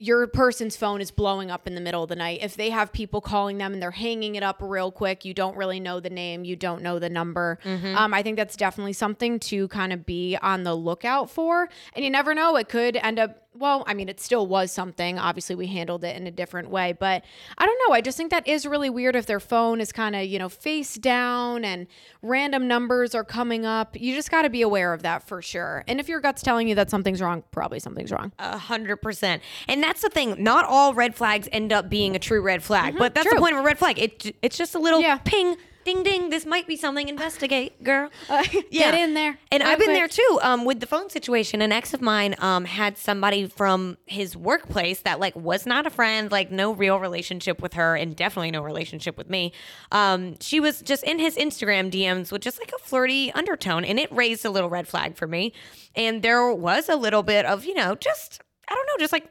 your 0.03 0.27
person's 0.27 0.75
phone 0.75 0.99
is 0.99 1.11
blowing 1.11 1.49
up 1.49 1.65
in 1.65 1.75
the 1.75 1.81
middle 1.81 2.03
of 2.03 2.09
the 2.09 2.15
night. 2.17 2.39
If 2.41 2.57
they 2.57 2.71
have 2.71 2.91
people 2.91 3.21
calling 3.21 3.57
them 3.57 3.71
and 3.71 3.81
they're 3.81 3.89
hanging 3.91 4.35
it 4.35 4.43
up 4.43 4.57
real 4.59 4.91
quick, 4.91 5.23
you 5.23 5.33
don't 5.33 5.55
really 5.55 5.79
know 5.79 6.01
the 6.01 6.09
name, 6.09 6.43
you 6.43 6.57
don't 6.57 6.81
know 6.83 6.99
the 6.99 7.09
number. 7.09 7.57
Um, 7.95 8.13
I 8.13 8.21
think 8.21 8.35
that's 8.35 8.57
definitely 8.57 8.91
something 8.91 9.39
to 9.39 9.69
kind 9.69 9.93
of 9.93 10.05
be 10.05 10.35
on 10.41 10.63
the 10.63 10.75
lookout 10.75 11.29
for. 11.29 11.69
And 11.95 12.03
you 12.03 12.11
never 12.11 12.35
know, 12.35 12.57
it 12.57 12.67
could 12.67 12.97
end 12.97 13.17
up. 13.17 13.42
Well, 13.55 13.83
I 13.87 13.93
mean, 13.93 14.09
it 14.09 14.19
still 14.19 14.47
was 14.47 14.71
something. 14.71 15.19
Obviously, 15.19 15.55
we 15.55 15.67
handled 15.67 16.03
it 16.03 16.15
in 16.15 16.25
a 16.27 16.31
different 16.31 16.69
way, 16.69 16.93
but 16.93 17.23
I 17.57 17.65
don't 17.65 17.79
know. 17.87 17.93
I 17.93 18.01
just 18.01 18.17
think 18.17 18.31
that 18.31 18.47
is 18.47 18.65
really 18.65 18.89
weird 18.89 19.15
if 19.15 19.25
their 19.25 19.39
phone 19.39 19.79
is 19.79 19.91
kind 19.91 20.15
of, 20.15 20.25
you 20.25 20.39
know, 20.39 20.49
face 20.49 20.95
down 20.95 21.63
and 21.63 21.87
random 22.21 22.67
numbers 22.67 23.13
are 23.13 23.23
coming 23.23 23.65
up. 23.65 23.99
You 23.99 24.15
just 24.15 24.31
got 24.31 24.41
to 24.41 24.49
be 24.49 24.61
aware 24.61 24.93
of 24.93 25.03
that 25.03 25.27
for 25.27 25.41
sure. 25.41 25.83
And 25.87 25.99
if 25.99 26.09
your 26.09 26.19
gut's 26.19 26.41
telling 26.41 26.67
you 26.67 26.75
that 26.75 26.89
something's 26.89 27.21
wrong, 27.21 27.43
probably 27.51 27.79
something's 27.79 28.11
wrong. 28.11 28.31
A 28.39 28.57
hundred 28.57 28.97
percent. 28.97 29.41
And 29.67 29.83
that's 29.83 30.01
the 30.01 30.09
thing. 30.09 30.41
Not 30.41 30.65
all 30.65 30.93
red 30.93 31.15
flags 31.15 31.47
end 31.51 31.71
up 31.71 31.89
being 31.89 32.15
a 32.15 32.19
true 32.19 32.41
red 32.41 32.63
flag, 32.63 32.91
mm-hmm. 32.93 32.99
but 32.99 33.13
that's 33.13 33.29
the 33.29 33.39
point 33.39 33.53
of 33.53 33.59
a 33.59 33.63
red 33.63 33.77
flag. 33.77 33.99
It 33.99 34.35
it's 34.41 34.57
just 34.57 34.73
a 34.75 34.79
little 34.79 34.99
Yeah. 35.01 35.19
ping, 35.23 35.57
ding, 35.83 36.03
ding. 36.03 36.29
This 36.29 36.45
might 36.45 36.67
be 36.67 36.75
something. 36.75 37.07
Investigate, 37.07 37.83
girl. 37.83 38.09
Get 38.71 38.93
in 38.93 39.13
there. 39.13 39.37
And 39.51 39.63
I've 39.63 39.77
been 39.77 39.87
quick. 39.87 39.97
there 39.97 40.07
too. 40.07 40.39
Um, 40.41 40.65
with 40.65 40.79
the 40.79 40.85
phone 40.85 41.09
situation, 41.09 41.61
an 41.61 41.71
ex 41.71 41.93
of 41.93 42.01
mine 42.01 42.35
um 42.39 42.65
had 42.65 42.97
somebody 42.97 43.47
from 43.47 43.97
his 44.05 44.35
workplace 44.35 45.01
that 45.01 45.19
like 45.19 45.35
was 45.35 45.65
not 45.65 45.85
a 45.85 45.89
friend, 45.89 46.31
like 46.31 46.51
no 46.51 46.73
real 46.73 46.99
relationship 46.99 47.61
with 47.61 47.73
her, 47.73 47.95
and 47.95 48.15
definitely 48.15 48.51
no 48.51 48.61
relationship 48.61 49.17
with 49.17 49.29
me. 49.29 49.53
Um, 49.91 50.37
she 50.39 50.59
was 50.59 50.81
just 50.81 51.03
in 51.03 51.19
his 51.19 51.35
Instagram 51.35 51.91
DMs 51.91 52.31
with 52.31 52.41
just 52.41 52.59
like 52.59 52.71
a 52.73 52.79
flirty 52.83 53.31
undertone, 53.33 53.85
and 53.85 53.99
it 53.99 54.11
raised 54.11 54.45
a 54.45 54.49
little 54.49 54.69
red 54.69 54.87
flag 54.87 55.15
for 55.15 55.27
me. 55.27 55.53
And 55.95 56.21
there 56.21 56.53
was 56.53 56.89
a 56.89 56.95
little 56.95 57.23
bit 57.23 57.45
of 57.45 57.65
you 57.65 57.73
know 57.73 57.95
just 57.95 58.41
I 58.67 58.75
don't 58.75 58.87
know, 58.87 59.03
just 59.03 59.13
like 59.13 59.29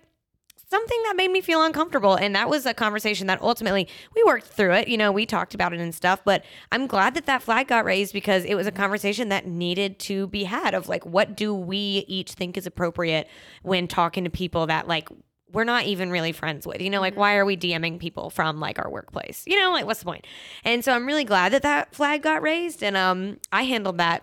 something 0.73 1.03
that 1.05 1.17
made 1.17 1.31
me 1.31 1.43
feel 1.43 1.63
uncomfortable. 1.63 2.15
And 2.15 2.35
that 2.35 2.49
was 2.49 2.65
a 2.65 2.73
conversation 2.73 3.27
that 3.27 3.43
ultimately 3.43 3.87
we 4.17 4.25
worked 4.25 4.47
through 4.47 4.73
it. 4.73 4.89
You 4.89 4.97
know, 4.97 5.13
we 5.13 5.27
talked 5.27 5.55
about 5.55 5.75
it 5.75 5.81
and 5.81 5.95
stuff, 5.95 6.25
but 6.25 6.45
I'm 6.73 6.87
glad 6.87 7.13
that 7.15 7.27
that 7.27 7.43
flag 7.43 7.69
got 7.69 7.85
raised 7.85 8.15
because 8.15 8.45
it 8.47 8.55
was 8.55 8.67
a 8.67 8.73
conversation 8.73 9.29
that 9.29 9.47
needed 9.47 9.99
to 10.01 10.29
be 10.29 10.45
had 10.45 10.73
of 10.73 10.89
like, 10.89 11.05
what 11.05 11.37
do 11.37 11.55
we 11.55 12.07
each 12.09 12.33
think 12.33 12.57
is 12.57 12.67
appropriate 12.67 13.29
when 13.61 13.87
talking 13.87 14.25
to 14.25 14.31
people 14.31 14.67
that 14.67 14.89
like 14.89 15.11
we're 15.53 15.65
not 15.65 15.85
even 15.85 16.11
really 16.11 16.33
friends 16.33 16.67
with. 16.67 16.81
You 16.81 16.89
know, 16.89 17.03
like 17.03 17.15
why 17.15 17.37
are 17.37 17.45
we 17.45 17.59
DMing 17.59 17.99
people 17.99 18.31
from 18.31 18.59
like 18.59 18.79
our 18.79 18.91
workplace? 18.91 19.45
You 19.47 19.61
know, 19.61 19.71
like 19.71 19.85
what's 19.85 20.01
the 20.01 20.07
point? 20.07 20.27
And 20.65 20.83
so 20.83 20.95
I'm 20.95 21.07
really 21.07 21.25
glad 21.25 21.53
that 21.53 21.63
that 21.63 21.95
flag 21.95 22.23
got 22.23 22.41
raised, 22.41 22.83
and 22.83 22.97
um, 22.97 23.39
I 23.53 23.65
handled 23.65 23.99
that 23.99 24.23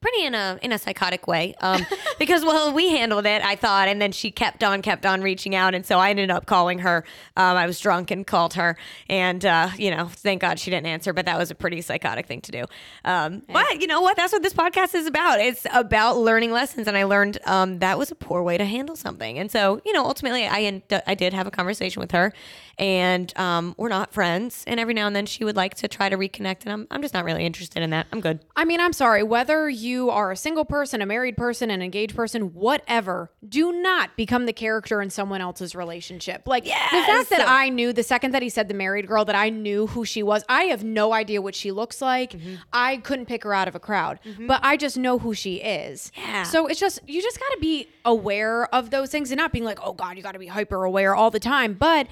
pretty 0.00 0.24
in 0.24 0.34
a 0.34 0.58
in 0.62 0.72
a 0.72 0.78
psychotic 0.78 1.26
way 1.28 1.54
um 1.60 1.86
because 2.18 2.44
well 2.44 2.72
we 2.72 2.88
handled 2.90 3.26
it 3.26 3.42
i 3.44 3.54
thought 3.54 3.86
and 3.86 4.02
then 4.02 4.10
she 4.10 4.30
kept 4.30 4.64
on 4.64 4.82
kept 4.82 5.06
on 5.06 5.22
reaching 5.22 5.54
out 5.54 5.72
and 5.74 5.86
so 5.86 5.98
i 5.98 6.10
ended 6.10 6.30
up 6.30 6.46
calling 6.46 6.80
her. 6.80 7.04
Um 7.36 7.56
i 7.56 7.66
was 7.66 7.78
drunk 7.78 8.10
and 8.10 8.26
called 8.26 8.54
her 8.54 8.76
and 9.08 9.44
uh 9.44 9.70
you 9.76 9.90
know 9.90 10.06
thank 10.06 10.40
god 10.40 10.58
she 10.58 10.70
didn't 10.70 10.86
answer 10.86 11.12
but 11.12 11.26
that 11.26 11.38
was 11.38 11.50
a 11.50 11.54
pretty 11.54 11.80
psychotic 11.80 12.26
thing 12.26 12.40
to 12.42 12.52
do. 12.52 12.64
Um 13.04 13.42
but 13.52 13.80
you 13.80 13.86
know 13.86 14.00
what? 14.00 14.16
That's 14.16 14.32
what 14.32 14.42
this 14.42 14.52
podcast 14.52 14.94
is 14.94 15.06
about. 15.06 15.40
It's 15.40 15.66
about 15.72 16.16
learning 16.18 16.50
lessons 16.50 16.88
and 16.88 16.96
i 16.96 17.04
learned 17.04 17.38
um 17.44 17.78
that 17.78 17.98
was 17.98 18.10
a 18.10 18.16
poor 18.16 18.42
way 18.42 18.58
to 18.58 18.64
handle 18.64 18.96
something. 18.96 19.38
And 19.38 19.50
so 19.50 19.80
you 19.84 19.92
know 19.92 20.04
ultimately 20.04 20.46
i 20.46 20.60
en- 20.62 20.82
i 21.06 21.14
did 21.14 21.32
have 21.32 21.46
a 21.46 21.52
conversation 21.52 22.00
with 22.00 22.10
her 22.12 22.32
and 22.78 23.36
um 23.38 23.74
we're 23.76 23.88
not 23.88 24.12
friends 24.12 24.64
and 24.66 24.78
every 24.78 24.94
now 24.94 25.06
and 25.06 25.16
then 25.16 25.26
she 25.26 25.44
would 25.44 25.56
like 25.56 25.74
to 25.74 25.88
try 25.88 26.08
to 26.08 26.16
reconnect 26.16 26.62
and 26.62 26.72
i'm, 26.72 26.86
I'm 26.90 27.02
just 27.02 27.14
not 27.14 27.24
really 27.24 27.44
interested 27.44 27.82
in 27.82 27.90
that 27.90 28.06
i'm 28.12 28.20
good 28.20 28.40
I 28.58 28.64
mean, 28.64 28.80
I'm 28.80 28.92
sorry, 28.92 29.22
whether 29.22 29.68
you 29.68 30.10
are 30.10 30.32
a 30.32 30.36
single 30.36 30.64
person, 30.64 31.00
a 31.00 31.06
married 31.06 31.36
person, 31.36 31.70
an 31.70 31.80
engaged 31.80 32.16
person, 32.16 32.54
whatever, 32.54 33.30
do 33.48 33.70
not 33.70 34.16
become 34.16 34.46
the 34.46 34.52
character 34.52 35.00
in 35.00 35.10
someone 35.10 35.40
else's 35.40 35.76
relationship. 35.76 36.42
Like 36.46 36.64
the 36.64 36.70
fact 36.70 37.30
that 37.30 37.44
I 37.46 37.68
knew 37.68 37.92
the 37.92 38.02
second 38.02 38.32
that 38.32 38.42
he 38.42 38.48
said 38.48 38.66
the 38.66 38.74
married 38.74 39.06
girl 39.06 39.24
that 39.26 39.36
I 39.36 39.50
knew 39.50 39.86
who 39.86 40.04
she 40.04 40.24
was. 40.24 40.44
I 40.48 40.64
have 40.64 40.82
no 40.82 41.12
idea 41.12 41.40
what 41.40 41.54
she 41.54 41.70
looks 41.70 42.02
like. 42.02 42.32
Mm-hmm. 42.32 42.54
I 42.72 42.96
couldn't 42.96 43.26
pick 43.26 43.44
her 43.44 43.54
out 43.54 43.68
of 43.68 43.76
a 43.76 43.80
crowd, 43.80 44.18
but 44.46 44.58
I 44.64 44.76
just 44.76 44.98
know 44.98 45.20
who 45.20 45.34
she 45.34 45.56
is. 45.56 46.10
Yeah. 46.16 46.42
So 46.42 46.66
it's 46.66 46.80
just 46.80 47.00
you 47.06 47.22
just 47.22 47.38
got 47.38 47.50
to 47.50 47.58
be 47.60 47.88
aware 48.04 48.72
of 48.74 48.90
those 48.90 49.10
things 49.10 49.30
and 49.30 49.38
not 49.38 49.52
being 49.52 49.64
like, 49.64 49.78
"Oh 49.82 49.92
god, 49.92 50.16
you 50.16 50.22
got 50.24 50.32
to 50.32 50.38
be 50.40 50.48
hyper 50.48 50.82
aware 50.82 51.14
all 51.14 51.30
the 51.30 51.40
time." 51.40 51.74
But 51.74 52.08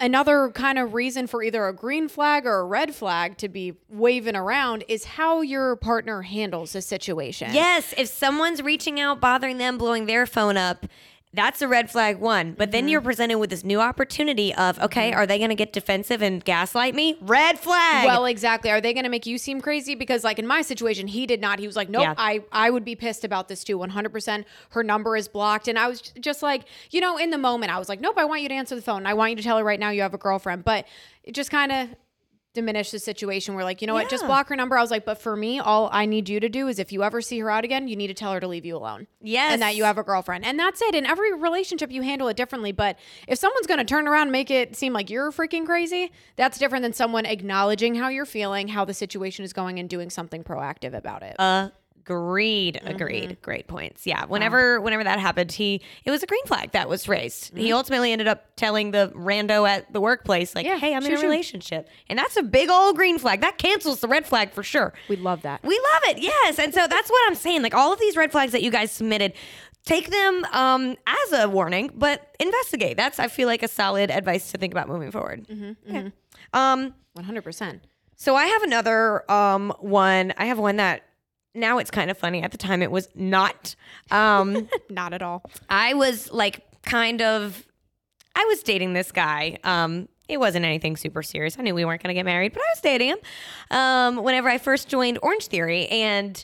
another 0.00 0.50
kind 0.50 0.78
of 0.78 0.94
reason 0.94 1.26
for 1.26 1.42
either 1.42 1.66
a 1.66 1.72
green 1.72 2.08
flag 2.08 2.46
or 2.46 2.60
a 2.60 2.64
red 2.64 2.94
flag 2.94 3.36
to 3.38 3.48
be 3.48 3.74
waving 3.88 4.36
around 4.36 4.84
is 4.88 5.04
how 5.04 5.40
your 5.40 5.76
partner 5.76 6.22
handles 6.22 6.74
a 6.74 6.82
situation. 6.82 7.52
Yes, 7.52 7.94
if 7.96 8.08
someone's 8.08 8.62
reaching 8.62 9.00
out, 9.00 9.20
bothering 9.20 9.58
them, 9.58 9.78
blowing 9.78 10.06
their 10.06 10.26
phone 10.26 10.56
up, 10.56 10.86
that's 11.34 11.60
a 11.62 11.68
red 11.68 11.90
flag 11.90 12.20
one. 12.20 12.52
But 12.52 12.70
then 12.70 12.88
you're 12.88 13.00
mm-hmm. 13.00 13.06
presented 13.06 13.38
with 13.38 13.50
this 13.50 13.64
new 13.64 13.80
opportunity 13.80 14.54
of, 14.54 14.78
okay, 14.80 15.10
mm-hmm. 15.10 15.18
are 15.18 15.26
they 15.26 15.38
going 15.38 15.50
to 15.50 15.56
get 15.56 15.72
defensive 15.72 16.22
and 16.22 16.44
gaslight 16.44 16.94
me? 16.94 17.18
Red 17.20 17.58
flag. 17.58 18.06
Well, 18.06 18.26
exactly. 18.26 18.70
Are 18.70 18.80
they 18.80 18.94
going 18.94 19.04
to 19.04 19.10
make 19.10 19.26
you 19.26 19.38
seem 19.38 19.60
crazy? 19.60 19.94
Because, 19.94 20.24
like 20.24 20.38
in 20.38 20.46
my 20.46 20.62
situation, 20.62 21.08
he 21.08 21.26
did 21.26 21.40
not. 21.40 21.58
He 21.58 21.66
was 21.66 21.76
like, 21.76 21.88
"Nope, 21.88 22.02
Yeah. 22.02 22.14
I 22.16 22.42
I 22.52 22.70
would 22.70 22.84
be 22.84 22.94
pissed 22.94 23.24
about 23.24 23.48
this 23.48 23.64
too. 23.64 23.76
One 23.76 23.90
hundred 23.90 24.12
percent. 24.12 24.46
Her 24.70 24.82
number 24.82 25.16
is 25.16 25.28
blocked." 25.28 25.68
And 25.68 25.78
I 25.78 25.88
was 25.88 26.00
just 26.00 26.42
like, 26.42 26.64
you 26.90 27.00
know, 27.00 27.16
in 27.16 27.30
the 27.30 27.38
moment, 27.38 27.74
I 27.74 27.78
was 27.78 27.88
like, 27.88 28.00
"Nope, 28.00 28.16
I 28.16 28.24
want 28.24 28.42
you 28.42 28.48
to 28.48 28.54
answer 28.54 28.76
the 28.76 28.82
phone. 28.82 29.06
I 29.06 29.14
want 29.14 29.30
you 29.30 29.36
to 29.36 29.42
tell 29.42 29.58
her 29.58 29.64
right 29.64 29.80
now 29.80 29.90
you 29.90 30.02
have 30.02 30.14
a 30.14 30.18
girlfriend." 30.18 30.64
But 30.64 30.86
it 31.24 31.34
just 31.34 31.50
kind 31.50 31.72
of 31.72 31.88
diminished 32.54 32.92
the 32.92 32.98
situation 32.98 33.54
We're 33.54 33.64
like, 33.64 33.82
you 33.82 33.86
know 33.86 33.94
what, 33.94 34.08
just 34.08 34.24
block 34.24 34.48
her 34.48 34.56
number. 34.56 34.78
I 34.78 34.80
was 34.80 34.90
like, 34.90 35.04
"But 35.04 35.18
for 35.20 35.36
me, 35.36 35.58
all 35.58 35.90
I 35.92 36.06
need 36.06 36.28
you 36.28 36.40
to 36.40 36.48
do 36.48 36.68
is 36.68 36.78
if 36.78 36.92
you 36.92 37.02
ever 37.02 37.20
see 37.20 37.38
her 37.40 37.50
out 37.50 37.64
again, 37.64 37.88
you 37.88 37.96
need 37.96 38.06
to 38.06 38.14
tell 38.14 38.32
her 38.32 38.40
to 38.40 38.48
leave 38.48 38.64
you 38.64 38.76
alone." 38.76 39.06
yes. 39.24 39.52
and 39.52 39.62
that 39.62 39.74
you 39.74 39.84
have 39.84 39.98
a 39.98 40.02
girlfriend. 40.02 40.44
And 40.44 40.58
that's 40.58 40.80
it. 40.82 40.94
In 40.94 41.06
every 41.06 41.32
relationship, 41.34 41.90
you 41.90 42.02
handle 42.02 42.28
it 42.28 42.36
differently. 42.36 42.72
But 42.72 42.98
if 43.26 43.38
someone's 43.38 43.66
going 43.66 43.78
to 43.78 43.84
turn 43.84 44.06
around 44.06 44.22
and 44.22 44.32
make 44.32 44.50
it 44.50 44.76
seem 44.76 44.92
like 44.92 45.10
you're 45.10 45.32
freaking 45.32 45.66
crazy, 45.66 46.12
that's 46.36 46.58
different 46.58 46.82
than 46.82 46.92
someone 46.92 47.26
acknowledging 47.26 47.94
how 47.94 48.08
you're 48.08 48.26
feeling, 48.26 48.68
how 48.68 48.84
the 48.84 48.94
situation 48.94 49.44
is 49.44 49.52
going, 49.52 49.78
and 49.78 49.88
doing 49.88 50.10
something 50.10 50.44
proactive 50.44 50.94
about 50.94 51.22
it. 51.22 51.36
Uh, 51.38 51.70
Agreed. 52.06 52.74
Mm-hmm. 52.76 52.94
Agreed. 52.94 53.36
Great 53.40 53.66
points. 53.66 54.06
Yeah. 54.06 54.26
Whenever 54.26 54.78
whenever 54.80 55.02
that 55.04 55.18
happened, 55.18 55.50
he 55.52 55.80
it 56.04 56.10
was 56.10 56.22
a 56.22 56.26
green 56.26 56.44
flag 56.44 56.72
that 56.72 56.86
was 56.88 57.08
raised. 57.08 57.56
He 57.56 57.72
ultimately 57.72 58.12
ended 58.12 58.28
up 58.28 58.44
telling 58.56 58.90
the 58.90 59.10
rando 59.16 59.66
at 59.68 59.90
the 59.92 60.00
workplace, 60.00 60.54
like, 60.54 60.66
Mm-hmm. 60.66 60.72
Yeah, 60.74 60.78
"Hey, 60.78 60.94
I'm 60.94 61.04
in 61.06 61.12
a 61.12 61.16
sure. 61.16 61.24
relationship," 61.24 61.88
and 62.10 62.18
that's 62.18 62.36
a 62.36 62.42
big 62.42 62.68
old 62.68 62.96
green 62.96 63.18
flag. 63.18 63.40
That 63.40 63.56
cancels 63.56 64.00
the 64.00 64.08
red 64.08 64.26
flag 64.26 64.52
for 64.52 64.62
sure. 64.62 64.92
we 65.08 65.16
love 65.16 65.42
that. 65.42 65.62
We 65.62 65.80
love 65.92 66.02
it. 66.16 66.18
Yes. 66.22 66.58
And 66.58 66.74
so 66.74 66.86
that's 66.86 67.08
what 67.10 67.22
I'm 67.26 67.34
saying. 67.34 67.62
Like 67.62 67.74
all 67.74 67.92
of 67.92 67.98
these 67.98 68.16
red 68.16 68.30
flags 68.32 68.52
that 68.52 68.62
you 68.62 68.70
guys 68.70 68.92
submitted, 68.92 69.32
take 69.86 70.10
them 70.10 70.44
um, 70.52 70.96
as 71.06 71.32
a 71.40 71.48
warning, 71.48 71.90
but 71.94 72.36
investigate. 72.38 72.96
That's 72.98 73.18
I 73.18 73.28
feel 73.28 73.48
like 73.48 73.62
a 73.62 73.68
solid 73.68 74.10
advice 74.10 74.52
to 74.52 74.58
think 74.58 74.72
about 74.74 74.88
moving 74.88 75.10
forward. 75.10 75.46
Okay. 75.88 76.12
Um, 76.52 76.94
100%. 77.18 77.80
so 78.16 78.34
I 78.36 78.46
have 78.46 78.62
another 78.62 79.30
um, 79.30 79.72
one. 79.80 80.32
I 80.36 80.46
have 80.46 80.58
one 80.58 80.76
that 80.76 81.02
now 81.54 81.78
it's 81.78 81.90
kind 81.90 82.10
of 82.10 82.18
funny. 82.18 82.42
At 82.42 82.50
the 82.52 82.58
time, 82.58 82.82
it 82.82 82.90
was 82.90 83.08
not. 83.14 83.74
Um, 84.10 84.68
Not 84.90 85.12
at 85.12 85.22
all. 85.22 85.42
I 85.68 85.94
was 85.94 86.30
like 86.32 86.60
kind 86.82 87.22
of 87.22 87.66
I 88.36 88.44
was 88.46 88.62
dating 88.62 88.92
this 88.92 89.12
guy. 89.12 89.58
Um 89.64 90.08
it 90.28 90.38
wasn't 90.38 90.64
anything 90.64 90.96
super 90.96 91.22
serious. 91.22 91.58
I 91.58 91.62
knew 91.62 91.74
we 91.74 91.84
weren't 91.84 92.02
going 92.02 92.08
to 92.08 92.14
get 92.14 92.24
married, 92.24 92.54
but 92.54 92.62
I 92.62 92.66
was 92.74 92.80
dating 92.82 93.08
him. 93.08 93.18
Um 93.70 94.22
whenever 94.22 94.48
I 94.48 94.58
first 94.58 94.88
joined 94.88 95.20
Orangetheory 95.20 95.90
and 95.90 96.42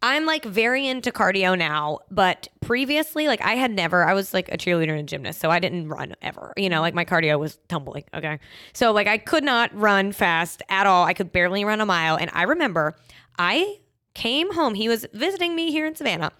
I'm 0.00 0.26
like 0.26 0.44
very 0.44 0.86
into 0.86 1.10
cardio 1.10 1.58
now, 1.58 2.00
but 2.10 2.48
previously 2.60 3.26
like 3.26 3.40
I 3.42 3.54
had 3.54 3.70
never 3.72 4.04
I 4.04 4.14
was 4.14 4.32
like 4.32 4.48
a 4.52 4.56
cheerleader 4.56 4.90
and 4.90 5.00
a 5.00 5.02
gymnast, 5.04 5.40
so 5.40 5.50
I 5.50 5.58
didn't 5.58 5.88
run 5.88 6.14
ever. 6.22 6.52
You 6.56 6.68
know, 6.68 6.80
like 6.80 6.94
my 6.94 7.04
cardio 7.04 7.38
was 7.38 7.58
tumbling, 7.68 8.04
okay? 8.14 8.38
So 8.74 8.92
like 8.92 9.06
I 9.08 9.18
could 9.18 9.44
not 9.44 9.74
run 9.74 10.12
fast 10.12 10.62
at 10.68 10.86
all. 10.86 11.04
I 11.04 11.14
could 11.14 11.32
barely 11.32 11.64
run 11.64 11.80
a 11.80 11.86
mile 11.86 12.16
and 12.16 12.30
I 12.32 12.42
remember 12.42 12.96
I 13.38 13.78
came 14.14 14.54
home. 14.54 14.74
He 14.74 14.88
was 14.88 15.06
visiting 15.12 15.54
me 15.54 15.70
here 15.70 15.86
in 15.86 15.94
Savannah. 15.94 16.32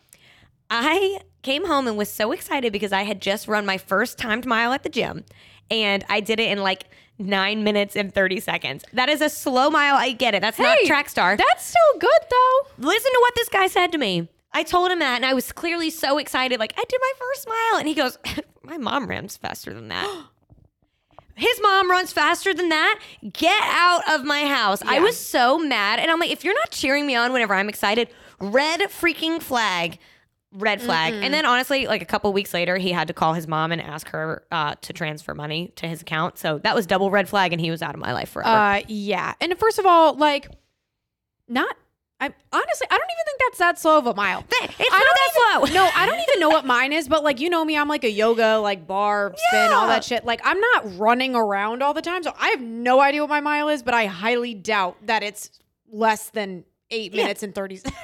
I 0.70 1.20
came 1.42 1.66
home 1.66 1.86
and 1.86 1.96
was 1.96 2.10
so 2.10 2.32
excited 2.32 2.72
because 2.72 2.92
I 2.92 3.02
had 3.02 3.20
just 3.20 3.48
run 3.48 3.66
my 3.66 3.78
first 3.78 4.18
timed 4.18 4.46
mile 4.46 4.72
at 4.72 4.82
the 4.82 4.88
gym 4.88 5.24
and 5.70 6.04
I 6.08 6.20
did 6.20 6.40
it 6.40 6.50
in 6.50 6.62
like 6.62 6.84
nine 7.18 7.64
minutes 7.64 7.96
and 7.96 8.12
30 8.12 8.40
seconds. 8.40 8.84
That 8.92 9.08
is 9.08 9.20
a 9.20 9.28
slow 9.28 9.70
mile. 9.70 9.96
I 9.96 10.12
get 10.12 10.34
it. 10.34 10.40
That's 10.40 10.58
not 10.58 10.78
Hey, 10.78 10.86
track 10.86 11.08
star. 11.08 11.36
That's 11.36 11.64
still 11.66 11.98
good, 11.98 12.10
though. 12.30 12.86
Listen 12.88 13.10
to 13.12 13.18
what 13.20 13.34
this 13.34 13.48
guy 13.48 13.66
said 13.66 13.92
to 13.92 13.98
me. 13.98 14.28
I 14.52 14.62
told 14.62 14.90
him 14.90 14.98
that 14.98 15.16
and 15.16 15.26
I 15.26 15.34
was 15.34 15.50
clearly 15.50 15.90
so 15.90 16.18
excited. 16.18 16.60
Like, 16.60 16.74
I 16.76 16.84
did 16.88 17.00
my 17.00 17.12
first 17.18 17.48
mile. 17.48 17.78
And 17.78 17.88
he 17.88 17.94
goes, 17.94 18.18
My 18.62 18.78
mom 18.78 19.06
runs 19.08 19.36
faster 19.36 19.72
than 19.74 19.88
that. 19.88 20.24
His 21.34 21.60
mom 21.62 21.90
runs 21.90 22.12
faster 22.12 22.52
than 22.54 22.68
that. 22.68 23.00
Get 23.32 23.62
out 23.64 24.02
of 24.14 24.24
my 24.24 24.46
house. 24.46 24.82
I 24.82 25.00
was 25.00 25.18
so 25.18 25.58
mad. 25.58 25.98
And 25.98 26.10
I'm 26.10 26.20
like, 26.20 26.30
if 26.30 26.44
you're 26.44 26.54
not 26.54 26.70
cheering 26.70 27.06
me 27.06 27.14
on 27.14 27.32
whenever 27.32 27.54
I'm 27.54 27.68
excited, 27.68 28.08
red 28.40 28.80
freaking 28.80 29.40
flag. 29.40 29.98
Red 30.54 30.82
flag. 30.82 31.14
And 31.14 31.32
then 31.32 31.46
honestly, 31.46 31.86
like 31.86 32.02
a 32.02 32.04
couple 32.04 32.30
weeks 32.34 32.52
later, 32.52 32.76
he 32.76 32.92
had 32.92 33.08
to 33.08 33.14
call 33.14 33.32
his 33.32 33.48
mom 33.48 33.72
and 33.72 33.80
ask 33.80 34.08
her 34.08 34.44
uh, 34.52 34.74
to 34.82 34.92
transfer 34.92 35.34
money 35.34 35.72
to 35.76 35.88
his 35.88 36.02
account. 36.02 36.36
So 36.36 36.58
that 36.58 36.74
was 36.74 36.86
double 36.86 37.10
red 37.10 37.26
flag, 37.28 37.52
and 37.54 37.60
he 37.60 37.70
was 37.70 37.80
out 37.80 37.94
of 37.94 38.00
my 38.00 38.12
life 38.12 38.28
forever. 38.28 38.50
Uh, 38.50 38.82
yeah. 38.86 39.32
And 39.40 39.56
first 39.58 39.78
of 39.78 39.86
all, 39.86 40.14
like, 40.14 40.48
not. 41.48 41.74
I 42.22 42.32
honestly, 42.52 42.86
I 42.88 42.96
don't 42.96 43.10
even 43.10 43.24
think 43.26 43.40
that's 43.40 43.58
that 43.58 43.78
slow 43.80 43.98
of 43.98 44.06
a 44.06 44.14
mile. 44.14 44.44
It's 44.48 44.74
I 44.78 44.98
not 44.98 45.58
that 45.58 45.60
even, 45.60 45.74
slow. 45.74 45.82
No, 45.82 45.90
I 45.92 46.06
don't 46.06 46.20
even 46.20 46.38
know 46.38 46.50
what 46.50 46.64
mine 46.64 46.92
is, 46.92 47.08
but 47.08 47.24
like 47.24 47.40
you 47.40 47.50
know 47.50 47.64
me, 47.64 47.76
I'm 47.76 47.88
like 47.88 48.04
a 48.04 48.10
yoga, 48.10 48.58
like 48.58 48.86
barre 48.86 49.34
spin, 49.48 49.72
all 49.72 49.88
that 49.88 50.04
shit. 50.04 50.24
Like 50.24 50.40
I'm 50.44 50.60
not 50.60 50.98
running 50.98 51.34
around 51.34 51.82
all 51.82 51.94
the 51.94 52.00
time, 52.00 52.22
so 52.22 52.32
I 52.38 52.50
have 52.50 52.60
no 52.60 53.00
idea 53.00 53.22
what 53.22 53.30
my 53.30 53.40
mile 53.40 53.68
is, 53.68 53.82
but 53.82 53.92
I 53.92 54.06
highly 54.06 54.54
doubt 54.54 54.98
that 55.06 55.24
it's 55.24 55.50
less 55.90 56.30
than 56.30 56.64
eight 56.92 57.12
minutes 57.12 57.42
and 57.42 57.52
thirty 57.52 57.74
seconds. 57.78 57.96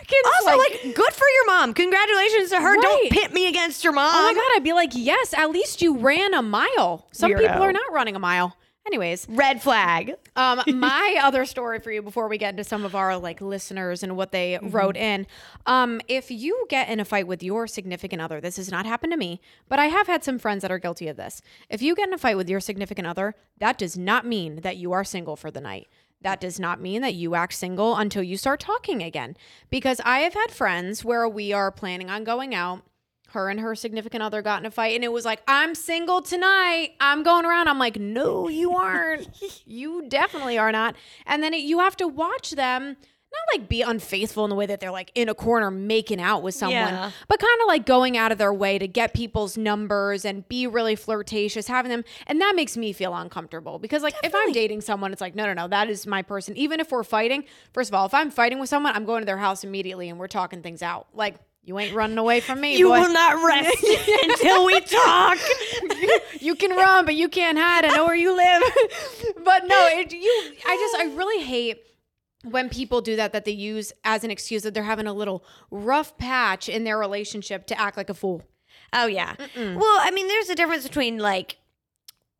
Also, 0.43 0.59
like, 0.59 0.83
good 0.97 1.13
for 1.13 1.27
your 1.37 1.47
mom. 1.47 1.73
Congratulations 1.73 2.51
to 2.51 2.57
her. 2.61 2.75
Right. 2.75 2.83
Don't 2.83 3.11
pit 3.13 3.33
me 3.33 3.47
against 3.49 3.85
your 3.85 3.93
mom. 3.93 4.11
oh 4.13 4.23
my 4.25 4.35
god, 4.35 4.57
I'd 4.57 4.65
be 4.65 4.73
like, 4.73 4.91
yes, 4.95 5.33
at 5.33 5.51
least 5.51 5.81
you 5.81 5.97
ran 5.97 6.35
a 6.35 6.43
mile. 6.43 7.07
Some 7.13 7.31
Weirdo. 7.31 7.39
people 7.39 7.63
are 7.63 7.73
not 7.73 7.93
running 7.93 8.17
a 8.17 8.19
mile. 8.19 8.57
Anyways, 8.89 9.27
Red 9.29 9.63
flag. 9.63 10.15
um, 10.35 10.63
my 10.75 11.21
other 11.23 11.45
story 11.45 11.79
for 11.79 11.93
you 11.93 12.01
before 12.01 12.27
we 12.27 12.39
get 12.39 12.55
into 12.55 12.65
some 12.65 12.85
of 12.85 12.95
our 12.95 13.19
like 13.19 13.41
listeners 13.43 14.03
and 14.03 14.17
what 14.17 14.33
they 14.33 14.59
wrote 14.63 14.97
in. 14.97 15.27
Um, 15.67 16.01
if 16.09 16.31
you 16.31 16.67
get 16.71 16.89
in 16.89 16.99
a 16.99 17.05
fight 17.05 17.27
with 17.27 17.43
your 17.43 17.67
significant 17.67 18.23
other, 18.23 18.41
this 18.41 18.57
has 18.57 18.71
not 18.71 18.87
happened 18.87 19.13
to 19.13 19.19
me, 19.19 19.43
but 19.69 19.79
I 19.79 19.87
have 19.87 20.07
had 20.07 20.25
some 20.25 20.39
friends 20.39 20.63
that 20.63 20.73
are 20.73 20.79
guilty 20.79 21.07
of 21.07 21.19
this. 21.19 21.43
If 21.69 21.83
you 21.83 21.95
get 21.95 22.09
in 22.09 22.15
a 22.15 22.19
fight 22.19 22.39
with 22.39 22.49
your 22.49 22.61
significant 22.61 23.07
other, 23.07 23.35
that 23.59 23.77
does 23.77 23.99
not 23.99 24.25
mean 24.27 24.63
that 24.63 24.79
you 24.79 24.93
are 24.93 25.05
single 25.05 25.37
for 25.37 25.51
the 25.51 25.61
night. 25.61 25.89
That 26.23 26.41
does 26.41 26.59
not 26.59 26.81
mean 26.81 27.03
that 27.03 27.15
you 27.15 27.35
act 27.35 27.53
single 27.53 27.95
until 27.95 28.23
you 28.23 28.37
start 28.39 28.59
talking 28.59 29.03
again. 29.03 29.37
Because 29.71 30.01
I 30.05 30.21
have 30.21 30.35
had 30.35 30.51
friends 30.51 31.05
where 31.05 31.29
we 31.29 31.53
are 31.53 31.71
planning 31.71 32.11
on 32.11 32.25
going 32.25 32.55
out 32.55 32.83
her 33.29 33.49
and 33.49 33.61
her 33.61 33.75
significant 33.75 34.23
other 34.23 34.43
got 34.43 34.61
in 34.61 34.67
a 34.67 34.71
fight 34.71 34.95
and 34.95 35.05
it 35.05 35.13
was 35.13 35.25
like 35.25 35.43
i'm 35.47 35.75
single 35.75 36.23
tonight 36.23 36.91
i'm 37.01 37.23
going 37.23 37.45
around 37.45 37.69
i'm 37.69 37.79
like 37.79 37.99
no 37.99 38.49
you 38.49 38.75
aren't 38.75 39.29
you 39.67 40.07
definitely 40.09 40.57
are 40.59 40.73
not 40.73 40.95
and 41.27 41.43
then 41.43 41.53
it, 41.55 41.59
you 41.59 41.79
have 41.79 41.97
to 41.97 42.09
watch 42.09 42.53
them 42.53 42.97
not 43.31 43.61
like 43.61 43.69
be 43.69 43.83
unfaithful 43.83 44.45
in 44.45 44.49
the 44.49 44.57
way 44.57 44.65
that 44.65 44.81
they're 44.81 44.91
like 44.91 45.13
in 45.15 45.29
a 45.29 45.35
corner 45.35 45.71
making 45.71 46.19
out 46.19 46.43
with 46.43 46.55
someone, 46.55 46.73
Yeah. 46.79 47.11
but 47.29 47.39
kind 47.39 47.61
of 47.61 47.67
like 47.69 47.85
going 47.85 48.17
out 48.17 48.33
of 48.33 48.39
their 48.39 48.55
way 48.55 48.79
to 48.79 48.89
get 48.89 49.13
people's 49.13 49.59
numbers 49.59 50.25
and 50.25 50.49
be 50.49 50.67
really 50.67 50.97
flirtatious, 50.97 51.67
having 51.67 51.91
them. 51.91 52.05
And 52.27 52.41
that 52.41 52.55
makes 52.57 52.75
me 52.75 52.95
feel 52.95 53.15
uncomfortable 53.15 53.79
because, 53.79 54.03
like, 54.03 54.15
if 54.25 54.35
I'm 54.35 54.53
dating 54.53 54.81
someone, 54.81 55.13
it's 55.13 55.21
like, 55.21 55.35
no, 55.35 55.45
no, 55.45 55.53
no, 55.53 55.69
that 55.69 55.91
is 55.91 56.07
my 56.07 56.23
person. 56.23 56.57
Even 56.57 56.81
if 56.81 56.91
we're 56.91 57.05
fighting, 57.05 57.45
first 57.75 57.91
of 57.91 57.95
all, 57.95 58.07
if 58.07 58.15
I'm 58.15 58.31
fighting 58.31 58.61
with 58.61 58.71
someone, 58.71 58.97
I'm 58.97 59.05
going 59.05 59.21
to 59.21 59.27
their 59.27 59.37
house 59.37 59.63
immediately 59.63 60.09
and 60.09 60.19
we're 60.19 60.27
talking 60.27 60.63
things 60.63 60.83
out. 60.83 61.09
Like, 61.13 61.35
you 61.69 61.79
ain't 61.79 61.95
running 61.95 62.17
away 62.17 62.41
from 62.41 62.63
me. 62.63 62.79
You 62.79 62.89
boy. 62.89 63.01
will 63.01 63.13
not 63.13 63.45
rest 63.45 63.85
until 64.23 64.65
we 64.65 64.81
talk. 64.81 65.39
you 66.41 66.55
can 66.55 66.71
run, 66.71 67.05
but 67.05 67.15
you 67.15 67.29
can't 67.29 67.59
hide. 67.59 67.85
I 67.85 67.95
know 67.95 68.07
where 68.07 68.17
you 68.17 68.35
live. 68.35 68.63
but 69.45 69.67
no, 69.67 69.87
it, 69.91 70.11
you. 70.13 70.53
I 70.67 70.77
just 70.77 70.97
I 70.97 71.15
really 71.15 71.45
hate 71.45 71.79
when 72.45 72.71
people 72.71 73.03
do 73.03 73.17
that. 73.17 73.33
That 73.35 73.45
they 73.45 73.53
use 73.53 73.93
as 74.03 74.25
an 74.25 74.31
excuse 74.31 74.63
that 74.63 74.73
they're 74.73 74.83
having 74.83 75.07
a 75.07 75.13
little 75.13 75.45
rough 75.71 76.17
patch 76.17 76.71
in 76.71 76.85
their 76.85 76.99
relationship 76.99 77.67
to 77.67 77.79
act 77.79 77.99
like 77.99 78.09
a 78.09 78.15
fool. 78.15 78.43
Oh 78.95 79.07
yeah. 79.07 79.35
Well, 79.55 79.99
I 80.01 80.11
mean, 80.11 80.27
there's 80.27 80.49
a 80.49 80.55
difference 80.55 80.85
between 80.85 81.19
like 81.19 81.59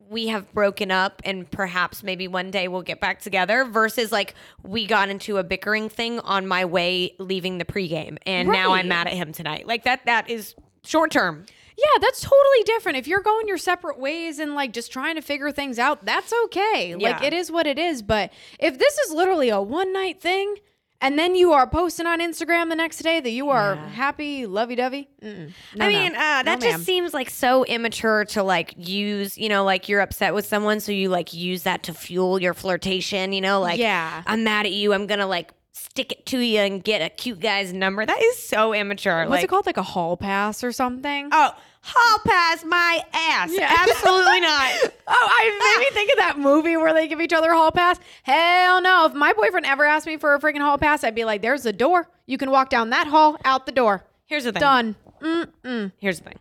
we 0.09 0.29
have 0.29 0.53
broken 0.53 0.91
up 0.91 1.21
and 1.25 1.51
perhaps 1.51 2.03
maybe 2.03 2.29
one 2.29 2.51
day 2.51 2.69
we'll 2.69 2.83
get 2.83 3.01
back 3.01 3.21
together 3.21 3.65
versus 3.65 4.11
like 4.11 4.35
we 4.63 4.87
got 4.87 5.09
into 5.09 5.37
a 5.37 5.45
bickering 5.45 5.89
thing 5.89 6.19
on 6.21 6.47
my 6.47 6.65
way 6.65 7.15
leaving 7.19 7.59
the 7.59 7.65
pregame 7.65 8.17
and 8.25 8.49
now 8.49 8.73
I'm 8.73 8.89
mad 8.89 9.07
at 9.07 9.13
him 9.15 9.33
tonight. 9.33 9.67
Like 9.67 9.85
that 9.85 10.07
that 10.07 10.31
is 10.31 10.55
short 10.85 11.11
term. 11.11 11.45
Yeah, 11.77 11.99
that's 12.01 12.21
totally 12.21 12.65
different. 12.65 12.99
If 12.99 13.07
you're 13.07 13.21
going 13.21 13.47
your 13.47 13.59
separate 13.59 14.01
ways 14.01 14.41
and 14.41 14.55
like 14.57 14.73
just 14.73 14.91
trying 14.91 15.15
to 15.15 15.23
figure 15.23 15.53
things 15.53 15.79
out, 15.79 16.05
that's 16.05 16.33
okay. 16.47 16.97
Like 16.97 17.23
it 17.23 17.33
is 17.33 17.53
what 17.53 17.69
it 17.69 17.79
is. 17.79 18.03
But 18.03 18.33
if 18.59 18.79
this 18.79 18.99
is 18.99 19.13
literally 19.13 19.49
a 19.49 19.61
one 19.61 19.93
night 19.93 20.21
thing, 20.21 20.57
and 21.01 21.19
then 21.19 21.35
you 21.35 21.53
are 21.53 21.67
posting 21.67 22.07
on 22.07 22.21
Instagram 22.21 22.69
the 22.69 22.77
next 22.77 22.99
day 22.99 23.21
that 23.21 23.31
you 23.31 23.51
are 23.51 23.77
happy, 23.77 24.47
lovey 24.47 24.75
dovey. 24.75 25.09
I 25.23 25.89
mean, 25.89 26.15
uh, 26.15 26.43
that 26.43 26.61
just 26.61 26.85
seems 26.85 27.15
like 27.15 27.31
so 27.31 27.65
immature 27.65 28.25
to 28.27 28.43
like 28.43 28.75
use, 28.77 29.39
you 29.39 29.49
know, 29.49 29.65
like 29.65 29.89
you're 29.89 30.01
upset 30.01 30.35
with 30.35 30.47
someone, 30.47 30.81
so 30.81 30.91
you 30.93 31.09
like 31.09 31.33
use 31.33 31.63
that 31.63 31.85
to 31.85 31.95
fuel 31.95 32.41
your 32.41 32.55
flirtation, 32.55 33.33
you 33.33 33.41
know, 33.41 33.61
like, 33.61 33.79
Yeah. 33.79 34.23
I'm 34.27 34.45
mad 34.45 34.67
at 34.67 34.73
you, 34.73 34.93
I'm 34.93 35.07
gonna 35.07 35.27
like 35.27 35.53
stick 35.73 36.13
it 36.13 36.27
to 36.27 36.39
you 36.39 36.59
and 36.61 36.83
get 36.83 37.01
a 37.01 37.09
cute 37.09 37.41
guy's 37.41 37.73
number. 37.73 38.05
That 38.05 38.23
is 38.23 38.39
so 38.43 38.75
immature. 38.75 39.21
what's 39.21 39.31
like, 39.31 39.45
it 39.45 39.49
called? 39.49 39.67
Like 39.67 39.77
a 39.77 39.83
hall 39.83 40.17
pass 40.17 40.65
or 40.65 40.73
something? 40.73 41.29
Oh, 41.31 41.53
hall 41.89 42.19
pass 42.27 42.65
my 42.65 43.03
ass. 43.13 43.57
Absolutely 43.59 44.41
not. 44.41 44.93
Oh, 45.11 45.27
I 45.31 45.77
made 45.79 45.87
me 45.87 45.91
think 45.95 46.13
of 46.13 46.19
that 46.19 46.39
movie 46.39 46.77
where 46.77 46.93
they 46.93 47.09
give 47.09 47.19
each 47.19 47.33
other 47.33 47.53
a 47.53 47.57
hall 47.57 47.73
pass. 47.73 47.99
Hell 48.25 48.83
no. 48.83 49.07
If 49.07 49.15
my 49.15 49.33
boyfriend 49.33 49.65
ever 49.65 49.87
asked 49.87 50.07
me 50.07 50.19
for 50.19 50.35
a 50.35 50.39
freaking 50.39 50.61
hall 50.61 50.77
pass, 50.77 51.03
I'd 51.03 51.15
be 51.15 51.25
like, 51.25 51.41
there's 51.41 51.65
a 51.65 51.73
door. 51.73 52.11
You 52.27 52.37
can 52.37 52.51
walk 52.51 52.69
down 52.69 52.91
that 52.91 53.07
hall, 53.07 53.39
out 53.43 53.65
the 53.65 53.73
door. 53.73 54.05
Here's 54.27 54.45
the 54.45 54.53
thing. 54.53 54.61
Done. 54.61 54.97
Mm-mm. 55.23 55.93
Here's 55.97 56.19
the 56.21 56.25
thing. 56.25 56.39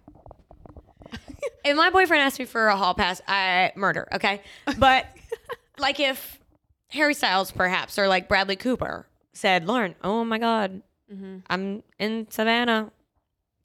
if 1.63 1.77
my 1.77 1.89
boyfriend 1.89 2.23
asked 2.23 2.39
me 2.39 2.45
for 2.45 2.67
a 2.67 2.75
hall 2.75 2.93
pass, 2.93 3.21
I 3.25 3.71
murder, 3.77 4.09
okay? 4.11 4.41
But 4.77 5.05
like 5.79 6.01
if 6.01 6.41
Harry 6.89 7.13
Styles 7.13 7.51
perhaps 7.51 7.97
or 7.97 8.09
like 8.09 8.27
Bradley 8.27 8.57
Cooper 8.57 9.07
said, 9.31 9.65
Lauren, 9.65 9.95
oh 10.03 10.25
my 10.25 10.39
God, 10.39 10.81
mm-hmm. 11.09 11.37
I'm 11.49 11.83
in 11.99 12.27
Savannah. 12.29 12.91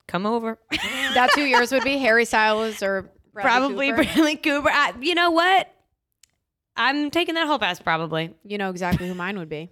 Come 0.09 0.27
over. 0.27 0.59
That's 1.15 1.35
who 1.35 1.43
yours 1.43 1.73
would 1.73 1.85
be, 1.85 1.99
Harry 1.99 2.25
Styles 2.25 2.83
or 2.83 3.11
Bradley 3.33 3.43
probably 3.51 3.91
Cooper? 3.91 4.03
Bradley 4.03 4.37
Cooper. 4.37 4.71
I, 4.71 4.93
you 5.01 5.15
know 5.15 5.31
what? 5.31 5.69
I'm 6.77 7.11
taking 7.11 7.35
that 7.35 7.47
whole 7.47 7.59
pass 7.59 7.81
probably. 7.81 8.35
You 8.45 8.59
know 8.59 8.71
exactly 8.71 9.07
who 9.09 9.15
mine 9.15 9.39
would 9.39 9.49
be. 9.49 9.71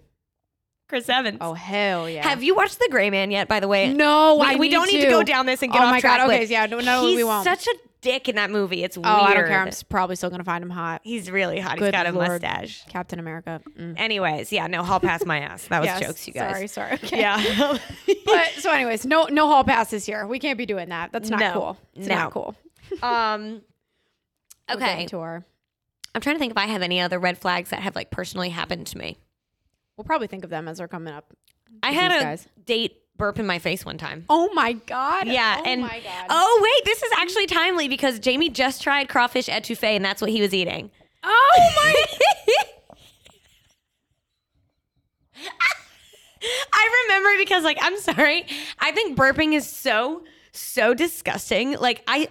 Chris 0.87 1.07
Evans. 1.07 1.37
Oh, 1.39 1.53
hell 1.53 2.09
yeah. 2.09 2.27
Have 2.27 2.43
you 2.43 2.53
watched 2.53 2.77
The 2.79 2.87
Gray 2.91 3.09
Man 3.09 3.31
yet, 3.31 3.47
by 3.47 3.59
the 3.61 3.67
way? 3.67 3.93
no, 3.93 4.35
we, 4.35 4.45
I 4.45 4.55
we 4.55 4.67
don't 4.69 4.91
need 4.91 5.01
to 5.03 5.09
go 5.09 5.23
down 5.23 5.45
this 5.45 5.61
and 5.63 5.71
get 5.71 5.81
Oh 5.81 5.85
off 5.85 5.91
my 5.91 6.01
track. 6.01 6.19
God, 6.19 6.29
okay, 6.29 6.39
but 6.39 6.49
yeah, 6.49 6.65
no, 6.65 6.79
no, 6.79 7.05
he's 7.05 7.15
we 7.15 7.23
won't. 7.23 7.45
such 7.45 7.65
a 7.67 7.73
dick 8.01 8.27
in 8.27 8.35
that 8.35 8.49
movie. 8.51 8.83
It's 8.83 8.97
Oh, 8.97 9.01
weird. 9.01 9.13
I 9.13 9.33
don't 9.33 9.47
care. 9.47 9.61
I'm 9.61 9.71
probably 9.89 10.15
still 10.15 10.29
going 10.29 10.39
to 10.39 10.45
find 10.45 10.63
him 10.63 10.69
hot. 10.69 11.01
He's 11.03 11.29
really 11.31 11.59
hot. 11.59 11.73
He's 11.73 11.79
Good 11.79 11.91
got 11.93 12.07
a 12.07 12.11
Lord. 12.11 12.27
mustache. 12.41 12.83
Captain 12.89 13.19
America. 13.19 13.61
Mm. 13.77 13.93
Anyways, 13.99 14.51
yeah, 14.51 14.67
no, 14.67 14.83
hall 14.83 14.99
pass 14.99 15.25
my 15.25 15.39
ass. 15.39 15.65
That 15.67 15.79
was 15.79 15.87
Yes, 15.87 15.99
jokes, 16.01 16.27
you 16.27 16.33
guys. 16.33 16.55
Sorry, 16.55 16.67
sorry. 16.67 16.93
Okay. 16.95 17.19
Yeah. 17.19 17.77
but 18.25 18.47
so, 18.57 18.71
anyways, 18.71 19.05
no, 19.05 19.25
no 19.25 19.47
hall 19.47 19.63
passes 19.63 20.05
here. 20.05 20.25
We 20.25 20.39
can't 20.39 20.57
be 20.57 20.65
doing 20.65 20.89
that. 20.89 21.11
That's 21.11 21.29
not 21.29 21.39
No. 21.39 21.53
cool. 21.53 21.77
It's 21.95 22.07
No. 22.07 22.15
not 22.15 22.31
cool. 22.31 22.55
um. 23.03 23.61
Okay. 24.71 25.05
to 25.07 25.19
our. 25.19 25.45
I'm 26.13 26.21
trying 26.21 26.35
to 26.35 26.39
think 26.39 26.51
if 26.51 26.57
I 26.57 26.65
have 26.67 26.81
any 26.81 26.99
other 26.99 27.19
red 27.19 27.37
flags 27.37 27.69
that 27.69 27.79
have 27.81 27.95
like 27.95 28.11
personally 28.11 28.49
happened 28.49 28.87
to 28.87 28.97
me. 28.97 29.17
We'll 29.97 30.05
probably 30.05 30.27
think 30.27 30.43
of 30.43 30.49
them 30.49 30.67
as 30.67 30.77
they're 30.79 30.87
coming 30.87 31.13
up. 31.13 31.33
I 31.83 31.91
had 31.91 32.11
a 32.11 32.23
guys. 32.23 32.47
date 32.65 33.00
burp 33.21 33.37
in 33.37 33.45
my 33.45 33.59
face 33.59 33.85
one 33.85 33.99
time. 33.99 34.25
Oh 34.29 34.49
my 34.53 34.73
god. 34.73 35.27
Yeah, 35.27 35.57
Oh 35.59 35.63
and 35.63 35.81
my 35.81 35.99
god. 35.99 36.25
oh 36.31 36.59
wait, 36.63 36.85
this 36.85 37.03
is 37.03 37.11
actually 37.19 37.45
timely 37.45 37.87
because 37.87 38.17
Jamie 38.19 38.49
just 38.49 38.81
tried 38.81 39.09
crawfish 39.09 39.45
etouffee 39.47 39.95
and 39.95 40.03
that's 40.03 40.21
what 40.21 40.31
he 40.31 40.41
was 40.41 40.53
eating. 40.55 40.89
Oh 41.23 41.71
my. 41.75 42.05
I 46.73 47.03
remember 47.07 47.29
because 47.37 47.63
like 47.63 47.77
I'm 47.81 47.97
sorry, 47.99 48.45
I 48.79 48.91
think 48.91 49.15
burping 49.17 49.53
is 49.53 49.67
so 49.69 50.23
so 50.51 50.93
disgusting. 50.95 51.77
Like 51.77 52.01
I 52.07 52.27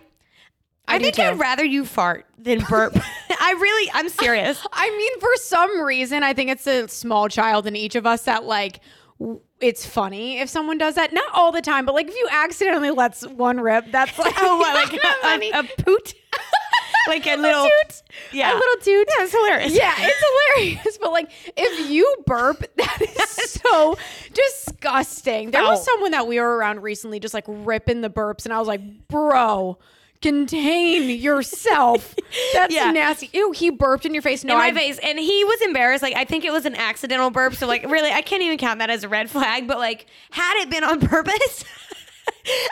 I, 0.89 0.97
I 0.97 0.99
think 0.99 1.15
too. 1.15 1.23
I'd 1.23 1.39
rather 1.39 1.65
you 1.65 1.85
fart 1.85 2.27
than 2.37 2.59
burp. 2.69 2.95
I 3.41 3.53
really 3.53 3.91
I'm 3.95 4.09
serious. 4.09 4.67
I 4.73 4.91
mean, 4.91 5.21
for 5.21 5.31
some 5.37 5.81
reason, 5.83 6.25
I 6.25 6.33
think 6.35 6.51
it's 6.51 6.67
a 6.67 6.89
small 6.89 7.29
child 7.29 7.69
in 7.69 7.77
each 7.77 7.95
of 7.95 8.07
us 8.07 8.23
that 8.23 8.43
like. 8.45 8.81
w- 9.21 9.41
It's 9.61 9.85
funny 9.85 10.39
if 10.39 10.49
someone 10.49 10.79
does 10.79 10.95
that. 10.95 11.13
Not 11.13 11.33
all 11.35 11.53
the 11.53 11.61
time, 11.61 11.85
but 11.85 11.95
like 11.95 12.09
if 12.09 12.15
you 12.15 12.29
accidentally 12.31 12.91
lets 12.91 13.27
one 13.27 13.61
rip, 13.61 13.91
that's 13.93 14.19
like 14.19 14.35
Oh, 14.39 14.59
what, 14.59 14.75
like 14.93 15.01
funny. 15.23 15.51
a, 15.51 15.61
a 15.61 15.65
poot, 15.83 16.15
like 17.09 17.27
a 17.27 17.37
little 17.37 17.65
toot. 17.65 18.03
yeah, 18.33 18.53
a 18.53 18.55
little 18.55 18.77
toot. 18.83 19.07
Yeah, 19.09 19.25
it's 19.25 19.33
hilarious. 19.33 19.73
Yeah, 19.75 19.95
it's 19.99 20.55
hilarious. 20.57 20.99
But 20.99 21.13
like, 21.13 21.31
if 21.57 21.91
you 21.91 22.17
burp, 22.27 22.65
that 22.77 23.03
is 23.03 23.61
so 23.63 23.99
disgusting. 24.33 25.51
There 25.51 25.63
was 25.63 25.81
oh. 25.81 25.83
someone 25.83 26.13
that 26.13 26.27
we 26.27 26.41
were 26.41 26.57
around 26.57 26.83
recently, 26.83 27.21
just 27.21 27.35
like 27.35 27.45
ripping 27.47 28.01
the 28.01 28.11
burps, 28.11 28.45
and 28.45 28.55
I 28.55 28.59
was 28.59 28.69
like, 28.69 29.09
bro. 29.09 29.79
Contain 30.23 31.09
yourself. 31.19 32.15
That's 32.53 32.75
Yeah. 32.75 32.91
nasty. 32.91 33.31
Ew, 33.33 33.53
he 33.53 33.71
burped 33.71 34.05
in 34.05 34.13
your 34.13 34.23
face. 34.23 34.45
No, 34.45 34.55
in 34.55 34.59
my 34.59 34.67
I- 34.67 34.75
face, 34.75 34.99
and 35.03 35.19
he 35.19 35.45
was 35.45 35.61
embarrassed. 35.63 36.03
Like 36.03 36.15
I 36.17 36.25
think 36.25 36.45
it 36.45 36.53
was 36.53 36.67
an 36.67 36.75
accidental 36.75 37.31
burp, 37.31 37.55
so 37.55 37.67
like 37.67 37.85
really, 37.91 38.11
I 38.11 38.21
can't 38.23 38.43
even 38.43 38.59
count 38.59 38.81
that 38.81 38.91
as 38.91 39.03
a 39.05 39.09
red 39.09 39.31
flag. 39.31 39.67
But 39.67 39.79
like, 39.79 40.07
had 40.31 40.61
it 40.63 40.71
been 40.71 40.85
on 40.85 41.01
purpose, 41.07 41.65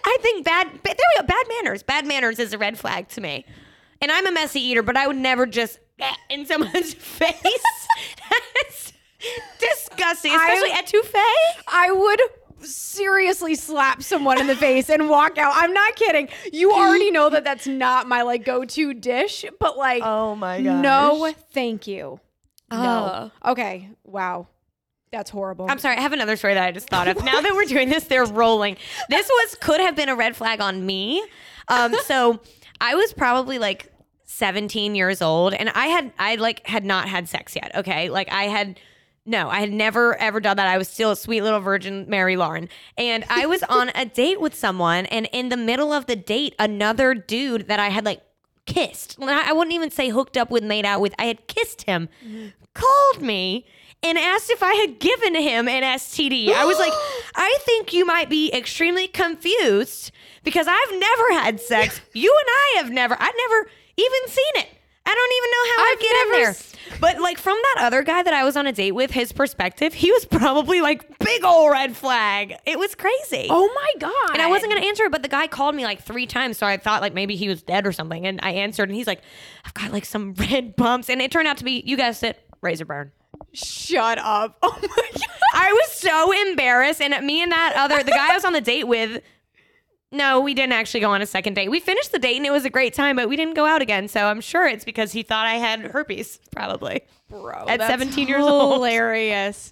I 0.05 0.19
think 0.21 0.45
bad. 0.45 0.69
There 0.83 0.95
we 0.95 1.21
go. 1.21 1.27
Bad 1.27 1.47
manners. 1.49 1.83
Bad 1.83 2.07
manners 2.07 2.39
is 2.39 2.53
a 2.53 2.59
red 2.59 2.79
flag 2.79 3.09
to 3.11 3.21
me. 3.21 3.45
And 4.01 4.13
I'm 4.13 4.27
a 4.27 4.33
messy 4.33 4.61
eater, 4.61 4.83
but 4.83 4.97
I 4.97 5.07
would 5.07 5.17
never 5.17 5.45
just 5.47 5.79
in 6.31 6.47
someone's 6.47 6.95
face. 6.99 7.33
That's 8.63 8.93
disgusting, 9.59 10.33
especially 10.35 10.71
I- 10.73 10.83
etouffee. 10.83 11.63
I 11.67 11.91
would 11.93 12.21
seriously 12.63 13.55
slap 13.55 14.03
someone 14.03 14.41
in 14.41 14.47
the 14.47 14.57
face 14.57 14.89
and 14.91 15.09
walk 15.09 15.39
out. 15.39 15.53
I'm 15.55 15.73
not 15.73 15.95
kidding. 15.97 16.29
You 16.53 16.73
already 16.73 17.11
know 17.11 17.31
that 17.31 17.45
that's 17.45 17.67
not 17.67 18.07
my 18.09 18.23
like 18.23 18.45
go-to 18.45 18.95
dish, 18.95 19.45
but 19.61 19.77
like 19.77 20.03
Oh 20.05 20.35
my 20.35 20.61
god. 20.63 20.83
no, 20.83 21.33
thank 21.53 21.87
you. 21.87 22.21
Ugh. 22.71 23.31
No. 23.45 23.51
Okay. 23.53 23.91
Wow. 24.05 24.49
That's 25.11 25.31
horrible. 25.31 25.67
I'm 25.71 25.79
sorry. 25.79 25.97
I 25.97 26.03
have 26.03 26.13
another 26.13 26.37
story 26.37 26.53
that 26.55 26.65
I 26.65 26.71
just 26.71 26.91
thought 26.91 27.09
of. 27.09 27.25
Now 27.25 27.41
that 27.41 27.55
we're 27.55 27.65
doing 27.65 27.89
this, 27.89 28.05
they're 28.05 28.27
rolling. 28.27 28.77
This 29.09 29.27
was 29.27 29.55
could 29.61 29.81
have 29.81 29.97
been 29.97 30.11
a 30.11 30.15
red 30.15 30.37
flag 30.37 30.61
on 30.61 30.85
me. 30.85 31.25
Um, 31.69 31.95
so 32.05 32.41
I 32.81 32.95
was 32.95 33.15
probably 33.15 33.59
like 33.59 33.91
17 34.25 34.95
years 34.95 35.23
old, 35.23 35.55
and 35.55 35.71
I 35.71 35.87
had 35.87 36.13
I 36.19 36.35
like 36.35 36.67
had 36.67 36.85
not 36.85 37.09
had 37.09 37.27
sex 37.29 37.57
yet. 37.57 37.73
Okay, 37.75 38.11
like 38.11 38.31
I 38.31 38.45
had. 38.45 38.79
No, 39.29 39.51
I 39.51 39.61
had 39.61 39.71
never 39.73 40.17
ever 40.17 40.41
done 40.41 40.57
that. 40.57 40.67
I 40.67 40.79
was 40.79 40.89
still 40.89 41.11
a 41.11 41.17
sweet 41.17 41.43
little 41.43 41.61
virgin 41.61 42.07
Mary 42.09 42.37
Lauren. 42.37 42.71
And 42.97 43.25
I 43.29 43.45
was 43.45 43.63
on 43.65 43.91
a 43.95 44.07
date 44.07 44.41
with 44.41 44.55
someone, 44.55 45.05
and 45.07 45.29
in 45.33 45.51
the 45.51 45.57
middle 45.57 45.93
of 45.93 46.07
the 46.07 46.17
date, 46.17 46.55
another 46.59 47.13
dude 47.13 47.69
that 47.69 47.79
I 47.79 47.91
had 47.91 48.07
like 48.07 48.23
kissed. 48.65 49.19
I 49.21 49.53
wouldn't 49.53 49.75
even 49.75 49.91
say 49.91 50.09
hooked 50.09 50.39
up 50.39 50.51
with, 50.51 50.65
made 50.65 50.87
out 50.87 51.03
with. 51.03 51.15
I 51.19 51.27
had 51.27 51.47
kissed 51.47 51.83
him, 51.83 52.09
called 52.73 53.21
me 53.21 53.67
and 54.03 54.17
asked 54.17 54.51
if 54.51 54.63
I 54.63 54.75
had 54.75 54.99
given 54.99 55.35
him 55.35 55.69
an 55.69 55.83
STD. 55.83 56.53
I 56.55 56.65
was 56.65 56.79
like, 56.79 56.93
I 57.35 57.59
think 57.63 57.93
you 57.93 58.07
might 58.07 58.31
be 58.31 58.53
extremely 58.53 59.09
confused 59.09 60.11
because 60.43 60.67
I've 60.69 60.93
never 60.99 61.33
had 61.33 61.61
sex. 61.61 62.01
You 62.15 62.35
and 62.35 62.49
I 62.49 62.83
have 62.83 62.91
never, 62.91 63.15
I've 63.21 63.35
never 63.49 63.71
even 63.97 64.29
seen 64.29 64.53
it. 64.63 64.69
I 65.11 65.15
don't 65.15 65.33
even 65.37 65.51
know 65.51 65.65
how 65.73 65.83
I 65.83 65.93
I've 65.93 66.01
get 66.01 66.27
in 66.27 66.33
there. 66.43 66.51
s- 66.51 66.75
But 67.01 67.21
like 67.21 67.39
from 67.39 67.57
that 67.75 67.85
other 67.87 68.03
guy 68.03 68.23
that 68.23 68.35
I 68.35 68.45
was 68.45 68.57
on 68.57 68.67
a 68.67 68.73
date 68.73 68.93
with, 68.93 69.11
his 69.11 69.33
perspective, 69.33 69.95
he 69.95 70.11
was 70.13 70.25
probably 70.27 70.81
like 70.81 71.19
big 71.19 71.45
old 71.45 71.71
red 71.71 71.97
flag. 71.97 72.55
It 72.67 72.79
was 72.79 72.95
crazy. 72.95 73.47
oh 73.51 73.69
my 73.75 73.93
god. 74.01 74.33
And 74.35 74.43
I 74.43 74.49
wasn't 74.49 74.73
gonna 74.73 74.87
answer 74.87 75.05
it, 75.05 75.13
but 75.13 75.23
the 75.23 75.29
guy 75.29 75.47
called 75.47 75.75
me 75.75 75.85
like 75.85 76.03
three 76.03 76.27
times, 76.27 76.59
so 76.59 76.67
I 76.67 76.77
thought 76.77 77.01
like 77.03 77.15
maybe 77.15 77.37
he 77.37 77.49
was 77.49 77.63
dead 77.63 77.87
or 77.87 77.93
something. 77.93 78.27
And 78.27 78.39
I 78.43 78.51
answered, 78.51 78.89
and 78.89 78.97
he's 78.97 79.07
like, 79.07 79.23
"I've 79.65 79.75
got 79.75 79.93
like 79.93 80.05
some 80.05 80.35
red 80.39 80.77
bumps," 80.77 81.09
and 81.09 81.23
it 81.23 81.31
turned 81.31 81.49
out 81.49 81.57
to 81.59 81.65
be, 81.65 81.83
you 81.87 81.97
guessed 81.97 82.23
it, 82.23 82.39
razor 82.61 82.85
burn. 82.85 83.13
Shut 83.53 84.19
up. 84.19 84.59
Oh 84.63 84.79
my 84.81 85.11
god. 85.15 85.23
I 85.55 85.73
was 85.73 85.93
so 85.93 86.33
embarrassed. 86.51 87.01
And 87.01 87.25
me 87.27 87.43
and 87.43 87.51
that 87.53 87.73
other, 87.77 88.03
the 88.03 88.11
guy 88.11 88.31
I 88.31 88.35
was 88.35 88.45
on 88.45 88.53
the 88.53 88.61
date 88.61 88.85
with, 88.87 89.23
no, 90.11 90.41
we 90.41 90.55
didn't 90.55 90.73
actually 90.73 91.01
go 91.01 91.11
on 91.11 91.21
a 91.23 91.27
second 91.27 91.55
date. 91.55 91.71
We 91.71 91.81
finished 91.81 92.13
the 92.13 92.19
date 92.19 92.37
and 92.37 92.47
it 92.47 92.51
was 92.51 92.65
a 92.65 92.71
great 92.71 92.95
time, 92.95 93.17
but 93.17 93.29
we 93.29 93.37
didn't 93.37 93.55
go 93.55 93.67
out 93.67 93.83
again. 93.83 94.09
So 94.09 94.27
I'm 94.27 94.41
sure 94.41 94.67
it's 94.67 94.85
because 94.85 95.13
he 95.13 95.23
thought 95.23 95.47
I 95.47 95.55
had 95.57 95.81
herpes, 95.81 96.41
probably. 96.51 97.03
Bro, 97.29 97.67
At 97.69 97.81
17 97.83 98.27
years 98.27 98.43
old. 98.43 98.75
hilarious. 98.75 99.71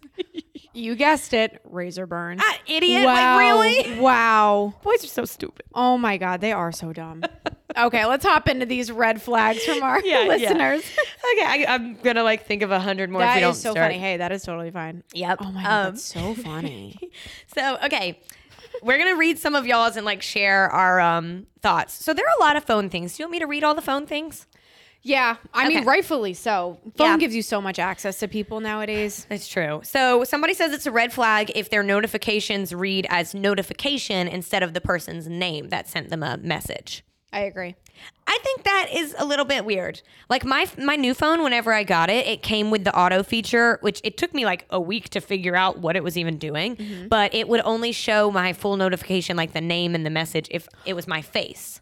you 0.74 0.94
guessed 0.94 1.32
it, 1.32 1.58
razor 1.64 2.06
burn. 2.06 2.38
Ah, 2.38 2.58
idiot. 2.66 3.04
wow. 3.06 3.36
Like, 3.36 3.86
really? 3.86 3.98
Wow. 4.00 4.74
Boys 4.82 5.02
are 5.04 5.08
so 5.08 5.24
stupid. 5.24 5.64
Oh 5.74 5.96
my 5.96 6.18
God, 6.18 6.42
they 6.42 6.52
are 6.52 6.70
so 6.70 6.92
dumb. 6.92 7.22
okay, 7.78 8.04
let's 8.04 8.26
hop 8.26 8.46
into 8.46 8.66
these 8.66 8.92
red 8.92 9.22
flags 9.22 9.64
from 9.64 9.82
our 9.82 10.00
Yeah, 10.04 10.20
yeah. 10.24 10.28
listeners. 10.28 10.82
Okay, 11.32 11.46
I, 11.46 11.64
I'm 11.66 11.94
going 12.02 12.16
to 12.16 12.22
like 12.22 12.44
think 12.44 12.60
of 12.60 12.70
a 12.70 12.78
hundred 12.78 13.08
more 13.08 13.22
That 13.22 13.40
don't 13.40 13.54
so 13.54 13.70
start. 13.70 13.86
funny. 13.86 13.98
Hey, 13.98 14.18
that 14.18 14.32
is 14.32 14.42
totally 14.42 14.70
fine. 14.70 15.02
Yep. 15.14 15.38
Oh 15.40 15.50
my 15.50 15.62
God, 15.62 15.86
Um, 15.86 15.92
that's 15.94 16.04
so 16.04 16.34
funny. 16.34 16.98
So, 17.54 17.78
okay. 17.84 18.20
We're 18.82 18.98
going 18.98 19.12
to 19.14 19.18
read 19.18 19.38
some 19.38 19.54
of 19.54 19.66
y'all's 19.66 19.96
and 19.96 20.04
like 20.06 20.22
share 20.22 20.70
our 20.70 21.00
um 21.00 21.46
thoughts. 21.60 21.94
So, 22.04 22.12
there 22.14 22.24
are 22.26 22.36
a 22.36 22.40
lot 22.40 22.56
of 22.56 22.64
phone 22.64 22.88
things. 22.90 23.16
Do 23.16 23.22
you 23.22 23.26
want 23.26 23.32
me 23.32 23.38
to 23.40 23.46
read 23.46 23.64
all 23.64 23.74
the 23.74 23.82
phone 23.82 24.06
things? 24.06 24.46
yeah, 25.02 25.36
I 25.54 25.68
mean, 25.68 25.84
rightfully 25.84 26.34
so. 26.34 26.78
Phone 26.96 27.06
Yeah. 27.12 27.16
gives 27.18 27.34
you 27.36 27.42
so 27.42 27.60
much 27.60 27.78
access 27.78 28.18
to 28.18 28.26
people 28.28 28.58
nowadays. 28.58 29.24
That's 29.28 29.46
true. 29.46 29.80
So, 29.84 30.24
somebody 30.24 30.52
says 30.52 30.72
it's 30.72 30.86
a 30.86 30.90
red 30.90 31.12
flag 31.12 31.52
if 31.54 31.70
their 31.70 31.84
notifications 31.84 32.74
read 32.74 33.06
as 33.08 33.32
notification 33.34 34.26
instead 34.26 34.62
of 34.64 34.74
the 34.74 34.80
person's 34.80 35.28
name 35.28 35.68
that 35.68 35.88
sent 35.88 36.08
them 36.10 36.22
a 36.24 36.36
message. 36.38 37.04
I 37.32 37.40
agree. 37.40 37.76
I 38.26 38.38
think 38.42 38.64
that 38.64 38.88
is 38.92 39.14
a 39.18 39.24
little 39.24 39.44
bit 39.44 39.64
weird. 39.64 40.02
Like 40.28 40.44
my 40.44 40.66
my 40.78 40.96
new 40.96 41.14
phone, 41.14 41.42
whenever 41.42 41.72
I 41.72 41.84
got 41.84 42.10
it, 42.10 42.26
it 42.26 42.42
came 42.42 42.70
with 42.70 42.84
the 42.84 42.96
auto 42.96 43.22
feature, 43.22 43.78
which 43.82 44.00
it 44.02 44.16
took 44.16 44.34
me 44.34 44.44
like 44.44 44.66
a 44.70 44.80
week 44.80 45.10
to 45.10 45.20
figure 45.20 45.54
out 45.54 45.78
what 45.78 45.96
it 45.96 46.02
was 46.02 46.18
even 46.18 46.36
doing. 46.38 46.76
Mm-hmm. 46.76 47.08
But 47.08 47.34
it 47.34 47.48
would 47.48 47.60
only 47.64 47.92
show 47.92 48.30
my 48.30 48.52
full 48.52 48.76
notification, 48.76 49.36
like 49.36 49.52
the 49.52 49.60
name 49.60 49.94
and 49.94 50.04
the 50.04 50.10
message, 50.10 50.48
if 50.50 50.66
it 50.84 50.94
was 50.94 51.06
my 51.06 51.22
face. 51.22 51.80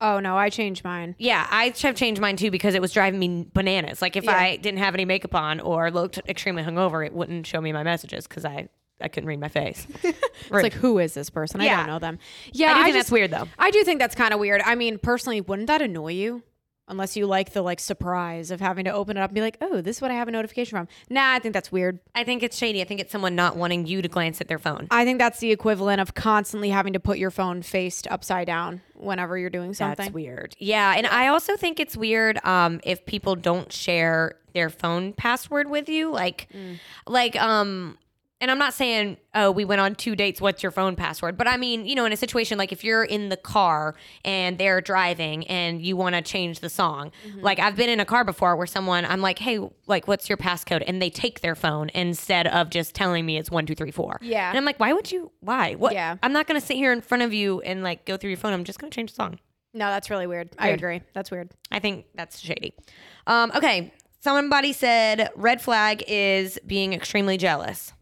Oh 0.00 0.20
no, 0.20 0.36
I 0.36 0.50
changed 0.50 0.84
mine. 0.84 1.14
Yeah, 1.18 1.46
I 1.50 1.72
have 1.82 1.96
changed 1.96 2.20
mine 2.20 2.36
too 2.36 2.50
because 2.50 2.74
it 2.74 2.82
was 2.82 2.92
driving 2.92 3.18
me 3.18 3.46
bananas. 3.52 4.02
Like 4.02 4.16
if 4.16 4.24
Yeah. 4.24 4.36
I 4.36 4.56
didn't 4.56 4.78
have 4.78 4.94
any 4.94 5.04
makeup 5.04 5.34
on 5.34 5.60
or 5.60 5.90
looked 5.90 6.18
extremely 6.28 6.62
hungover, 6.62 7.04
it 7.04 7.14
wouldn't 7.14 7.46
show 7.46 7.60
me 7.60 7.72
my 7.72 7.82
messages 7.82 8.26
because 8.26 8.44
I 8.44 8.68
I 9.00 9.08
couldn't 9.08 9.28
read 9.28 9.40
my 9.40 9.48
face. 9.48 9.86
It's 10.48 10.50
like, 10.62 10.74
who 10.74 10.98
is 11.00 11.12
this 11.14 11.28
person? 11.28 11.60
I 11.60 11.66
don't 11.78 11.86
know 11.88 11.98
them. 11.98 12.18
Yeah, 12.52 12.68
I 12.68 12.74
do 12.74 12.74
think 12.84 12.86
just- 12.94 13.06
that's 13.06 13.10
weird 13.12 13.30
though. 13.32 13.48
I 13.58 13.70
do 13.72 13.82
think 13.84 13.98
that's 13.98 14.14
kind 14.14 14.32
of 14.32 14.38
weird. 14.40 14.60
I 14.64 14.74
mean, 14.76 14.98
personally, 14.98 15.40
wouldn't 15.40 15.66
that 15.66 15.82
annoy 15.82 16.12
you? 16.12 16.42
Unless 16.88 17.16
you 17.16 17.26
like 17.26 17.52
the 17.52 17.62
like 17.62 17.80
surprise 17.80 18.52
of 18.52 18.60
having 18.60 18.84
to 18.84 18.92
open 18.92 19.16
it 19.16 19.20
up 19.20 19.30
and 19.30 19.34
be 19.34 19.40
like, 19.40 19.56
"Oh, 19.60 19.80
this 19.80 19.96
is 19.96 20.02
what 20.02 20.12
I 20.12 20.14
have 20.14 20.28
a 20.28 20.30
notification 20.30 20.78
from." 20.78 20.86
Nah, 21.10 21.32
I 21.32 21.40
think 21.40 21.52
that's 21.52 21.72
weird. 21.72 21.98
I 22.14 22.22
think 22.22 22.44
it's 22.44 22.56
shady. 22.56 22.80
I 22.80 22.84
think 22.84 23.00
it's 23.00 23.10
someone 23.10 23.34
not 23.34 23.56
wanting 23.56 23.86
you 23.88 24.02
to 24.02 24.06
glance 24.08 24.40
at 24.40 24.46
their 24.46 24.60
phone. 24.60 24.86
I 24.92 25.04
think 25.04 25.18
that's 25.18 25.40
the 25.40 25.50
equivalent 25.50 26.00
of 26.00 26.14
constantly 26.14 26.70
having 26.70 26.92
to 26.92 27.00
put 27.00 27.18
your 27.18 27.32
phone 27.32 27.62
faced 27.62 28.06
upside 28.06 28.46
down 28.46 28.82
whenever 28.94 29.36
you're 29.36 29.50
doing 29.50 29.74
something. 29.74 29.96
That's 29.96 30.14
weird. 30.14 30.54
Yeah, 30.60 30.94
and 30.96 31.08
I 31.08 31.26
also 31.26 31.56
think 31.56 31.80
it's 31.80 31.96
weird 31.96 32.38
um, 32.46 32.78
if 32.84 33.04
people 33.04 33.34
don't 33.34 33.72
share 33.72 34.36
their 34.54 34.70
phone 34.70 35.12
password 35.12 35.68
with 35.68 35.88
you, 35.88 36.12
like, 36.12 36.46
like 37.08 37.34
um. 37.34 37.98
And 38.38 38.50
I'm 38.50 38.58
not 38.58 38.74
saying, 38.74 39.16
oh, 39.34 39.50
we 39.50 39.64
went 39.64 39.80
on 39.80 39.94
two 39.94 40.14
dates. 40.14 40.42
What's 40.42 40.62
your 40.62 40.70
phone 40.70 40.94
password? 40.94 41.38
But 41.38 41.48
I 41.48 41.56
mean, 41.56 41.86
you 41.86 41.94
know, 41.94 42.04
in 42.04 42.12
a 42.12 42.18
situation 42.18 42.58
like 42.58 42.70
if 42.70 42.84
you're 42.84 43.02
in 43.02 43.30
the 43.30 43.36
car 43.36 43.94
and 44.26 44.58
they're 44.58 44.82
driving 44.82 45.46
and 45.46 45.80
you 45.80 45.96
want 45.96 46.16
to 46.16 46.20
change 46.20 46.60
the 46.60 46.68
song, 46.68 47.12
like 47.36 47.58
I've 47.58 47.76
been 47.76 47.88
in 47.88 47.98
a 47.98 48.04
car 48.04 48.24
before 48.24 48.54
where 48.54 48.66
someone, 48.66 49.06
I'm 49.06 49.22
like, 49.22 49.38
hey, 49.38 49.58
like, 49.86 50.06
what's 50.06 50.28
your 50.28 50.36
passcode? 50.36 50.84
And 50.86 51.00
they 51.00 51.08
take 51.08 51.40
their 51.40 51.54
phone 51.54 51.88
instead 51.94 52.46
of 52.46 52.68
just 52.68 52.94
telling 52.94 53.24
me 53.24 53.38
it's 53.38 53.50
one, 53.50 53.64
two, 53.64 53.74
three, 53.74 53.90
four. 53.90 54.18
Yeah. 54.20 54.50
And 54.50 54.58
I'm 54.58 54.66
like, 54.66 54.78
why 54.78 54.92
would 54.92 55.10
you? 55.10 55.32
Why? 55.40 55.74
What? 55.74 55.94
Yeah. 55.94 56.16
I'm 56.22 56.34
not 56.34 56.46
going 56.46 56.60
to 56.60 56.66
sit 56.66 56.76
here 56.76 56.92
in 56.92 57.00
front 57.00 57.22
of 57.22 57.32
you 57.32 57.62
and 57.62 57.82
like 57.82 58.04
go 58.04 58.18
through 58.18 58.30
your 58.30 58.36
phone. 58.36 58.52
I'm 58.52 58.64
just 58.64 58.78
going 58.78 58.90
to 58.90 58.94
change 58.94 59.12
the 59.12 59.16
song. 59.16 59.38
No, 59.72 59.86
that's 59.88 60.10
really 60.10 60.26
weird. 60.26 60.50
I 60.58 60.68
agree. 60.68 61.00
That's 61.14 61.30
weird. 61.30 61.52
I 61.70 61.78
think 61.78 62.06
that's 62.14 62.38
shady. 62.38 62.74
Um, 63.26 63.50
okay. 63.54 63.94
Somebody 64.20 64.72
said 64.72 65.30
red 65.36 65.62
flag 65.62 66.02
is 66.08 66.58
being 66.66 66.92
extremely 66.92 67.36
jealous. 67.36 67.92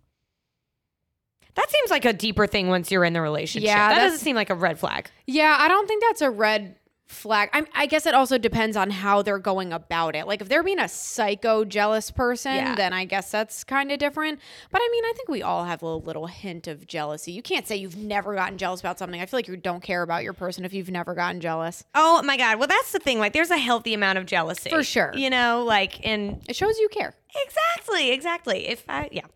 That 1.54 1.70
seems 1.70 1.90
like 1.90 2.04
a 2.04 2.12
deeper 2.12 2.46
thing 2.46 2.68
once 2.68 2.90
you're 2.90 3.04
in 3.04 3.12
the 3.12 3.20
relationship. 3.20 3.68
Yeah, 3.68 3.88
that 3.88 4.00
doesn't 4.00 4.18
seem 4.20 4.34
like 4.36 4.50
a 4.50 4.54
red 4.54 4.78
flag. 4.78 5.08
Yeah, 5.26 5.56
I 5.58 5.68
don't 5.68 5.86
think 5.86 6.02
that's 6.02 6.20
a 6.20 6.30
red 6.30 6.76
flag. 7.06 7.48
I, 7.52 7.64
I 7.74 7.86
guess 7.86 8.06
it 8.06 8.14
also 8.14 8.38
depends 8.38 8.76
on 8.76 8.90
how 8.90 9.22
they're 9.22 9.38
going 9.38 9.72
about 9.72 10.16
it. 10.16 10.26
Like 10.26 10.40
if 10.40 10.48
they're 10.48 10.64
being 10.64 10.80
a 10.80 10.88
psycho 10.88 11.64
jealous 11.64 12.10
person, 12.10 12.54
Yeah. 12.56 12.74
then 12.74 12.92
I 12.92 13.04
guess 13.04 13.30
that's 13.30 13.62
kind 13.62 13.92
of 13.92 13.98
different. 14.00 14.40
But 14.72 14.80
I 14.82 14.88
mean, 14.90 15.04
I 15.04 15.12
think 15.14 15.28
we 15.28 15.42
all 15.42 15.64
have 15.64 15.80
a 15.82 15.84
little, 15.84 16.00
little 16.00 16.26
hint 16.26 16.66
of 16.66 16.88
jealousy. 16.88 17.30
You 17.30 17.42
can't 17.42 17.68
say 17.68 17.76
you've 17.76 17.96
never 17.96 18.34
gotten 18.34 18.58
jealous 18.58 18.80
about 18.80 18.98
something. 18.98 19.20
I 19.20 19.26
feel 19.26 19.38
like 19.38 19.46
you 19.46 19.56
don't 19.56 19.82
care 19.82 20.02
about 20.02 20.24
your 20.24 20.32
person 20.32 20.64
if 20.64 20.72
you've 20.72 20.90
never 20.90 21.14
gotten 21.14 21.40
jealous. 21.40 21.84
Oh 21.94 22.20
my 22.22 22.36
god. 22.36 22.58
Well, 22.58 22.68
that's 22.68 22.90
the 22.90 22.98
thing. 22.98 23.18
Like, 23.20 23.32
there's 23.32 23.50
a 23.50 23.58
healthy 23.58 23.94
amount 23.94 24.18
of 24.18 24.26
jealousy 24.26 24.70
For 24.70 24.82
sure. 24.82 25.12
You 25.14 25.30
know, 25.30 25.62
like, 25.64 26.04
and 26.04 26.42
It 26.48 26.56
shows 26.56 26.78
you 26.80 26.88
care. 26.88 27.14
exactly, 27.46 28.10
exactly. 28.10 28.66
If 28.66 28.82
I, 28.88 29.08
yeah, 29.12 29.26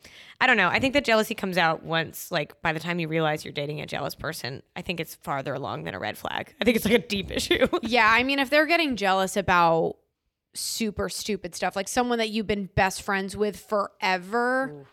I 0.41 0.47
don't 0.47 0.57
know. 0.57 0.69
I 0.69 0.79
think 0.79 0.95
that 0.95 1.05
jealousy 1.05 1.35
comes 1.35 1.59
out 1.59 1.83
once, 1.83 2.31
like, 2.31 2.63
by 2.63 2.73
the 2.73 2.79
time 2.79 3.01
you 3.01 3.09
realize 3.09 3.45
you're 3.45 3.53
dating 3.53 3.81
a 3.81 3.87
jealous 3.87 4.15
person. 4.15 4.63
I 4.77 4.83
think 4.83 5.01
it's 5.01 5.17
farther 5.17 5.53
along 5.55 5.83
than 5.85 5.95
a 5.95 5.99
red 5.99 6.17
flag. 6.17 6.55
I 6.61 6.65
think 6.65 6.77
it's 6.77 6.85
like 6.85 6.95
a 6.95 6.99
deep 7.07 7.31
issue. 7.37 7.67
Yeah, 7.83 8.09
I 8.09 8.23
mean, 8.23 8.39
if 8.39 8.49
they're 8.49 8.67
getting 8.67 8.95
jealous 8.95 9.37
about 9.37 9.97
super 10.55 11.09
stupid 11.09 11.55
stuff, 11.55 11.75
like 11.77 11.89
someone 11.89 12.19
that 12.19 12.31
you've 12.31 12.47
been 12.47 12.67
best 12.75 13.03
friends 13.03 13.37
with 13.37 13.59
forever. 13.59 14.87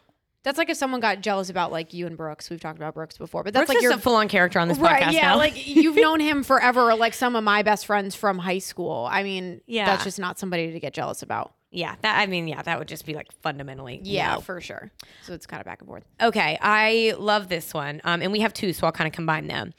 That's 0.43 0.59
like 0.59 0.69
if 0.69 0.77
someone 0.77 0.99
got 0.99 1.21
jealous 1.21 1.49
about 1.49 1.71
like 1.71 1.91
you 1.93 2.05
and 2.05 2.15
Brooks. 2.15 2.49
We've 2.51 2.59
talked 2.59 2.77
about 2.77 2.93
Brooks 2.93 3.17
before, 3.17 3.43
but 3.43 3.53
that's 3.53 3.65
Brooks 3.65 3.77
like 3.77 3.81
your 3.83 3.93
a 3.93 3.97
full 3.97 4.15
on 4.15 4.27
character 4.27 4.59
on 4.59 4.67
this 4.67 4.77
right 4.77 5.01
podcast 5.01 5.13
yeah 5.13 5.21
now. 5.29 5.37
like 5.37 5.67
you've 5.67 5.95
known 6.01 6.19
him 6.19 6.43
forever 6.43 6.91
or 6.91 6.95
like 6.95 7.15
some 7.15 7.35
of 7.35 7.43
my 7.43 7.63
best 7.63 7.87
friends 7.87 8.13
from 8.15 8.37
high 8.37 8.59
school 8.59 9.07
i 9.11 9.23
mean 9.23 9.61
Yeah. 9.65 9.85
that's 9.87 10.03
just 10.03 10.19
not 10.19 10.37
somebody 10.37 10.71
to 10.71 10.79
get 10.79 10.93
jealous 10.93 11.23
about 11.23 11.55
yeah, 11.75 11.95
that 12.01 12.19
I 12.19 12.25
mean, 12.25 12.47
yeah, 12.47 12.61
that 12.61 12.79
would 12.79 12.87
just 12.87 13.05
be 13.05 13.13
like 13.13 13.31
fundamentally 13.41 13.99
yeah 14.03 14.35
no. 14.35 14.39
for 14.41 14.59
sure 14.61 14.91
so 15.23 15.33
it's 15.33 15.45
kind 15.45 15.59
of 15.61 15.65
back 15.65 15.79
and 15.81 15.87
forth 15.87 16.03
Okay, 16.21 16.57
I 16.61 17.13
love 17.19 17.49
this 17.49 17.73
one. 17.73 18.01
Um, 18.03 18.21
and 18.21 18.31
we 18.31 18.39
have 18.39 18.53
two, 18.53 18.73
so 18.73 18.87
I'll 18.87 18.91
kind 18.93 19.07
of 19.07 19.13
combine 19.13 19.47
them. 19.47 19.73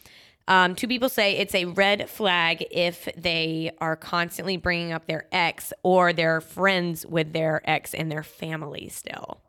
Um, 0.48 0.76
two 0.76 0.86
people 0.86 1.08
say 1.08 1.36
it's 1.38 1.54
a 1.56 1.64
red 1.64 2.08
flag 2.08 2.64
if 2.70 3.08
they 3.16 3.72
are 3.80 3.96
constantly 3.96 4.56
bringing 4.56 4.92
up 4.92 5.06
their 5.06 5.26
ex 5.32 5.72
or 5.82 6.12
they're 6.12 6.40
friends 6.40 7.04
with 7.04 7.32
their 7.32 7.62
ex 7.68 7.94
and 7.94 8.12
their 8.12 8.22
family 8.22 8.88
still. 8.88 9.40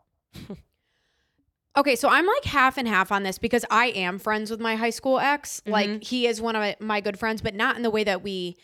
okay 1.77 1.95
so 1.95 2.10
i'm 2.10 2.25
like 2.25 2.43
half 2.45 2.77
and 2.77 2.88
half 2.88 3.12
on 3.12 3.23
this 3.23 3.38
because 3.38 3.65
i 3.69 3.88
am 3.88 4.17
friends 4.19 4.49
with 4.51 4.60
my 4.60 4.75
high 4.75 4.89
school 4.89 5.19
ex 5.19 5.62
Mm-hmm. 5.62 5.71
like 5.71 6.03
he 6.03 6.27
is 6.27 6.41
one 6.41 6.55
of 6.55 6.62
my, 6.62 6.75
my 6.79 7.01
good 7.01 7.17
friends 7.19 7.41
but 7.41 7.53
not 7.55 7.75
in 7.75 7.81
the 7.83 7.89
way 7.89 8.03
that 8.03 8.23
we 8.23 8.57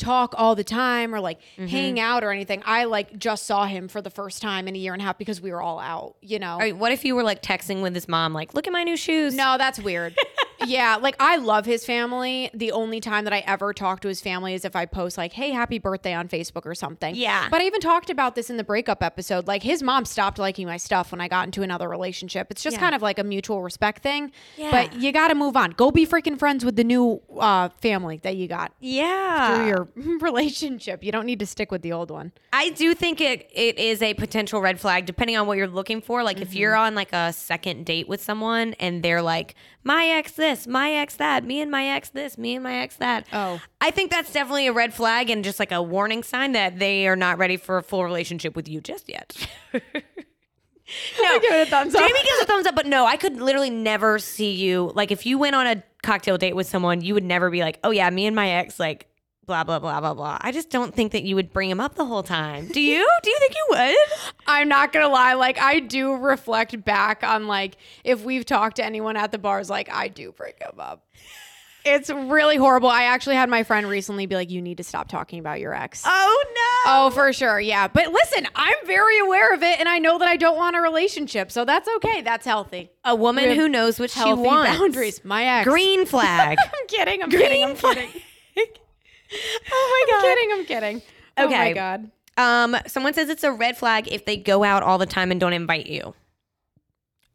talk 0.00 0.34
all 0.36 0.54
the 0.56 0.64
time 0.64 1.14
or 1.14 1.20
like 1.20 1.38
Mm-hmm. 1.56 1.66
hang 1.66 2.00
out 2.00 2.24
or 2.24 2.30
anything 2.32 2.62
i 2.66 2.84
like 2.84 3.18
just 3.18 3.44
saw 3.46 3.64
him 3.66 3.86
for 3.88 4.00
the 4.02 4.10
first 4.10 4.40
time 4.42 4.66
in 4.66 4.74
a 4.74 4.78
year 4.78 4.92
and 4.94 5.00
a 5.02 5.04
half 5.04 5.18
because 5.18 5.40
we 5.40 5.52
were 5.52 5.60
all 5.62 5.78
out 5.78 6.16
you 6.22 6.38
know 6.38 6.58
right, 6.58 6.76
what 6.76 6.90
if 6.90 7.04
you 7.04 7.14
were 7.14 7.22
like 7.22 7.42
texting 7.42 7.82
with 7.82 7.94
his 7.94 8.08
mom, 8.08 8.32
like, 8.32 8.54
look 8.54 8.66
at 8.66 8.72
my 8.72 8.82
new 8.82 8.96
shoes? 8.96 9.34
No, 9.34 9.56
that's 9.58 9.78
weird. 9.78 10.16
yeah, 10.66 10.96
like 11.00 11.16
I 11.20 11.36
love 11.36 11.66
his 11.66 11.84
family. 11.84 12.50
The 12.54 12.72
only 12.72 13.00
time 13.00 13.24
that 13.24 13.32
I 13.32 13.40
ever 13.46 13.72
talk 13.72 14.00
to 14.00 14.08
his 14.08 14.20
family 14.20 14.54
is 14.54 14.64
if 14.64 14.74
I 14.76 14.86
post 14.86 15.16
like, 15.18 15.32
"Hey, 15.32 15.50
happy 15.50 15.78
birthday" 15.78 16.14
on 16.14 16.28
Facebook 16.28 16.66
or 16.66 16.74
something. 16.74 17.14
Yeah. 17.14 17.48
But 17.50 17.60
I 17.60 17.64
even 17.64 17.80
talked 17.80 18.10
about 18.10 18.34
this 18.34 18.50
in 18.50 18.56
the 18.56 18.64
breakup 18.64 19.02
episode. 19.02 19.46
Like 19.46 19.62
his 19.62 19.82
mom 19.82 20.04
stopped 20.04 20.38
liking 20.38 20.66
my 20.66 20.76
stuff 20.76 21.12
when 21.12 21.20
I 21.20 21.28
got 21.28 21.46
into 21.46 21.62
another 21.62 21.88
relationship. 21.88 22.48
It's 22.50 22.62
just 22.62 22.74
Yeah. 22.74 22.80
kind 22.80 22.94
of 22.94 23.02
like 23.02 23.18
a 23.18 23.24
mutual 23.24 23.62
respect 23.62 24.02
thing. 24.02 24.32
Yeah. 24.56 24.70
But 24.70 24.94
you 25.00 25.12
got 25.12 25.28
to 25.28 25.34
move 25.34 25.56
on. 25.56 25.70
Go 25.72 25.90
be 25.90 26.06
freaking 26.06 26.38
friends 26.38 26.64
with 26.64 26.76
the 26.76 26.84
new 26.84 27.20
uh, 27.38 27.68
family 27.80 28.18
that 28.22 28.36
you 28.36 28.48
got 28.48 28.72
Yeah. 28.80 29.56
through 29.56 29.66
your 29.66 29.88
relationship. 30.20 31.02
You 31.04 31.12
don't 31.12 31.26
need 31.26 31.38
to 31.40 31.46
stick 31.46 31.70
with 31.70 31.82
the 31.82 31.92
old 31.92 32.10
one. 32.10 32.32
I 32.52 32.70
do 32.70 32.94
think 32.94 33.20
it 33.20 33.48
it 33.54 33.78
is 33.78 34.02
a 34.02 34.14
potential 34.14 34.60
red 34.60 34.80
flag 34.80 35.06
depending 35.06 35.36
on 35.36 35.46
what 35.46 35.56
you're 35.56 35.66
looking 35.68 36.00
for. 36.00 36.22
Like 36.22 36.40
if 36.40 36.54
you're 36.54 36.74
on 36.74 36.94
like 36.94 37.12
a 37.12 37.32
second 37.32 37.86
date 37.86 38.08
with 38.08 38.22
someone 38.22 38.74
and 38.80 39.02
they're 39.02 39.22
like, 39.22 39.54
my 39.84 40.06
ex 40.06 40.38
this, 40.50 40.66
my 40.66 40.92
ex 40.92 41.16
that, 41.16 41.44
me 41.44 41.60
and 41.60 41.70
my 41.70 41.86
ex 41.86 42.10
this, 42.10 42.36
me 42.36 42.54
and 42.54 42.62
my 42.62 42.76
ex 42.76 42.96
that. 42.96 43.26
Oh. 43.32 43.60
I 43.80 43.90
think 43.90 44.10
that's 44.10 44.32
definitely 44.32 44.66
a 44.66 44.72
red 44.72 44.92
flag 44.92 45.30
and 45.30 45.44
just 45.44 45.58
like 45.58 45.72
a 45.72 45.82
warning 45.82 46.22
sign 46.22 46.52
that 46.52 46.78
they 46.78 47.06
are 47.06 47.16
not 47.16 47.38
ready 47.38 47.56
for 47.56 47.78
a 47.78 47.82
full 47.82 48.04
relationship 48.04 48.56
with 48.56 48.68
you 48.68 48.80
just 48.80 49.08
yet. 49.08 49.36
no, 49.72 49.80
give 51.40 51.52
it 51.52 51.68
a 51.68 51.70
thumbs 51.70 51.94
up. 51.94 52.00
Jamie 52.00 52.22
gives 52.22 52.42
a 52.42 52.46
thumbs 52.46 52.66
up, 52.66 52.74
but 52.74 52.86
no, 52.86 53.06
I 53.06 53.16
could 53.16 53.40
literally 53.40 53.70
never 53.70 54.18
see 54.18 54.52
you. 54.52 54.92
Like 54.94 55.10
if 55.10 55.26
you 55.26 55.38
went 55.38 55.54
on 55.54 55.66
a 55.66 55.82
cocktail 56.02 56.38
date 56.38 56.56
with 56.56 56.66
someone, 56.66 57.00
you 57.00 57.14
would 57.14 57.24
never 57.24 57.50
be 57.50 57.60
like, 57.60 57.78
oh 57.84 57.90
yeah, 57.90 58.10
me 58.10 58.26
and 58.26 58.34
my 58.34 58.50
ex, 58.50 58.80
like 58.80 59.06
blah 59.50 59.64
blah 59.64 59.80
blah 59.80 59.98
blah 60.00 60.14
blah. 60.14 60.38
I 60.40 60.52
just 60.52 60.70
don't 60.70 60.94
think 60.94 61.10
that 61.10 61.24
you 61.24 61.34
would 61.34 61.52
bring 61.52 61.68
him 61.68 61.80
up 61.80 61.96
the 61.96 62.04
whole 62.04 62.22
time. 62.22 62.68
Do 62.68 62.80
you? 62.80 63.04
Do 63.22 63.30
you 63.30 63.36
think 63.40 63.52
you 63.54 63.66
would? 63.70 64.32
I'm 64.46 64.68
not 64.68 64.92
gonna 64.92 65.08
lie, 65.08 65.34
like 65.34 65.60
I 65.60 65.80
do 65.80 66.14
reflect 66.14 66.84
back 66.84 67.24
on 67.24 67.48
like 67.48 67.76
if 68.04 68.22
we've 68.22 68.44
talked 68.44 68.76
to 68.76 68.84
anyone 68.84 69.16
at 69.16 69.32
the 69.32 69.38
bars, 69.38 69.68
like 69.68 69.90
I 69.92 70.06
do 70.06 70.30
bring 70.30 70.52
him 70.60 70.78
up. 70.78 71.04
It's 71.84 72.10
really 72.10 72.56
horrible. 72.56 72.90
I 72.90 73.04
actually 73.04 73.36
had 73.36 73.48
my 73.48 73.62
friend 73.64 73.88
recently 73.88 74.26
be 74.26 74.34
like, 74.36 74.50
"You 74.50 74.60
need 74.62 74.76
to 74.76 74.84
stop 74.84 75.08
talking 75.08 75.40
about 75.40 75.58
your 75.60 75.74
ex." 75.74 76.04
Oh 76.06 76.44
no. 76.46 76.92
Oh, 77.06 77.10
for 77.10 77.32
sure. 77.32 77.58
Yeah. 77.58 77.88
But 77.88 78.12
listen, 78.12 78.46
I'm 78.54 78.76
very 78.86 79.18
aware 79.18 79.52
of 79.54 79.62
it 79.64 79.80
and 79.80 79.88
I 79.88 79.98
know 79.98 80.18
that 80.18 80.28
I 80.28 80.36
don't 80.36 80.56
want 80.56 80.76
a 80.76 80.80
relationship. 80.80 81.50
So 81.50 81.64
that's 81.64 81.88
okay. 81.96 82.20
That's 82.20 82.46
healthy. 82.46 82.90
A 83.04 83.16
woman 83.16 83.48
With 83.48 83.56
who 83.58 83.68
knows 83.68 83.98
what 83.98 84.10
she 84.10 84.20
Healthy 84.20 84.42
wants. 84.42 84.78
boundaries. 84.78 85.24
My 85.24 85.44
ex. 85.44 85.68
Green 85.68 86.06
flag. 86.06 86.58
I'm 86.62 86.70
kidding. 86.88 87.22
I'm 87.22 87.30
kidding. 87.30 87.64
I'm 87.64 87.74
Green 87.74 87.94
kidding. 87.94 88.22
oh 89.72 90.06
my 90.08 90.12
god. 90.12 90.24
I'm 90.24 90.34
kidding. 90.34 90.52
I'm 90.52 90.64
kidding. 90.64 90.96
Okay. 91.38 91.44
Oh 91.44 91.48
my 91.48 91.72
God. 91.72 92.10
Um, 92.36 92.76
someone 92.86 93.14
says 93.14 93.28
it's 93.28 93.44
a 93.44 93.52
red 93.52 93.76
flag 93.76 94.08
if 94.08 94.24
they 94.24 94.36
go 94.36 94.64
out 94.64 94.82
all 94.82 94.98
the 94.98 95.06
time 95.06 95.30
and 95.30 95.40
don't 95.40 95.52
invite 95.52 95.86
you. 95.86 96.14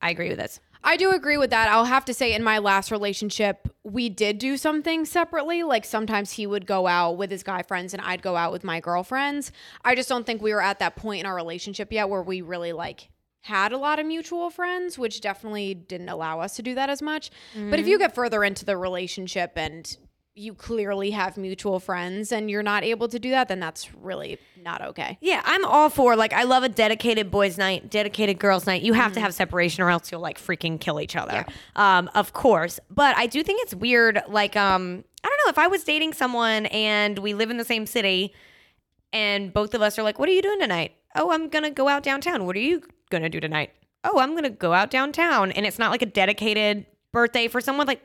I 0.01 0.10
agree 0.10 0.29
with 0.29 0.38
this. 0.38 0.60
I 0.84 0.97
do 0.97 1.12
agree 1.12 1.38
with 1.38 1.49
that. 1.49 1.67
I'll 1.67 1.86
have 1.86 2.05
to 2.05 2.13
say, 2.13 2.34
in 2.34 2.43
my 2.43 2.60
last 2.60 2.91
relationship, 2.91 3.67
we 3.84 4.08
did 4.08 4.38
do 4.38 4.55
something 4.55 5.03
separately. 5.05 5.63
Like 5.63 5.84
sometimes 5.84 6.34
he 6.34 6.45
would 6.45 6.67
go 6.67 6.86
out 6.86 7.17
with 7.17 7.31
his 7.31 7.41
guy 7.41 7.63
friends 7.63 7.93
and 7.93 8.01
I'd 8.03 8.21
go 8.21 8.36
out 8.36 8.51
with 8.51 8.63
my 8.63 8.79
girlfriends. 8.79 9.51
I 9.84 9.95
just 9.95 10.08
don't 10.08 10.27
think 10.27 10.43
we 10.43 10.53
were 10.53 10.62
at 10.62 10.77
that 10.79 10.95
point 10.95 11.21
in 11.21 11.25
our 11.25 11.36
relationship 11.36 11.91
yet 11.91 12.08
where 12.08 12.21
we 12.21 12.41
really 12.41 12.71
like 12.71 13.10
had 13.41 13.71
a 13.71 13.77
lot 13.79 13.97
of 13.97 14.05
mutual 14.05 14.51
friends, 14.51 14.97
which 14.97 15.21
definitely 15.21 15.73
didn't 15.73 16.10
allow 16.10 16.39
us 16.39 16.55
to 16.58 16.62
do 16.62 16.75
that 16.75 16.89
as 16.91 17.01
much. 17.01 17.31
But 17.55 17.79
if 17.79 17.88
you 17.88 17.97
get 17.97 18.13
further 18.13 18.43
into 18.43 18.63
the 18.65 18.77
relationship 18.77 19.53
and 19.55 19.97
you 20.38 20.54
clearly 20.54 21.12
have 21.12 21.38
mutual 21.38 21.80
friends 21.80 22.34
and 22.34 22.52
you're 22.52 22.62
not 22.62 22.84
able 22.84 23.08
to 23.08 23.17
do 23.17 23.30
that, 23.30 23.48
then 23.48 23.60
that's 23.60 23.93
really 23.95 24.38
not 24.62 24.82
okay. 24.82 25.17
Yeah, 25.21 25.41
I'm 25.45 25.63
all 25.63 25.89
for 25.89 26.17
like 26.17 26.34
I 26.34 26.43
love 26.43 26.63
a 26.63 26.69
dedicated 26.69 27.32
boys' 27.32 27.58
night, 27.58 27.89
dedicated 27.89 28.38
girls' 28.38 28.67
night. 28.67 28.82
You 28.82 28.93
have 28.93 29.13
to 29.13 29.21
have 29.21 29.34
separation 29.34 29.82
or 29.84 29.89
else 29.89 30.12
you'll 30.12 30.19
like 30.21 30.38
freaking 30.38 30.80
kill 30.80 31.00
each 31.00 31.15
other. 31.15 31.45
Um, 31.78 32.10
of 32.13 32.34
course. 32.34 32.82
But 32.89 33.15
I 33.17 33.28
do 33.28 33.43
think 33.43 33.62
it's 33.63 33.74
weird, 33.74 34.21
like, 34.28 34.58
um, 34.58 35.06
I 35.24 35.30
don't 35.30 35.39
know, 35.45 35.50
if 35.50 35.58
I 35.58 35.67
was 35.67 35.86
dating 35.86 36.12
someone 36.13 36.65
and 36.67 37.17
we 37.19 37.34
live 37.34 37.50
in 37.50 37.56
the 37.58 37.65
same 37.65 37.86
city 37.86 38.34
and 39.13 39.54
both 39.54 39.74
of 39.74 39.82
us 39.82 39.98
are 39.98 40.04
like, 40.04 40.19
What 40.19 40.28
are 40.28 40.34
you 40.34 40.41
doing 40.41 40.60
tonight? 40.60 40.95
Oh, 41.15 41.32
I'm 41.32 41.48
gonna 41.48 41.71
go 41.71 41.88
out 41.88 42.04
downtown. 42.04 42.45
What 42.45 42.58
are 42.58 42.60
you 42.60 42.84
gonna 43.10 43.30
do 43.30 43.39
tonight? 43.39 43.71
Oh, 44.04 44.19
I'm 44.19 44.36
gonna 44.36 44.50
go 44.50 44.74
out 44.74 44.91
downtown. 44.91 45.54
And 45.54 45.65
it's 45.65 45.80
not 45.80 45.91
like 45.91 46.02
a 46.02 46.06
dedicated 46.08 46.86
birthday 47.13 47.48
for 47.48 47.62
someone 47.62 47.88
like 47.88 48.02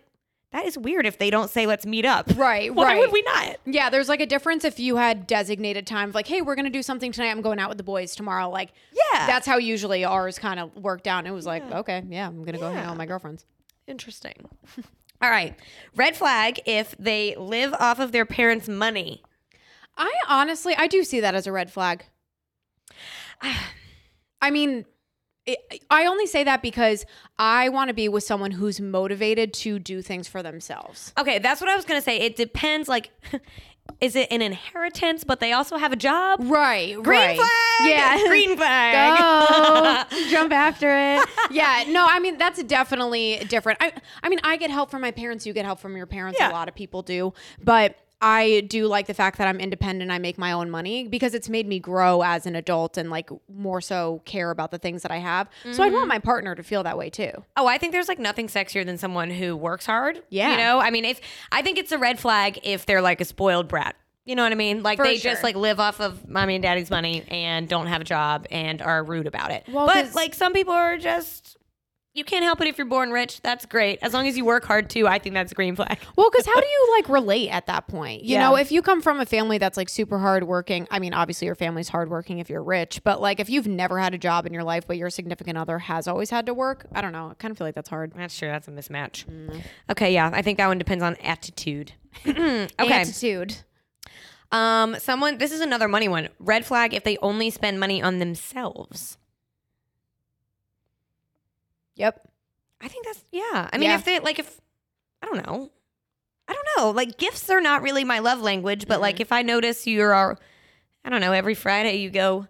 that 0.52 0.64
is 0.64 0.76
weird 0.76 1.06
if 1.06 1.18
they 1.18 1.30
don't 1.30 1.48
say 1.50 1.66
let's 1.66 1.86
meet 1.86 2.04
up. 2.04 2.26
Right, 2.36 2.74
Why 2.74 2.84
right. 2.84 2.98
would 3.00 3.12
we 3.12 3.22
not? 3.22 3.56
Yeah, 3.66 3.88
there's 3.90 4.08
like 4.08 4.20
a 4.20 4.26
difference 4.26 4.64
if 4.64 4.78
you 4.80 4.96
had 4.96 5.26
designated 5.26 5.86
time, 5.86 6.10
like, 6.12 6.26
hey, 6.26 6.42
we're 6.42 6.54
gonna 6.56 6.70
do 6.70 6.82
something 6.82 7.12
tonight. 7.12 7.30
I'm 7.30 7.40
going 7.42 7.58
out 7.58 7.68
with 7.68 7.78
the 7.78 7.84
boys 7.84 8.14
tomorrow. 8.16 8.48
Like, 8.50 8.70
Yeah. 8.92 9.26
that's 9.26 9.46
how 9.46 9.58
usually 9.58 10.04
ours 10.04 10.38
kind 10.38 10.58
of 10.60 10.74
worked 10.76 11.06
out. 11.06 11.18
And 11.20 11.28
it 11.28 11.32
was 11.32 11.46
like, 11.46 11.62
okay, 11.70 12.02
yeah, 12.08 12.26
I'm 12.26 12.42
gonna 12.44 12.58
go 12.58 12.70
hang 12.70 12.84
out 12.84 12.90
with 12.90 12.98
my 12.98 13.06
girlfriends. 13.06 13.44
Interesting. 13.86 14.48
All 15.22 15.30
right. 15.30 15.54
Red 15.94 16.16
flag 16.16 16.60
if 16.64 16.96
they 16.98 17.36
live 17.36 17.74
off 17.74 17.98
of 17.98 18.10
their 18.12 18.24
parents' 18.24 18.68
money. 18.68 19.22
I 19.96 20.10
honestly, 20.28 20.74
I 20.76 20.86
do 20.86 21.04
see 21.04 21.20
that 21.20 21.34
as 21.34 21.46
a 21.46 21.52
red 21.52 21.70
flag. 21.70 22.04
I 24.40 24.50
mean, 24.50 24.86
it, 25.52 25.84
I 25.90 26.06
only 26.06 26.26
say 26.26 26.44
that 26.44 26.62
because 26.62 27.06
I 27.38 27.68
want 27.68 27.88
to 27.88 27.94
be 27.94 28.08
with 28.08 28.24
someone 28.24 28.50
who's 28.50 28.80
motivated 28.80 29.52
to 29.54 29.78
do 29.78 30.02
things 30.02 30.28
for 30.28 30.42
themselves. 30.42 31.12
Okay, 31.18 31.38
that's 31.38 31.60
what 31.60 31.70
I 31.70 31.76
was 31.76 31.84
going 31.84 32.00
to 32.00 32.04
say. 32.04 32.18
It 32.18 32.36
depends 32.36 32.88
like 32.88 33.10
is 34.00 34.14
it 34.14 34.28
an 34.30 34.40
inheritance 34.40 35.24
but 35.24 35.40
they 35.40 35.52
also 35.52 35.76
have 35.76 35.92
a 35.92 35.96
job? 35.96 36.40
Right, 36.42 36.94
Green 36.94 37.06
right. 37.06 37.36
flag. 37.36 37.50
Yeah. 37.82 38.24
Green 38.28 38.56
flag. 38.56 39.18
Go 39.18 40.18
jump 40.30 40.52
after 40.52 40.88
it. 40.90 41.28
Yeah, 41.50 41.84
no, 41.88 42.06
I 42.08 42.20
mean 42.20 42.38
that's 42.38 42.62
definitely 42.64 43.44
different. 43.48 43.78
I, 43.82 43.92
I 44.22 44.28
mean, 44.28 44.40
I 44.44 44.56
get 44.56 44.70
help 44.70 44.90
from 44.90 45.02
my 45.02 45.10
parents. 45.10 45.46
You 45.46 45.52
get 45.52 45.64
help 45.64 45.80
from 45.80 45.96
your 45.96 46.06
parents. 46.06 46.38
Yeah. 46.40 46.50
A 46.50 46.52
lot 46.52 46.68
of 46.68 46.74
people 46.74 47.02
do, 47.02 47.32
but 47.62 47.96
I 48.20 48.60
do 48.68 48.86
like 48.86 49.06
the 49.06 49.14
fact 49.14 49.38
that 49.38 49.48
I'm 49.48 49.58
independent. 49.60 50.10
I 50.10 50.18
make 50.18 50.36
my 50.36 50.52
own 50.52 50.70
money 50.70 51.08
because 51.08 51.34
it's 51.34 51.48
made 51.48 51.66
me 51.66 51.78
grow 51.78 52.22
as 52.22 52.46
an 52.46 52.54
adult 52.54 52.96
and 52.96 53.10
like 53.10 53.30
more 53.48 53.80
so 53.80 54.20
care 54.24 54.50
about 54.50 54.70
the 54.70 54.78
things 54.78 55.02
that 55.02 55.10
I 55.10 55.18
have. 55.18 55.48
So 55.72 55.82
I'd 55.82 55.92
want 55.92 56.02
mm-hmm. 56.02 56.08
my 56.08 56.18
partner 56.18 56.54
to 56.54 56.62
feel 56.62 56.82
that 56.82 56.98
way 56.98 57.08
too. 57.08 57.30
Oh, 57.56 57.66
I 57.66 57.78
think 57.78 57.92
there's 57.92 58.08
like 58.08 58.18
nothing 58.18 58.48
sexier 58.48 58.84
than 58.84 58.98
someone 58.98 59.30
who 59.30 59.56
works 59.56 59.86
hard. 59.86 60.22
Yeah. 60.28 60.52
You 60.52 60.56
know, 60.58 60.80
I 60.80 60.90
mean, 60.90 61.04
if 61.04 61.20
I 61.50 61.62
think 61.62 61.78
it's 61.78 61.92
a 61.92 61.98
red 61.98 62.18
flag 62.18 62.60
if 62.62 62.84
they're 62.86 63.02
like 63.02 63.20
a 63.20 63.24
spoiled 63.24 63.68
brat. 63.68 63.96
You 64.26 64.36
know 64.36 64.42
what 64.42 64.52
I 64.52 64.56
mean? 64.56 64.82
Like 64.82 64.98
For 64.98 65.04
they 65.04 65.16
sure. 65.16 65.32
just 65.32 65.42
like 65.42 65.56
live 65.56 65.80
off 65.80 66.00
of 66.00 66.28
mommy 66.28 66.54
and 66.54 66.62
daddy's 66.62 66.90
money 66.90 67.24
and 67.28 67.68
don't 67.68 67.86
have 67.86 68.02
a 68.02 68.04
job 68.04 68.46
and 68.50 68.82
are 68.82 69.02
rude 69.02 69.26
about 69.26 69.50
it. 69.50 69.64
Well, 69.66 69.86
but 69.86 70.14
like 70.14 70.34
some 70.34 70.52
people 70.52 70.74
are 70.74 70.98
just 70.98 71.49
you 72.12 72.24
can't 72.24 72.44
help 72.44 72.60
it 72.60 72.66
if 72.66 72.76
you're 72.76 72.86
born 72.86 73.10
rich. 73.12 73.40
That's 73.42 73.64
great. 73.66 73.98
As 74.02 74.12
long 74.12 74.26
as 74.26 74.36
you 74.36 74.44
work 74.44 74.64
hard 74.64 74.90
too, 74.90 75.06
I 75.06 75.18
think 75.20 75.34
that's 75.34 75.52
a 75.52 75.54
green 75.54 75.76
flag. 75.76 75.98
Well, 76.16 76.28
because 76.30 76.44
how 76.46 76.60
do 76.60 76.66
you 76.66 76.94
like 76.98 77.08
relate 77.08 77.48
at 77.50 77.66
that 77.66 77.86
point? 77.86 78.24
You 78.24 78.34
Yeah. 78.34 78.48
know, 78.48 78.56
if 78.56 78.72
you 78.72 78.82
come 78.82 79.00
from 79.00 79.20
a 79.20 79.26
family 79.26 79.58
that's 79.58 79.76
like 79.76 79.88
super 79.88 80.18
hardworking, 80.18 80.86
I 80.90 80.98
mean, 80.98 81.14
obviously 81.14 81.46
your 81.46 81.54
family's 81.54 81.88
hardworking 81.88 82.38
if 82.40 82.50
you're 82.50 82.62
rich, 82.62 83.02
but 83.04 83.20
like 83.20 83.38
if 83.40 83.48
you've 83.48 83.66
never 83.68 83.98
had 83.98 84.12
a 84.12 84.18
job 84.18 84.44
in 84.46 84.52
your 84.52 84.64
life, 84.64 84.86
but 84.86 84.96
your 84.96 85.08
significant 85.08 85.56
other 85.56 85.78
has 85.78 86.08
always 86.08 86.30
had 86.30 86.46
to 86.46 86.54
work, 86.54 86.86
I 86.92 87.00
don't 87.00 87.12
know. 87.12 87.28
I 87.30 87.34
kind 87.34 87.52
of 87.52 87.58
feel 87.58 87.66
like 87.66 87.74
that's 87.76 87.88
hard. 87.88 88.12
That's 88.16 88.36
true. 88.36 88.48
That's 88.48 88.66
a 88.68 88.72
mismatch. 88.72 89.24
Mm. 89.26 89.62
Okay, 89.90 90.12
yeah. 90.12 90.30
I 90.32 90.42
think 90.42 90.58
that 90.58 90.66
one 90.66 90.78
depends 90.78 91.04
on 91.04 91.16
attitude. 91.16 91.92
okay. 92.26 92.68
Attitude. 92.78 93.56
Um, 94.52 94.96
someone 94.98 95.38
this 95.38 95.52
is 95.52 95.60
another 95.60 95.86
money 95.86 96.08
one. 96.08 96.28
Red 96.40 96.66
flag 96.66 96.92
if 96.92 97.04
they 97.04 97.16
only 97.18 97.50
spend 97.50 97.78
money 97.78 98.02
on 98.02 98.18
themselves. 98.18 99.16
Yep. 102.00 102.28
I 102.80 102.88
think 102.88 103.04
that's 103.06 103.24
yeah. 103.30 103.68
I 103.72 103.78
mean, 103.78 103.90
Yeah. 103.90 103.94
if 103.96 104.04
they 104.04 104.18
like, 104.20 104.38
if 104.38 104.60
I 105.22 105.26
don't 105.26 105.46
know, 105.46 105.70
I 106.48 106.52
don't 106.54 106.66
know. 106.76 106.90
Like 106.90 107.18
gifts 107.18 107.48
are 107.50 107.60
not 107.60 107.82
really 107.82 108.04
my 108.04 108.18
love 108.18 108.40
language, 108.40 108.86
but 108.88 109.00
like 109.00 109.20
if 109.20 109.32
I 109.32 109.42
notice 109.42 109.86
you're, 109.86 110.14
I 111.04 111.08
don't 111.10 111.20
know, 111.20 111.32
every 111.32 111.54
Friday 111.54 111.96
you 111.96 112.10
go 112.10 112.46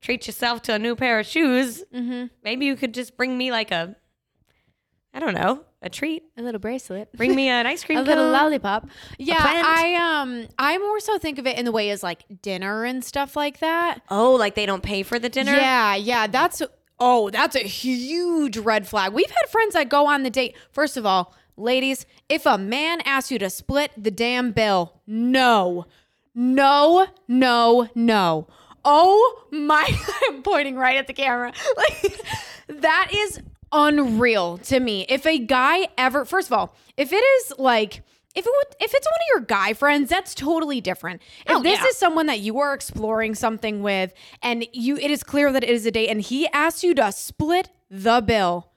treat 0.00 0.26
yourself 0.26 0.62
to 0.62 0.74
a 0.74 0.78
new 0.78 0.94
pair 0.94 1.18
of 1.20 1.26
shoes, 1.26 1.82
Mm-hmm. 1.94 2.26
maybe 2.44 2.66
you 2.66 2.76
could 2.76 2.92
just 2.94 3.16
bring 3.16 3.36
me 3.38 3.50
like 3.50 3.70
a, 3.70 3.96
I 5.14 5.20
don't 5.20 5.34
know, 5.34 5.64
a 5.80 5.88
treat. 5.90 6.22
A 6.36 6.42
little 6.42 6.58
bracelet. 6.60 7.12
Bring 7.16 7.34
me 7.34 7.48
an 7.48 7.66
ice 7.74 7.82
cream. 7.84 7.98
a 7.98 8.02
little 8.02 8.30
lollipop. 8.30 8.88
Yeah. 9.18 9.36
I 9.40 9.94
um 10.22 10.46
I 10.58 10.78
more 10.78 11.00
so 11.00 11.18
think 11.18 11.38
of 11.38 11.46
it 11.46 11.58
in 11.58 11.64
the 11.64 11.72
way 11.72 11.90
as 11.90 12.02
like 12.02 12.24
dinner 12.42 12.84
and 12.84 13.04
stuff 13.04 13.36
like 13.36 13.58
that. 13.60 14.00
Oh, 14.10 14.34
like 14.34 14.54
they 14.54 14.66
don't 14.66 14.82
pay 14.82 15.02
for 15.02 15.18
the 15.18 15.28
dinner. 15.28 15.52
Yeah, 15.54 15.94
yeah, 15.96 16.26
that's 16.28 16.62
oh, 17.04 17.30
that's 17.30 17.56
a 17.56 17.60
huge 17.60 18.56
red 18.56 18.86
flag. 18.86 19.12
We've 19.12 19.28
had 19.28 19.50
friends 19.50 19.74
that 19.74 19.88
go 19.88 20.06
on 20.06 20.22
the 20.22 20.30
date. 20.30 20.54
First 20.70 20.96
of 20.96 21.04
all, 21.04 21.34
ladies, 21.56 22.06
if 22.28 22.46
a 22.46 22.56
man 22.56 23.00
asks 23.00 23.32
you 23.32 23.40
to 23.40 23.50
split 23.50 23.90
the 23.96 24.12
damn 24.12 24.52
bill, 24.52 25.00
no. 25.04 25.86
No, 26.32 27.08
no, 27.26 27.88
no. 27.96 28.46
Oh 28.84 29.44
my 29.50 29.90
I'm 30.28 30.42
pointing 30.42 30.76
right 30.76 30.96
at 30.96 31.08
the 31.08 31.12
camera. 31.12 31.52
Like 31.76 32.20
that 32.68 33.08
is 33.12 33.40
unreal 33.72 34.58
to 34.58 34.78
me. 34.78 35.04
If 35.08 35.26
a 35.26 35.38
guy 35.38 35.88
ever 35.98 36.24
first 36.24 36.48
of 36.48 36.52
all, 36.52 36.76
if 36.96 37.12
it 37.12 37.16
is 37.16 37.54
like 37.58 38.02
if 38.34 38.46
it 38.46 38.50
would, 38.50 38.76
if 38.80 38.94
it's 38.94 39.06
one 39.06 39.12
of 39.12 39.26
your 39.34 39.40
guy 39.46 39.72
friends, 39.74 40.08
that's 40.10 40.34
totally 40.34 40.80
different. 40.80 41.20
If 41.46 41.56
Oh, 41.56 41.62
this 41.62 41.80
yeah. 41.80 41.86
is 41.88 41.96
someone 41.96 42.26
that 42.26 42.40
you 42.40 42.58
are 42.60 42.72
exploring 42.74 43.34
something 43.34 43.82
with 43.82 44.12
and 44.42 44.66
you 44.72 44.96
it 44.96 45.10
is 45.10 45.22
clear 45.22 45.52
that 45.52 45.62
it 45.62 45.70
is 45.70 45.84
a 45.86 45.90
date 45.90 46.08
and 46.08 46.20
he 46.20 46.46
asks 46.48 46.82
you 46.82 46.94
to 46.94 47.12
split 47.12 47.68
the 47.90 48.22
bill, 48.22 48.70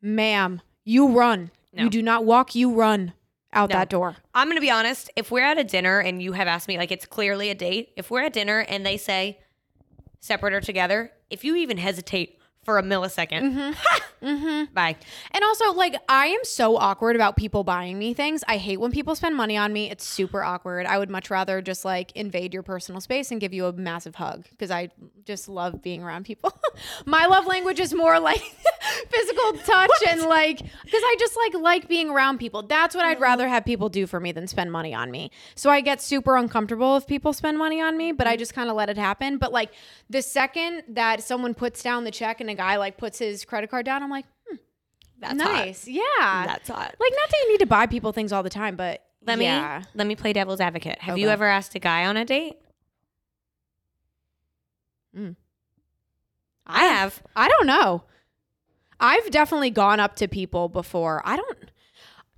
ma'am, 0.00 0.60
you 0.84 1.08
run. 1.08 1.50
No. 1.72 1.84
You 1.84 1.90
do 1.90 2.02
not 2.02 2.24
walk, 2.24 2.54
you 2.54 2.72
run 2.72 3.12
out 3.52 3.70
No. 3.70 3.76
that 3.76 3.88
door. 3.90 4.16
I'm 4.34 4.48
gonna 4.48 4.60
be 4.60 4.70
honest. 4.70 5.10
If 5.16 5.30
we're 5.30 5.44
at 5.44 5.58
a 5.58 5.64
dinner 5.64 6.00
and 6.00 6.22
you 6.22 6.32
have 6.32 6.48
asked 6.48 6.68
me, 6.68 6.78
like 6.78 6.90
it's 6.90 7.06
clearly 7.06 7.50
a 7.50 7.54
date. 7.54 7.92
If 7.96 8.10
we're 8.10 8.22
at 8.22 8.32
dinner 8.32 8.60
and 8.60 8.84
they 8.84 8.96
say 8.96 9.38
separate 10.20 10.54
or 10.54 10.60
together, 10.60 11.12
if 11.30 11.44
you 11.44 11.56
even 11.56 11.76
hesitate 11.78 12.38
for 12.64 12.78
a 12.78 12.82
millisecond, 12.82 13.42
Mm-hmm. 13.42 14.24
mm-hmm. 14.26 14.72
bye. 14.72 14.94
And 15.32 15.42
also, 15.42 15.72
like, 15.72 15.96
I 16.08 16.26
am 16.26 16.44
so 16.44 16.76
awkward 16.76 17.16
about 17.16 17.36
people 17.36 17.64
buying 17.64 17.98
me 17.98 18.14
things. 18.14 18.44
I 18.46 18.56
hate 18.56 18.78
when 18.78 18.92
people 18.92 19.16
spend 19.16 19.36
money 19.36 19.56
on 19.56 19.72
me. 19.72 19.90
It's 19.90 20.04
super 20.04 20.44
awkward. 20.44 20.86
I 20.86 20.98
would 20.98 21.10
much 21.10 21.28
rather 21.28 21.60
just 21.60 21.84
like 21.84 22.12
invade 22.12 22.54
your 22.54 22.62
personal 22.62 23.00
space 23.00 23.32
and 23.32 23.40
give 23.40 23.52
you 23.52 23.66
a 23.66 23.72
massive 23.72 24.14
hug 24.14 24.44
because 24.50 24.70
I 24.70 24.90
just 25.24 25.48
love 25.48 25.82
being 25.82 26.04
around 26.04 26.24
people. 26.24 26.56
My 27.06 27.26
love 27.26 27.46
language 27.46 27.80
is 27.80 27.92
more 27.92 28.20
like 28.20 28.40
physical 29.10 29.52
touch 29.64 29.90
and 30.08 30.22
like 30.22 30.58
because 30.58 31.02
I 31.02 31.16
just 31.18 31.36
like 31.36 31.54
like 31.62 31.88
being 31.88 32.10
around 32.10 32.38
people. 32.38 32.62
That's 32.62 32.94
what 32.94 33.04
I'd 33.04 33.20
rather 33.20 33.48
have 33.48 33.64
people 33.64 33.88
do 33.88 34.06
for 34.06 34.20
me 34.20 34.30
than 34.30 34.46
spend 34.46 34.70
money 34.70 34.94
on 34.94 35.10
me. 35.10 35.32
So 35.56 35.68
I 35.68 35.80
get 35.80 36.00
super 36.00 36.36
uncomfortable 36.36 36.96
if 36.96 37.08
people 37.08 37.32
spend 37.32 37.58
money 37.58 37.80
on 37.80 37.96
me, 37.96 38.12
but 38.12 38.28
I 38.28 38.36
just 38.36 38.54
kind 38.54 38.70
of 38.70 38.76
let 38.76 38.88
it 38.88 38.96
happen. 38.96 39.38
But 39.38 39.52
like 39.52 39.72
the 40.08 40.22
second 40.22 40.84
that 40.88 41.22
someone 41.22 41.54
puts 41.54 41.82
down 41.82 42.04
the 42.04 42.10
check 42.10 42.40
and 42.40 42.51
a 42.52 42.54
guy 42.54 42.76
like 42.76 42.96
puts 42.96 43.18
his 43.18 43.44
credit 43.44 43.70
card 43.70 43.84
down, 43.86 44.02
I'm 44.02 44.10
like, 44.10 44.26
That's 45.18 45.34
nice. 45.34 45.88
Yeah. 45.88 46.02
That's 46.18 46.68
hot. 46.68 46.94
like 46.98 47.12
not 47.12 47.30
that 47.30 47.36
you 47.42 47.52
need 47.52 47.60
to 47.60 47.66
buy 47.66 47.86
people 47.86 48.12
things 48.12 48.32
all 48.32 48.42
the 48.42 48.50
time, 48.50 48.76
but 48.76 49.02
Let 49.26 49.38
me 49.38 49.46
let 49.94 50.06
me 50.06 50.16
play 50.16 50.32
devil's 50.32 50.60
advocate. 50.60 51.00
Have 51.00 51.18
you 51.18 51.28
ever 51.28 51.46
asked 51.46 51.74
a 51.74 51.78
guy 51.78 52.06
on 52.06 52.16
a 52.16 52.24
date? 52.24 52.56
Mm. 55.16 55.36
I 56.66 56.84
have. 56.84 57.22
I 57.36 57.48
don't 57.48 57.66
know. 57.66 58.04
I've 59.00 59.30
definitely 59.30 59.70
gone 59.70 60.00
up 60.00 60.16
to 60.16 60.28
people 60.28 60.68
before. 60.68 61.22
I 61.24 61.36
don't 61.36 61.58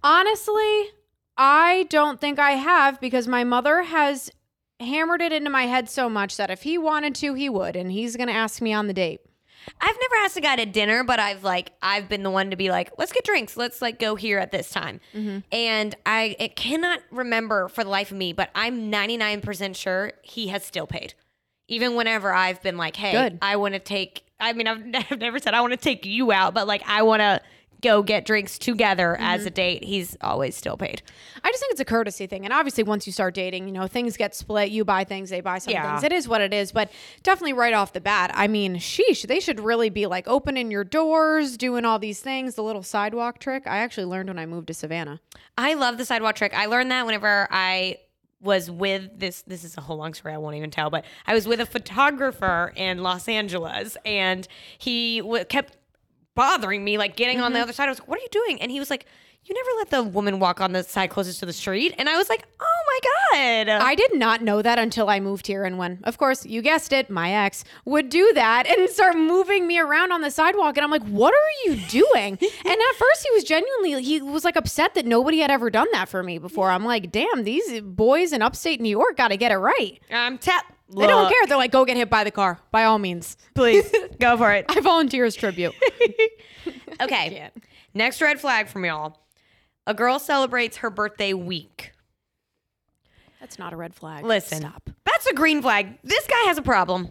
honestly, 0.02 0.90
I 1.36 1.86
don't 1.90 2.20
think 2.20 2.38
I 2.38 2.52
have 2.52 3.00
because 3.00 3.28
my 3.28 3.44
mother 3.44 3.82
has 3.82 4.30
hammered 4.80 5.22
it 5.22 5.32
into 5.32 5.50
my 5.50 5.64
head 5.64 5.88
so 5.88 6.08
much 6.08 6.36
that 6.36 6.50
if 6.50 6.62
he 6.62 6.78
wanted 6.78 7.14
to, 7.16 7.34
he 7.34 7.48
would, 7.48 7.76
and 7.76 7.92
he's 7.92 8.16
gonna 8.16 8.32
ask 8.32 8.60
me 8.62 8.72
on 8.72 8.86
the 8.86 8.94
date. 8.94 9.20
I've 9.80 9.96
never 10.00 10.24
asked 10.24 10.36
a 10.36 10.40
guy 10.40 10.56
to 10.56 10.66
dinner, 10.66 11.04
but 11.04 11.20
I've 11.20 11.44
like 11.44 11.72
I've 11.82 12.08
been 12.08 12.22
the 12.22 12.30
one 12.30 12.50
to 12.50 12.56
be 12.56 12.70
like, 12.70 12.92
let's 12.98 13.12
get 13.12 13.24
drinks, 13.24 13.56
let's 13.56 13.82
like 13.82 13.98
go 13.98 14.14
here 14.14 14.38
at 14.38 14.52
this 14.52 14.70
time. 14.70 15.00
Mm-hmm. 15.14 15.38
And 15.52 15.94
I 16.06 16.36
it 16.38 16.56
cannot 16.56 17.00
remember 17.10 17.68
for 17.68 17.84
the 17.84 17.90
life 17.90 18.10
of 18.10 18.16
me, 18.16 18.32
but 18.32 18.50
I'm 18.54 18.90
99% 18.90 19.76
sure 19.76 20.12
he 20.22 20.48
has 20.48 20.64
still 20.64 20.86
paid. 20.86 21.14
Even 21.68 21.94
whenever 21.94 22.32
I've 22.32 22.62
been 22.62 22.76
like, 22.76 22.96
hey, 22.96 23.12
Good. 23.12 23.38
I 23.40 23.56
want 23.56 23.74
to 23.74 23.80
take. 23.80 24.24
I 24.38 24.52
mean, 24.52 24.66
I've, 24.66 24.82
I've 25.10 25.18
never 25.18 25.38
said 25.38 25.54
I 25.54 25.60
want 25.60 25.72
to 25.72 25.78
take 25.78 26.04
you 26.04 26.30
out, 26.32 26.54
but 26.54 26.66
like 26.66 26.82
I 26.86 27.02
want 27.02 27.20
to 27.20 27.40
go 27.84 28.02
get 28.02 28.24
drinks 28.24 28.58
together 28.58 29.16
as 29.20 29.42
mm-hmm. 29.42 29.48
a 29.48 29.50
date. 29.50 29.84
He's 29.84 30.16
always 30.22 30.56
still 30.56 30.76
paid. 30.76 31.02
I 31.44 31.50
just 31.50 31.60
think 31.60 31.72
it's 31.72 31.80
a 31.80 31.84
courtesy 31.84 32.26
thing. 32.26 32.44
And 32.44 32.52
obviously, 32.52 32.82
once 32.82 33.06
you 33.06 33.12
start 33.12 33.34
dating, 33.34 33.68
you 33.68 33.72
know, 33.72 33.86
things 33.86 34.16
get 34.16 34.34
split. 34.34 34.70
You 34.70 34.84
buy 34.84 35.04
things, 35.04 35.30
they 35.30 35.42
buy 35.42 35.58
some 35.58 35.72
Yeah. 35.72 35.92
things. 35.92 36.02
It 36.02 36.12
is 36.12 36.26
what 36.26 36.40
it 36.40 36.54
is. 36.54 36.72
But 36.72 36.90
definitely 37.22 37.52
right 37.52 37.74
off 37.74 37.92
the 37.92 38.00
bat, 38.00 38.30
I 38.34 38.48
mean, 38.48 38.76
sheesh, 38.76 39.26
they 39.26 39.38
should 39.38 39.60
really 39.60 39.90
be 39.90 40.06
like 40.06 40.26
opening 40.26 40.70
your 40.70 40.84
doors, 40.84 41.56
doing 41.56 41.84
all 41.84 41.98
these 41.98 42.20
things. 42.20 42.54
The 42.54 42.62
little 42.62 42.82
sidewalk 42.82 43.38
trick 43.38 43.66
I 43.66 43.78
actually 43.78 44.06
learned 44.06 44.28
when 44.28 44.38
I 44.38 44.46
moved 44.46 44.68
to 44.68 44.74
Savannah. 44.74 45.20
I 45.58 45.74
love 45.74 45.98
the 45.98 46.06
sidewalk 46.06 46.34
trick. 46.34 46.54
I 46.54 46.66
learned 46.66 46.90
that 46.90 47.04
whenever 47.04 47.46
I 47.50 47.98
was 48.40 48.70
with 48.70 49.08
this 49.18 49.42
this 49.46 49.64
is 49.64 49.76
a 49.78 49.80
whole 49.80 49.96
long 49.96 50.12
story 50.12 50.34
I 50.34 50.38
won't 50.38 50.56
even 50.56 50.70
tell, 50.70 50.90
but 50.90 51.04
I 51.26 51.34
was 51.34 51.46
with 51.46 51.60
a 51.60 51.66
photographer 51.66 52.72
in 52.76 53.02
Los 53.02 53.28
Angeles 53.28 53.96
and 54.04 54.46
he 54.78 55.20
w- 55.20 55.44
kept 55.46 55.76
bothering 56.34 56.84
me 56.84 56.98
like 56.98 57.16
getting 57.16 57.40
on 57.40 57.52
the 57.52 57.58
mm-hmm. 57.58 57.64
other 57.64 57.72
side. 57.72 57.86
I 57.86 57.90
was 57.90 58.00
like, 58.00 58.08
"What 58.08 58.18
are 58.18 58.22
you 58.22 58.28
doing?" 58.30 58.60
And 58.60 58.70
he 58.70 58.78
was 58.78 58.90
like, 58.90 59.06
"You 59.44 59.54
never 59.54 59.70
let 59.78 59.90
the 59.90 60.02
woman 60.02 60.38
walk 60.38 60.60
on 60.60 60.72
the 60.72 60.82
side 60.82 61.10
closest 61.10 61.40
to 61.40 61.46
the 61.46 61.52
street." 61.52 61.94
And 61.98 62.08
I 62.08 62.16
was 62.16 62.28
like, 62.28 62.46
"Oh 62.60 62.82
my 62.86 62.98
god." 63.02 63.24
I 63.34 63.94
did 63.94 64.14
not 64.14 64.42
know 64.42 64.62
that 64.62 64.78
until 64.78 65.08
I 65.08 65.20
moved 65.20 65.46
here. 65.46 65.64
And 65.64 65.78
when, 65.78 66.00
of 66.04 66.18
course, 66.18 66.46
you 66.46 66.62
guessed 66.62 66.92
it, 66.92 67.10
my 67.10 67.32
ex 67.32 67.64
would 67.84 68.08
do 68.08 68.32
that 68.34 68.66
and 68.66 68.88
start 68.88 69.16
moving 69.16 69.66
me 69.66 69.78
around 69.78 70.12
on 70.12 70.20
the 70.20 70.30
sidewalk. 70.30 70.76
And 70.76 70.84
I'm 70.84 70.90
like, 70.90 71.04
what 71.04 71.34
are 71.34 71.70
you 71.70 71.76
doing? 71.88 72.38
and 72.40 72.40
at 72.40 72.94
first, 72.96 73.26
he 73.26 73.34
was 73.34 73.44
genuinely, 73.44 74.02
he 74.02 74.20
was 74.22 74.44
like 74.44 74.56
upset 74.56 74.94
that 74.94 75.06
nobody 75.06 75.38
had 75.38 75.50
ever 75.50 75.70
done 75.70 75.88
that 75.92 76.08
for 76.08 76.22
me 76.22 76.38
before. 76.38 76.70
I'm 76.70 76.84
like, 76.84 77.10
damn, 77.10 77.44
these 77.44 77.80
boys 77.80 78.32
in 78.32 78.42
upstate 78.42 78.80
New 78.80 78.88
York 78.88 79.16
got 79.16 79.28
to 79.28 79.36
get 79.36 79.52
it 79.52 79.56
right. 79.56 80.00
I'm 80.10 80.38
tap. 80.38 80.73
They 80.96 81.06
don't 81.06 81.28
care. 81.30 81.46
They're 81.46 81.56
like, 81.56 81.72
go 81.72 81.84
get 81.84 81.96
hit 81.96 82.10
by 82.10 82.24
the 82.24 82.30
car, 82.30 82.58
by 82.70 82.84
all 82.84 82.98
means. 82.98 83.36
Please 83.54 83.90
go 84.20 84.36
for 84.36 84.52
it. 84.52 84.66
I 84.68 84.80
volunteer 84.80 85.24
as 85.24 85.34
tribute. 85.34 85.74
Okay. 87.00 87.50
Next 87.92 88.22
red 88.22 88.40
flag 88.40 88.68
from 88.68 88.84
y'all. 88.84 89.18
A 89.86 89.94
girl 89.94 90.18
celebrates 90.18 90.78
her 90.78 90.90
birthday 90.90 91.32
week. 91.32 91.92
That's 93.40 93.58
not 93.58 93.72
a 93.72 93.76
red 93.76 93.94
flag. 93.94 94.24
Listen. 94.24 94.60
Stop. 94.60 94.90
That's 95.04 95.26
a 95.26 95.34
green 95.34 95.60
flag. 95.60 95.98
This 96.04 96.26
guy 96.26 96.42
has 96.46 96.56
a 96.56 96.62
problem. 96.62 97.10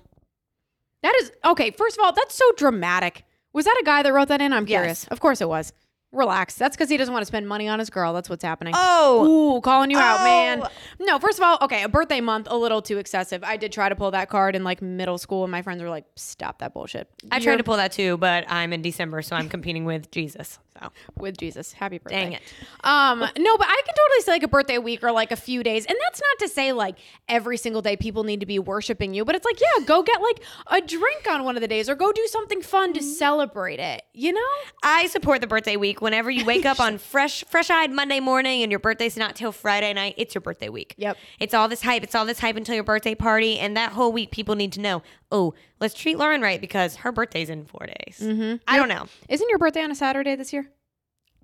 That 1.03 1.13
is 1.21 1.31
okay. 1.45 1.71
First 1.71 1.97
of 1.97 2.05
all, 2.05 2.13
that's 2.13 2.33
so 2.33 2.49
dramatic. 2.57 3.25
Was 3.51 3.65
that 3.65 3.77
a 3.81 3.85
guy 3.85 4.01
that 4.03 4.13
wrote 4.13 4.29
that 4.29 4.41
in? 4.41 4.53
I'm 4.53 4.65
curious. 4.65 5.03
Yes. 5.03 5.07
Of 5.11 5.19
course 5.19 5.41
it 5.41 5.49
was. 5.49 5.73
Relax. 6.13 6.55
That's 6.55 6.75
because 6.75 6.89
he 6.89 6.97
doesn't 6.97 7.13
want 7.13 7.23
to 7.23 7.27
spend 7.27 7.47
money 7.47 7.67
on 7.67 7.79
his 7.79 7.89
girl. 7.89 8.13
That's 8.13 8.29
what's 8.29 8.43
happening. 8.43 8.73
Oh. 8.77 9.57
Ooh, 9.57 9.61
calling 9.61 9.91
you 9.91 9.97
out, 9.97 10.23
man. 10.23 10.61
Oh. 10.63 10.67
No, 10.99 11.19
first 11.19 11.39
of 11.39 11.43
all, 11.43 11.57
okay, 11.63 11.83
a 11.83 11.89
birthday 11.89 12.21
month, 12.21 12.47
a 12.49 12.55
little 12.55 12.81
too 12.81 12.99
excessive. 12.99 13.43
I 13.43 13.57
did 13.57 13.71
try 13.71 13.89
to 13.89 13.95
pull 13.95 14.11
that 14.11 14.29
card 14.29 14.55
in 14.55 14.63
like 14.63 14.81
middle 14.81 15.17
school, 15.17 15.43
and 15.43 15.51
my 15.51 15.63
friends 15.63 15.81
were 15.81 15.89
like, 15.89 16.05
stop 16.15 16.59
that 16.59 16.73
bullshit. 16.73 17.09
I 17.31 17.37
You're 17.37 17.43
tried 17.43 17.57
to 17.57 17.63
pull 17.63 17.77
that 17.77 17.91
too, 17.91 18.17
but 18.17 18.45
I'm 18.47 18.71
in 18.73 18.81
December, 18.81 19.21
so 19.23 19.35
I'm 19.35 19.49
competing 19.49 19.85
with 19.85 20.11
Jesus. 20.11 20.59
So 20.79 20.91
with 21.17 21.37
Jesus. 21.37 21.73
Happy 21.73 21.97
birthday. 21.97 22.21
dang 22.21 22.33
it. 22.33 22.41
Um, 22.83 23.19
no, 23.19 23.57
but 23.57 23.67
I 23.67 23.81
can 23.85 23.95
totally 23.95 24.21
say 24.21 24.31
like 24.31 24.43
a 24.43 24.47
birthday 24.47 24.77
week 24.77 25.03
or 25.03 25.11
like 25.11 25.31
a 25.31 25.35
few 25.35 25.63
days. 25.63 25.85
And 25.85 25.97
that's 26.05 26.21
not 26.21 26.47
to 26.47 26.53
say 26.53 26.71
like 26.71 26.97
every 27.27 27.57
single 27.57 27.81
day 27.81 27.95
people 27.97 28.23
need 28.23 28.39
to 28.39 28.45
be 28.45 28.59
worshiping 28.59 29.13
you, 29.13 29.25
but 29.25 29.35
it's 29.35 29.45
like, 29.45 29.59
yeah, 29.59 29.85
go 29.85 30.03
get 30.03 30.21
like 30.21 30.43
a 30.67 30.81
drink 30.85 31.27
on 31.29 31.43
one 31.43 31.55
of 31.55 31.61
the 31.61 31.67
days 31.67 31.89
or 31.89 31.95
go 31.95 32.11
do 32.11 32.25
something 32.27 32.61
fun 32.61 32.83
Mm-hmm. 32.83 32.93
to 32.99 33.03
celebrate 33.03 33.79
it, 33.79 34.01
you 34.13 34.33
know? 34.33 34.41
I 34.83 35.07
support 35.07 35.39
the 35.39 35.47
birthday 35.47 35.77
week. 35.77 36.01
Whenever 36.01 36.29
you 36.29 36.43
wake 36.45 36.65
up 36.65 36.79
on 36.81 36.97
fresh, 37.13 37.43
fresh-eyed 37.45 37.91
Monday 37.91 38.19
morning 38.19 38.61
and 38.61 38.71
your 38.71 38.79
birthday's 38.79 39.15
not 39.15 39.35
till 39.37 39.53
Friday 39.53 39.93
night, 39.93 40.15
it's 40.17 40.35
your 40.35 40.41
birthday 40.41 40.67
week. 40.69 40.93
Yep. 40.97 41.17
It's 41.39 41.53
all 41.53 41.69
this 41.69 41.81
hype. 41.81 42.03
It's 42.03 42.13
all 42.13 42.25
this 42.25 42.39
hype 42.39 42.57
until 42.57 42.75
your 42.75 42.83
birthday 42.83 43.15
party, 43.15 43.57
and 43.57 43.77
that 43.77 43.93
whole 43.93 44.11
week, 44.11 44.31
people 44.31 44.55
need 44.55 44.73
to 44.73 44.81
know. 44.81 45.01
Oh, 45.31 45.53
let's 45.83 45.93
treat 45.93 46.17
Lauren 46.17 46.41
right 46.41 46.61
because 46.61 46.95
her 46.95 47.11
birthday's 47.11 47.49
in 47.49 47.65
four 47.65 47.85
days. 47.85 48.19
Mm-hmm. 48.21 48.55
I 48.67 48.77
don't 48.77 48.87
know. 48.87 49.05
Isn't 49.27 49.49
your 49.49 49.59
birthday 49.59 49.83
on 49.83 49.91
a 49.91 49.95
Saturday 49.95 50.35
this 50.35 50.53
year? 50.53 50.69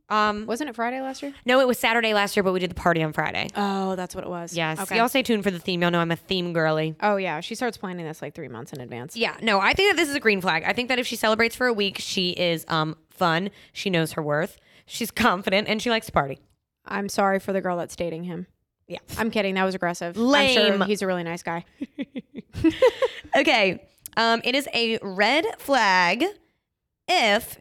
Um, 0.08 0.46
Wasn't 0.48 0.68
it 0.70 0.76
Friday 0.76 1.02
last 1.02 1.22
year? 1.22 1.34
no, 1.46 1.60
it 1.60 1.68
was 1.68 1.78
Saturday 1.78 2.14
last 2.16 2.36
year, 2.36 2.44
but 2.44 2.54
we 2.54 2.60
did 2.60 2.72
the 2.72 2.76
party 2.76 3.04
on 3.04 3.12
Friday. 3.14 3.50
Oh, 3.56 3.96
that's 3.98 4.16
what 4.16 4.24
it 4.24 4.30
was. 4.30 4.56
Yes. 4.56 4.80
Okay. 4.80 4.96
Y'all 4.98 5.10
stay 5.10 5.22
tuned 5.22 5.44
for 5.44 5.52
the 5.52 5.60
theme. 5.60 5.82
Y'all 5.82 5.92
know 5.92 6.00
I'm 6.00 6.10
a 6.10 6.16
theme 6.16 6.54
girly. 6.54 6.96
Oh 7.04 7.18
yeah, 7.18 7.42
she 7.42 7.54
starts 7.54 7.78
planning 7.78 8.06
this 8.06 8.22
like 8.22 8.34
three 8.34 8.48
months 8.48 8.72
in 8.74 8.80
advance. 8.80 9.16
Yeah, 9.18 9.36
no, 9.42 9.60
I 9.60 9.74
think 9.74 9.92
that 9.92 10.02
this 10.02 10.10
is 10.10 10.16
a 10.16 10.20
green 10.20 10.40
flag. 10.42 10.64
I 10.66 10.74
think 10.74 10.88
that 10.88 10.98
if 11.00 11.06
she 11.06 11.16
celebrates 11.18 11.56
for 11.56 11.68
a 11.68 11.74
week, 11.74 11.98
she 12.00 12.30
is 12.32 12.66
um 12.70 12.96
fun. 13.10 13.52
She 13.74 13.90
knows 13.92 14.14
her 14.14 14.24
worth. 14.24 14.58
She's 14.86 15.12
confident 15.28 15.68
and 15.68 15.82
she 15.82 15.90
likes 15.90 16.06
to 16.08 16.12
party. 16.14 16.40
I'm 16.86 17.10
sorry 17.10 17.40
for 17.40 17.52
the 17.54 17.62
girl 17.62 17.78
that's 17.78 17.96
dating 17.96 18.24
him. 18.24 18.48
Yeah. 18.88 18.98
I'm 19.20 19.30
kidding. 19.30 19.54
That 19.54 19.66
was 19.66 19.76
aggressive. 19.76 20.18
I'm 20.18 20.24
Lame. 20.24 20.78
sure 20.78 20.86
he's 20.86 21.04
a 21.04 21.08
really 21.08 21.24
nice 21.24 21.44
guy. 21.44 21.66
Okay. 23.36 23.86
Um, 24.20 24.42
it 24.44 24.54
is 24.54 24.68
a 24.74 25.00
red 25.02 25.46
flag 25.58 26.26
if 27.08 27.60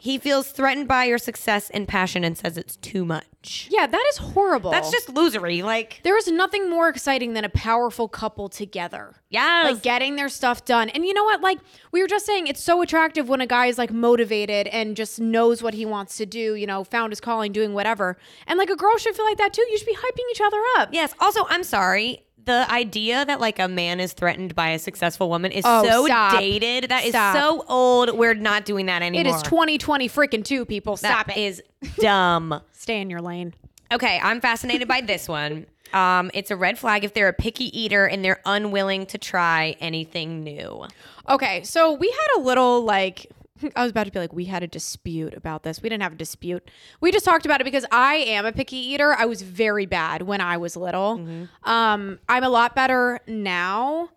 he 0.00 0.16
feels 0.16 0.52
threatened 0.52 0.86
by 0.86 1.04
your 1.04 1.18
success 1.18 1.70
and 1.70 1.86
passion 1.88 2.22
and 2.22 2.38
says 2.38 2.56
it's 2.56 2.76
too 2.76 3.04
much. 3.04 3.66
Yeah, 3.68 3.86
that 3.88 4.06
is 4.10 4.18
horrible. 4.18 4.70
That's 4.70 4.92
just 4.92 5.08
losery. 5.08 5.60
Like, 5.62 6.00
there 6.04 6.16
is 6.16 6.28
nothing 6.28 6.70
more 6.70 6.88
exciting 6.88 7.32
than 7.32 7.44
a 7.44 7.48
powerful 7.48 8.06
couple 8.06 8.48
together. 8.48 9.16
Yeah, 9.28 9.64
Like 9.66 9.82
getting 9.82 10.14
their 10.14 10.28
stuff 10.28 10.64
done. 10.64 10.88
And 10.90 11.04
you 11.04 11.12
know 11.14 11.24
what? 11.24 11.40
Like 11.40 11.58
we 11.90 12.00
were 12.00 12.06
just 12.06 12.24
saying, 12.26 12.46
it's 12.46 12.62
so 12.62 12.80
attractive 12.80 13.28
when 13.28 13.40
a 13.40 13.46
guy 13.46 13.66
is 13.66 13.76
like 13.76 13.90
motivated 13.90 14.68
and 14.68 14.96
just 14.96 15.20
knows 15.20 15.62
what 15.64 15.74
he 15.74 15.84
wants 15.84 16.16
to 16.18 16.26
do, 16.26 16.54
you 16.54 16.66
know, 16.66 16.84
found 16.84 17.10
his 17.12 17.20
calling, 17.20 17.50
doing 17.52 17.74
whatever. 17.74 18.16
And 18.46 18.56
like 18.56 18.70
a 18.70 18.76
girl 18.76 18.96
should 18.98 19.16
feel 19.16 19.24
like 19.26 19.38
that 19.38 19.52
too. 19.52 19.66
You 19.68 19.78
should 19.78 19.86
be 19.86 19.96
hyping 19.96 20.30
each 20.30 20.40
other 20.40 20.60
up. 20.78 20.90
yes. 20.92 21.12
Also, 21.20 21.44
I'm 21.48 21.64
sorry. 21.64 22.24
The 22.48 22.66
idea 22.70 23.26
that 23.26 23.40
like 23.40 23.58
a 23.58 23.68
man 23.68 24.00
is 24.00 24.14
threatened 24.14 24.54
by 24.54 24.70
a 24.70 24.78
successful 24.78 25.28
woman 25.28 25.52
is 25.52 25.64
Oh, 25.66 25.84
so 25.86 26.06
stop. 26.06 26.38
dated. 26.40 26.88
That 26.88 27.04
is 27.04 27.10
Stop. 27.10 27.36
so 27.36 27.62
old. 27.68 28.16
We're 28.16 28.32
not 28.32 28.64
doing 28.64 28.86
that 28.86 29.02
anymore. 29.02 29.20
It 29.20 29.36
is 29.36 29.42
2020 29.42 30.08
freaking 30.08 30.42
two, 30.42 30.64
people. 30.64 30.96
Stop 30.96 31.26
That 31.26 31.36
it. 31.36 31.40
is 31.42 31.62
dumb. 31.98 32.62
Stay 32.72 33.02
in 33.02 33.10
your 33.10 33.20
lane. 33.20 33.52
Okay, 33.92 34.18
I'm 34.22 34.40
fascinated 34.40 34.88
by 34.88 35.02
this 35.02 35.28
one. 35.28 35.66
Um, 35.92 36.30
it's 36.32 36.50
a 36.50 36.56
red 36.56 36.78
flag 36.78 37.04
if 37.04 37.12
they're 37.12 37.28
a 37.28 37.34
picky 37.34 37.66
eater 37.78 38.06
and 38.06 38.24
they're 38.24 38.40
unwilling 38.46 39.04
to 39.06 39.18
try 39.18 39.76
anything 39.78 40.42
new. 40.42 40.86
Okay, 41.28 41.62
so 41.64 41.92
we 41.92 42.08
had 42.08 42.40
a 42.40 42.44
little 42.44 42.82
like 42.82 43.30
I 43.76 43.82
was 43.82 43.90
about 43.90 44.04
to 44.04 44.10
be 44.12 44.18
like 44.18 44.32
we 44.32 44.44
had 44.46 44.62
a 44.62 44.66
dispute 44.66 45.34
about 45.34 45.62
this. 45.62 45.82
We 45.82 45.88
didn't 45.88 46.02
have 46.02 46.12
a 46.12 46.16
dispute. 46.16 46.70
We 47.00 47.12
just 47.12 47.24
talked 47.24 47.46
about 47.46 47.60
it 47.60 47.64
because 47.64 47.84
I 47.90 48.16
am 48.16 48.46
a 48.46 48.52
picky 48.52 48.76
eater. 48.76 49.14
I 49.14 49.26
was 49.26 49.42
very 49.42 49.86
bad 49.86 50.22
when 50.22 50.40
I 50.40 50.56
was 50.56 50.76
little. 50.76 51.18
Um 51.64 52.18
I'm 52.28 52.44
a 52.44 52.48
lot 52.48 52.74
better 52.74 53.20
now. 53.26 54.10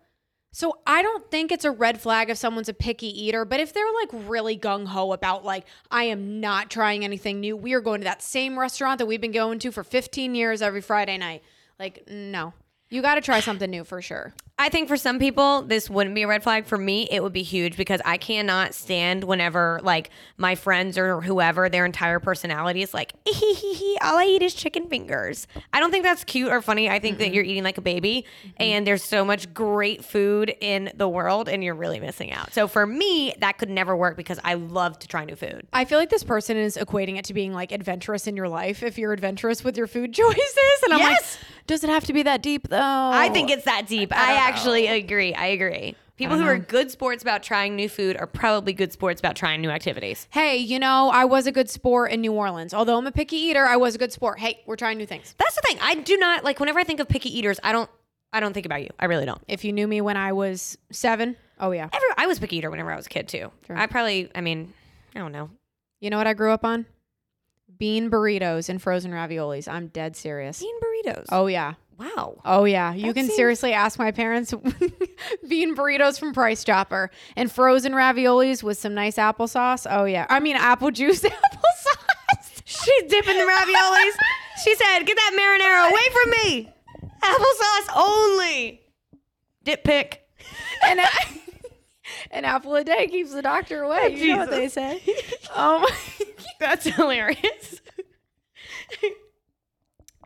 So 0.54 0.76
I 0.86 1.00
don't 1.00 1.30
think 1.30 1.50
it's 1.50 1.64
a 1.64 1.70
red 1.70 1.98
flag 1.98 2.28
if 2.28 2.36
someone's 2.36 2.68
a 2.68 2.74
picky 2.74 3.06
eater, 3.06 3.46
but 3.46 3.58
if 3.58 3.72
they're 3.72 3.92
like 4.02 4.10
really 4.28 4.58
gung 4.58 4.86
ho 4.86 5.12
about 5.12 5.44
like 5.44 5.64
I 5.90 6.04
am 6.04 6.40
not 6.40 6.70
trying 6.70 7.04
anything 7.04 7.40
new, 7.40 7.56
we 7.56 7.72
are 7.72 7.80
going 7.80 8.02
to 8.02 8.04
that 8.04 8.22
same 8.22 8.58
restaurant 8.58 8.98
that 8.98 9.06
we've 9.06 9.20
been 9.20 9.32
going 9.32 9.58
to 9.60 9.72
for 9.72 9.82
15 9.82 10.34
years 10.34 10.60
every 10.60 10.82
Friday 10.82 11.16
night. 11.16 11.42
Like 11.78 12.04
no. 12.06 12.52
You 12.92 13.00
got 13.00 13.14
to 13.14 13.22
try 13.22 13.40
something 13.40 13.70
new 13.70 13.84
for 13.84 14.02
sure. 14.02 14.34
I 14.58 14.68
think 14.68 14.86
for 14.86 14.98
some 14.98 15.18
people, 15.18 15.62
this 15.62 15.88
wouldn't 15.88 16.14
be 16.14 16.22
a 16.22 16.28
red 16.28 16.42
flag. 16.42 16.66
For 16.66 16.76
me, 16.76 17.08
it 17.10 17.22
would 17.22 17.32
be 17.32 17.42
huge 17.42 17.74
because 17.76 18.02
I 18.04 18.18
cannot 18.18 18.74
stand 18.74 19.24
whenever 19.24 19.80
like 19.82 20.10
my 20.36 20.54
friends 20.54 20.98
or 20.98 21.22
whoever, 21.22 21.70
their 21.70 21.86
entire 21.86 22.20
personality 22.20 22.82
is 22.82 22.92
like, 22.92 23.14
"Hee 23.26 23.54
hee 23.54 23.72
hee, 23.74 23.98
all 24.02 24.18
I 24.18 24.24
eat 24.24 24.42
is 24.42 24.52
chicken 24.52 24.88
fingers. 24.88 25.48
I 25.72 25.80
don't 25.80 25.90
think 25.90 26.04
that's 26.04 26.22
cute 26.22 26.52
or 26.52 26.60
funny. 26.60 26.90
I 26.90 26.98
think 26.98 27.16
that 27.18 27.32
you're 27.32 27.42
eating 27.42 27.64
like 27.64 27.78
a 27.78 27.80
baby 27.80 28.26
and 28.58 28.86
there's 28.86 29.02
so 29.02 29.24
much 29.24 29.52
great 29.54 30.04
food 30.04 30.54
in 30.60 30.92
the 30.94 31.08
world 31.08 31.48
and 31.48 31.64
you're 31.64 31.74
really 31.74 31.98
missing 31.98 32.30
out. 32.30 32.52
So 32.52 32.68
for 32.68 32.86
me, 32.86 33.34
that 33.38 33.56
could 33.56 33.70
never 33.70 33.96
work 33.96 34.18
because 34.18 34.38
I 34.44 34.54
love 34.54 34.98
to 35.00 35.08
try 35.08 35.24
new 35.24 35.34
food. 35.34 35.66
I 35.72 35.86
feel 35.86 35.98
like 35.98 36.10
this 36.10 36.24
person 36.24 36.58
is 36.58 36.76
equating 36.76 37.16
it 37.18 37.24
to 37.24 37.34
being 37.34 37.54
like 37.54 37.72
adventurous 37.72 38.26
in 38.26 38.36
your 38.36 38.50
life 38.50 38.82
if 38.82 38.98
you're 38.98 39.14
adventurous 39.14 39.64
with 39.64 39.78
your 39.78 39.86
food 39.86 40.12
choices. 40.14 40.82
And 40.84 40.92
I'm 40.92 40.98
Yes. 41.00 41.38
like, 41.40 41.61
does 41.66 41.84
it 41.84 41.90
have 41.90 42.04
to 42.04 42.12
be 42.12 42.22
that 42.22 42.42
deep 42.42 42.68
though? 42.68 42.78
I 42.80 43.28
think 43.30 43.50
it's 43.50 43.64
that 43.64 43.86
deep. 43.86 44.12
I, 44.12 44.34
know. 44.34 44.40
actually 44.40 44.86
agree. 44.86 45.34
I 45.34 45.46
agree. 45.46 45.96
People 46.16 46.36
who 46.36 46.44
are 46.44 46.54
uh-huh. 46.54 46.64
good 46.68 46.90
sports 46.90 47.22
about 47.22 47.42
trying 47.42 47.74
new 47.74 47.88
food 47.88 48.16
are 48.16 48.26
probably 48.26 48.72
good 48.72 48.92
sports 48.92 49.18
about 49.18 49.34
trying 49.34 49.60
new 49.60 49.70
activities. 49.70 50.28
Hey, 50.30 50.56
you 50.56 50.78
know, 50.78 51.10
I 51.12 51.24
was 51.24 51.46
a 51.46 51.52
good 51.52 51.70
sport 51.70 52.12
in 52.12 52.20
New 52.20 52.32
Orleans. 52.32 52.74
Although 52.74 52.98
I'm 52.98 53.06
a 53.06 53.12
picky 53.12 53.36
eater, 53.36 53.64
I 53.64 53.76
was 53.76 53.94
a 53.94 53.98
good 53.98 54.12
sport. 54.12 54.38
Hey, 54.38 54.60
we're 54.66 54.76
trying 54.76 54.98
new 54.98 55.06
things. 55.06 55.34
That's 55.38 55.56
the 55.56 55.62
thing. 55.62 55.78
I 55.80 55.96
do 55.96 56.16
not 56.18 56.44
like 56.44 56.60
whenever 56.60 56.78
I 56.78 56.84
think 56.84 57.00
of 57.00 57.08
picky 57.08 57.36
eaters, 57.36 57.58
I 57.64 57.72
don't 57.72 57.90
I 58.32 58.40
don't 58.40 58.52
think 58.52 58.66
about 58.66 58.82
you. 58.82 58.90
I 58.98 59.06
really 59.06 59.26
don't. 59.26 59.42
If 59.48 59.64
you 59.64 59.72
knew 59.72 59.88
me 59.88 60.00
when 60.00 60.16
I 60.16 60.32
was 60.32 60.78
seven, 60.90 61.36
oh 61.58 61.72
yeah. 61.72 61.88
Every, 61.92 62.08
I 62.16 62.26
was 62.26 62.38
a 62.38 62.40
picky 62.40 62.56
eater 62.58 62.70
whenever 62.70 62.92
I 62.92 62.96
was 62.96 63.06
a 63.06 63.10
kid 63.10 63.26
too. 63.26 63.50
I 63.70 63.86
probably 63.86 64.30
I 64.34 64.42
mean, 64.42 64.72
I 65.16 65.18
don't 65.18 65.32
know. 65.32 65.50
You 66.00 66.10
know 66.10 66.18
what 66.18 66.26
I 66.26 66.34
grew 66.34 66.52
up 66.52 66.64
on? 66.64 66.86
Bean 67.78 68.10
burritos 68.10 68.68
and 68.68 68.80
frozen 68.80 69.10
raviolis. 69.12 69.66
I'm 69.68 69.88
dead 69.88 70.16
serious. 70.16 70.60
Bean 70.60 70.74
burritos. 70.80 71.24
Oh 71.30 71.46
yeah. 71.46 71.74
Wow. 71.98 72.40
Oh 72.44 72.64
yeah, 72.64 72.94
you 72.94 73.06
That 73.08 73.14
can 73.14 73.24
seems- 73.26 73.36
seriously 73.36 73.72
ask 73.72 73.98
my 73.98 74.10
parents. 74.10 74.52
bean 75.48 75.76
burritos 75.76 76.18
from 76.18 76.32
Price 76.32 76.64
Chopper 76.64 77.10
and 77.36 77.50
frozen 77.50 77.92
raviolis 77.92 78.62
with 78.62 78.78
some 78.78 78.94
nice 78.94 79.16
applesauce. 79.16 79.86
Oh 79.88 80.04
yeah, 80.04 80.26
I 80.28 80.40
mean 80.40 80.56
apple 80.56 80.90
juice 80.90 81.20
applesauce. 81.22 82.62
She's 82.64 83.02
dipping 83.10 83.36
the 83.38 83.44
raviolis. 83.44 84.12
she 84.64 84.74
said, 84.74 85.00
"Get 85.04 85.16
that 85.16 85.32
marinara 85.38 85.90
away 85.90 86.08
from 86.12 86.30
me. 86.30 86.72
Applesauce 87.22 87.96
only." 87.96 88.80
Dip 89.64 89.84
pick. 89.84 90.26
and 90.84 90.98
a- 91.00 91.04
an 92.30 92.44
apple 92.44 92.74
a 92.76 92.84
day 92.84 93.06
keeps 93.08 93.32
the 93.32 93.42
doctor 93.42 93.82
away. 93.82 94.14
You 94.16 94.32
know 94.32 94.38
what 94.38 94.50
they 94.50 94.66
Jesus. 94.68 94.74
say. 94.74 95.02
Um, 95.54 95.84
That's 96.60 96.84
hilarious. 96.86 97.82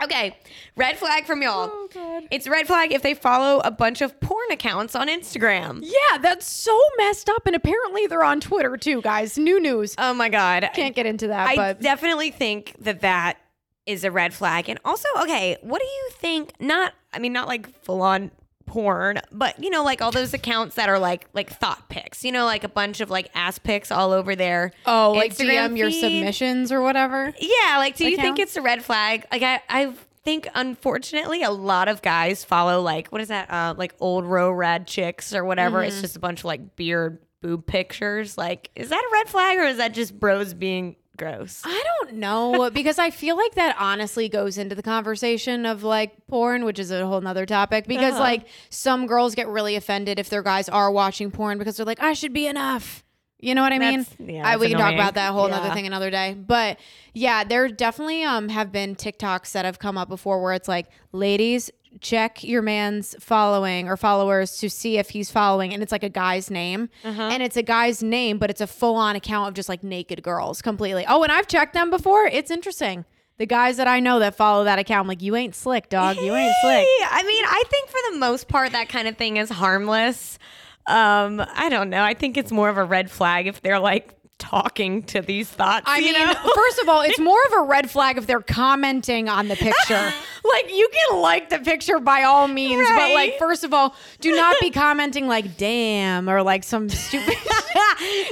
okay, 0.02 0.36
red 0.76 0.96
flag 0.98 1.24
from 1.24 1.42
y'all. 1.42 1.70
oh 1.72 1.88
god. 1.92 2.24
It's 2.30 2.46
a 2.46 2.50
red 2.50 2.66
flag 2.66 2.92
if 2.92 3.02
they 3.02 3.14
follow 3.14 3.60
a 3.64 3.70
bunch 3.70 4.00
of 4.02 4.18
porn 4.20 4.50
accounts 4.52 4.94
on 4.94 5.08
Instagram. 5.08 5.80
Yeah, 5.82 6.18
that's 6.18 6.46
so 6.48 6.78
messed 6.98 7.28
up, 7.28 7.46
and 7.46 7.56
apparently 7.56 8.06
they're 8.06 8.24
on 8.24 8.40
Twitter 8.40 8.76
too, 8.76 9.00
guys. 9.02 9.36
New 9.38 9.58
news. 9.60 9.94
Oh 9.98 10.14
my 10.14 10.28
god. 10.28 10.68
Can't 10.74 10.94
get 10.94 11.06
into 11.06 11.28
that, 11.28 11.48
I 11.48 11.56
but 11.56 11.80
definitely 11.80 12.30
think 12.30 12.74
that 12.80 13.00
that 13.00 13.38
is 13.86 14.04
a 14.04 14.10
red 14.10 14.34
flag. 14.34 14.68
And 14.68 14.78
also, 14.84 15.08
okay, 15.22 15.56
what 15.62 15.80
do 15.80 15.86
you 15.86 16.08
think? 16.12 16.52
Not, 16.60 16.92
I 17.12 17.18
mean, 17.18 17.32
not 17.32 17.46
like 17.48 17.68
full 17.84 18.02
on 18.02 18.30
porn, 18.66 19.20
but 19.32 19.62
you 19.62 19.70
know, 19.70 19.82
like 19.84 20.02
all 20.02 20.10
those 20.10 20.34
accounts 20.34 20.74
that 20.76 20.88
are 20.88 20.98
like 20.98 21.26
like 21.32 21.50
thought 21.50 21.88
pics. 21.88 22.24
You 22.24 22.32
know, 22.32 22.44
like 22.44 22.64
a 22.64 22.68
bunch 22.68 23.00
of 23.00 23.10
like 23.10 23.30
ass 23.34 23.58
pics 23.58 23.90
all 23.90 24.12
over 24.12 24.36
there. 24.36 24.72
oh, 24.84 25.12
like 25.12 25.32
Instagram 25.34 25.72
DM 25.72 25.78
your 25.78 25.90
submissions 25.90 26.72
or 26.72 26.82
whatever. 26.82 27.32
Yeah, 27.38 27.78
like, 27.78 27.96
do 27.96 28.08
you 28.08 28.16
think 28.16 28.38
it's 28.38 28.56
a 28.56 28.62
red 28.62 28.84
flag? 28.84 29.24
Like, 29.30 29.42
I, 29.42 29.60
I 29.68 29.94
think 30.24 30.48
unfortunately 30.54 31.42
a 31.44 31.50
lot 31.50 31.86
of 31.86 32.02
guys 32.02 32.44
follow 32.44 32.82
like 32.82 33.08
what 33.08 33.20
is 33.20 33.28
that? 33.28 33.50
Uh, 33.50 33.74
like 33.76 33.94
old 34.00 34.24
row 34.24 34.50
rad 34.50 34.86
chicks 34.86 35.32
or 35.34 35.44
whatever. 35.44 35.78
Mm-hmm. 35.78 35.88
It's 35.88 36.00
just 36.00 36.16
a 36.16 36.20
bunch 36.20 36.40
of 36.40 36.46
like 36.46 36.76
beard 36.76 37.18
boob 37.42 37.66
pictures. 37.66 38.36
Like, 38.36 38.70
is 38.74 38.88
that 38.88 39.00
a 39.00 39.12
red 39.12 39.28
flag 39.28 39.58
or 39.58 39.64
is 39.64 39.76
that 39.76 39.94
just 39.94 40.18
bros 40.18 40.52
being 40.52 40.96
gross? 41.16 41.62
I 41.64 41.82
don't 42.00 42.14
know 42.14 42.70
because 42.74 42.98
I 42.98 43.10
feel 43.10 43.36
like 43.36 43.54
that 43.54 43.76
honestly 43.78 44.28
goes 44.28 44.58
into 44.58 44.74
the 44.74 44.82
conversation 44.82 45.66
of 45.66 45.82
like 45.82 46.26
porn, 46.26 46.64
which 46.64 46.78
is 46.78 46.90
a 46.90 47.06
whole 47.06 47.20
nother 47.20 47.46
topic. 47.46 47.86
Because 47.86 48.14
Uh-huh. 48.14 48.22
like 48.22 48.46
some 48.70 49.06
girls 49.06 49.34
get 49.34 49.48
really 49.48 49.76
offended 49.76 50.18
if 50.18 50.28
their 50.28 50.42
guys 50.42 50.68
are 50.68 50.90
watching 50.90 51.30
porn 51.30 51.58
because 51.58 51.76
they're 51.76 51.86
like, 51.86 52.02
I 52.02 52.12
should 52.12 52.32
be 52.32 52.46
enough. 52.46 53.02
You 53.38 53.54
know 53.54 53.60
what 53.62 53.72
I 53.72 53.78
mean? 53.78 54.06
Yeah, 54.18 54.48
I, 54.48 54.56
we 54.56 54.68
can 54.70 54.78
talk 54.78 54.94
about 54.94 55.14
that 55.14 55.32
whole 55.32 55.52
other 55.52 55.72
thing 55.74 55.86
another 55.86 56.10
day. 56.10 56.34
But 56.34 56.78
yeah, 57.12 57.44
there 57.44 57.68
definitely 57.68 58.22
um 58.24 58.48
have 58.48 58.72
been 58.72 58.96
TikToks 58.96 59.52
that 59.52 59.64
have 59.66 59.78
come 59.78 59.98
up 59.98 60.08
before 60.08 60.42
where 60.42 60.54
it's 60.54 60.68
like, 60.68 60.86
ladies, 61.12 61.70
check 62.00 62.44
your 62.44 62.62
man's 62.62 63.14
following 63.20 63.88
or 63.88 63.96
followers 63.96 64.58
to 64.58 64.68
see 64.70 64.98
if 64.98 65.10
he's 65.10 65.30
following, 65.30 65.72
and 65.72 65.82
it's 65.82 65.92
like 65.92 66.02
a 66.02 66.08
guy's 66.08 66.50
name, 66.50 66.88
Uh-huh. 67.04 67.22
and 67.22 67.42
it's 67.42 67.56
a 67.56 67.62
guy's 67.62 68.02
name, 68.02 68.38
but 68.38 68.50
it's 68.50 68.60
a 68.60 68.66
full 68.66 68.96
on 68.96 69.16
account 69.16 69.48
of 69.48 69.54
just 69.54 69.68
like 69.68 69.82
naked 69.82 70.22
girls 70.22 70.60
completely. 70.62 71.04
Oh, 71.08 71.22
and 71.22 71.32
I've 71.32 71.46
checked 71.46 71.72
them 71.74 71.90
before. 71.90 72.26
It's 72.26 72.50
interesting. 72.50 73.04
The 73.38 73.46
guys 73.46 73.76
that 73.76 73.86
I 73.86 74.00
know 74.00 74.18
that 74.18 74.34
follow 74.34 74.64
that 74.64 74.78
account, 74.78 75.00
I'm 75.04 75.08
like, 75.08 75.20
you 75.22 75.36
ain't 75.36 75.54
slick, 75.54 75.88
dog. 75.90 76.16
You 76.16 76.34
ain't 76.34 76.54
slick. 76.62 76.86
I 77.10 77.22
mean, 77.26 77.44
I 77.46 77.62
think 77.68 77.88
for 77.90 77.98
the 78.12 78.18
most 78.18 78.48
part, 78.48 78.72
that 78.72 78.88
kind 78.88 79.06
of 79.08 79.16
thing 79.18 79.36
is 79.36 79.50
harmless. 79.50 80.38
Um, 80.86 81.44
I 81.54 81.68
don't 81.68 81.90
know. 81.90 82.02
I 82.02 82.14
think 82.14 82.36
it's 82.36 82.50
more 82.52 82.68
of 82.68 82.78
a 82.78 82.84
red 82.84 83.10
flag 83.10 83.46
if 83.46 83.60
they're 83.60 83.78
like 83.78 84.14
talking 84.38 85.02
to 85.02 85.22
these 85.22 85.48
thoughts. 85.48 85.84
I 85.86 86.00
mean, 86.00 86.12
know? 86.12 86.34
first 86.54 86.78
of 86.80 86.88
all, 86.88 87.02
it's 87.02 87.18
more 87.18 87.42
of 87.46 87.52
a 87.52 87.62
red 87.62 87.90
flag 87.90 88.18
if 88.18 88.26
they're 88.26 88.40
commenting 88.40 89.28
on 89.28 89.48
the 89.48 89.56
picture. 89.56 90.12
like, 90.44 90.70
you 90.74 90.88
can 90.92 91.20
like 91.20 91.48
the 91.48 91.58
picture 91.58 91.98
by 91.98 92.22
all 92.24 92.48
means, 92.48 92.86
but 92.88 93.12
like, 93.12 93.38
first 93.38 93.64
of 93.64 93.72
all, 93.72 93.94
do 94.20 94.34
not 94.34 94.56
be 94.60 94.70
commenting 94.76 95.26
like 95.28 95.56
"damn" 95.56 96.28
or 96.28 96.42
like 96.42 96.64
some 96.64 96.88
stupid 96.88 97.34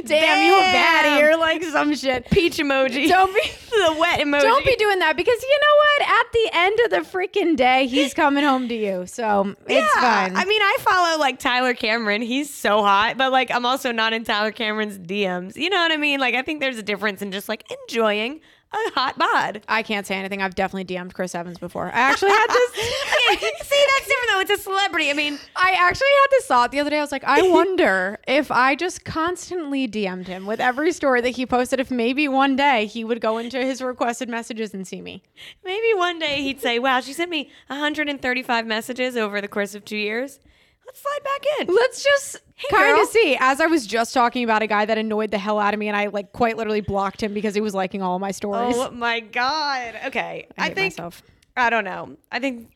"damn, 0.05 0.45
you 0.45 0.55
a 0.55 0.63
baddie" 0.63 1.23
or 1.23 1.37
like 1.37 1.63
some 1.65 1.95
shit. 1.95 2.31
peach 2.31 2.59
emoji. 2.59 3.09
Don't 3.09 3.35
be. 3.35 3.41
the 3.71 3.97
wet 3.99 4.21
emoji. 4.21 4.43
Don't 4.43 4.65
be 4.65 4.77
doing 4.77 4.99
that 5.01 5.17
because 5.17 5.43
you 5.43 5.59
know 5.61 5.77
what? 5.77 6.21
At 6.21 6.33
the 6.33 6.51
end 6.53 6.81
of 6.85 6.91
the 6.91 7.19
freaking 7.19 7.57
day, 7.57 7.87
he's 7.87 8.15
coming 8.15 8.45
home 8.45 8.69
to 8.69 8.75
you. 8.75 9.07
So 9.07 9.55
it's 9.67 9.95
fine. 9.95 10.37
I 10.37 10.45
mean, 10.45 10.63
I 10.63 10.77
follow 10.81 11.19
like 11.19 11.39
Tyler 11.39 11.75
Cameron. 11.75 12.23
He's 12.23 12.53
so 12.53 12.83
hot, 12.83 13.17
but 13.17 13.33
like 13.33 13.51
I'm 13.51 13.67
also 13.67 13.91
not 13.91 14.13
in 14.13 14.25
Tyler 14.25 14.53
Cameron's 14.53 14.99
DMs. 14.99 15.57
You 15.57 15.71
know 15.71 15.79
what 15.79 15.93
I 15.93 15.94
mean? 15.97 16.21
Like 16.21 16.35
I 16.35 16.43
think 16.43 16.61
there's 16.61 16.79
a 16.79 16.83
difference 16.83 17.23
in 17.23 17.33
just 17.33 17.49
like 17.49 17.65
enjoying 17.71 18.41
a 18.75 18.91
hot 18.91 19.19
bod. 19.19 19.63
I 19.69 19.83
can't 19.83 20.07
say 20.07 20.17
anything. 20.17 20.43
I've 20.43 20.55
definitely 20.55 20.85
DM'd 20.85 21.15
Chris 21.15 21.35
Evans 21.35 21.59
before. 21.59 21.87
I 21.87 21.99
actually 21.99 22.31
had 22.31 22.47
this. 22.49 22.71
okay, 23.33 23.53
see, 23.63 23.85
that's 23.95 24.07
different 24.07 24.31
though. 24.33 24.41
It's 24.41 24.51
a 24.51 24.59
celebrity. 24.59 25.11
I 25.11 25.13
mean, 25.13 25.39
I 25.57 25.73
actually 25.79 26.09
had 26.23 26.27
this 26.31 26.47
thought 26.47 26.73
the 26.73 26.81
other 26.81 26.91
day. 26.91 26.99
I 26.99 27.01
was 27.01 27.13
like, 27.13 27.25
I 27.25 27.43
wonder 27.43 28.19
if 28.29 28.51
I 28.51 28.75
just 28.75 29.05
constantly 29.05 29.87
DM'd 29.87 30.27
him 30.29 30.47
with 30.47 30.61
every 30.61 30.93
story 30.93 31.21
that 31.21 31.31
he 31.31 31.47
posted, 31.47 31.81
if 31.81 31.91
maybe 31.91 32.27
one 32.29 32.57
day 32.57 32.87
he 32.87 33.05
would 33.05 33.21
go 33.21 33.39
into 33.39 33.59
his 33.59 33.81
requested 33.81 34.29
messages 34.29 34.75
and 34.75 34.87
see 34.87 35.01
me. 35.01 35.23
maybe 35.65 35.95
one 35.95 36.19
day 36.19 36.43
he'd 36.43 36.61
say, 36.61 36.79
"Wow, 36.79 37.01
she 37.01 37.13
sent 37.13 37.31
me 37.31 37.51
135 37.69 38.67
messages 38.67 39.17
over 39.17 39.41
the 39.41 39.49
course 39.49 39.75
of 39.75 39.85
two 39.85 39.97
years. 39.97 40.41
Let's 40.87 41.01
slide 41.01 41.21
back 41.25 41.43
in." 41.69 41.75
Let's 41.75 42.03
just 42.05 42.41
kind 42.71 42.95
girl. 42.95 43.03
of 43.03 43.09
see. 43.09 43.37
As 43.41 43.61
I 43.61 43.67
was 43.67 43.87
just 43.87 44.15
talking 44.15 44.45
about 44.45 44.63
a 44.63 44.67
guy 44.67 44.85
that 44.85 44.99
annoyed 44.99 45.31
the 45.31 45.39
hell 45.39 45.59
out 45.59 45.75
of 45.75 45.81
me, 45.81 45.89
and 45.89 45.97
I 45.97 46.07
like 46.07 46.33
quite 46.33 46.57
literally 46.57 46.81
blocked 46.81 47.23
him 47.23 47.35
because 47.35 47.55
he 47.55 47.61
was 47.61 47.75
liking 47.75 48.03
all 48.03 48.15
of 48.17 48.21
my 48.21 48.31
stories. 48.31 48.77
Oh 48.77 48.91
my 48.91 49.21
god. 49.21 49.95
Okay, 50.07 50.47
I, 50.59 50.67
I, 50.67 50.75
think 50.75 50.95
myself. 50.95 51.23
I 51.57 51.71
don't 51.71 51.85
know. 51.85 52.17
I 52.31 52.39
think 52.41 52.71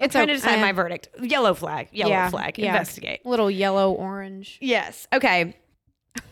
It's 0.00 0.12
trying 0.12 0.26
to 0.26 0.32
okay. 0.32 0.40
decide 0.40 0.60
my 0.60 0.72
verdict. 0.72 1.08
Yellow 1.20 1.54
flag. 1.54 1.88
Yellow 1.92 2.10
Yeah, 2.10 2.30
flag. 2.30 2.58
yeah. 2.58 2.68
Investigate. 2.68 3.24
little 3.24 3.50
yellow 3.50 3.92
orange. 3.92 4.58
Yes. 4.60 5.06
Okay. 5.12 5.56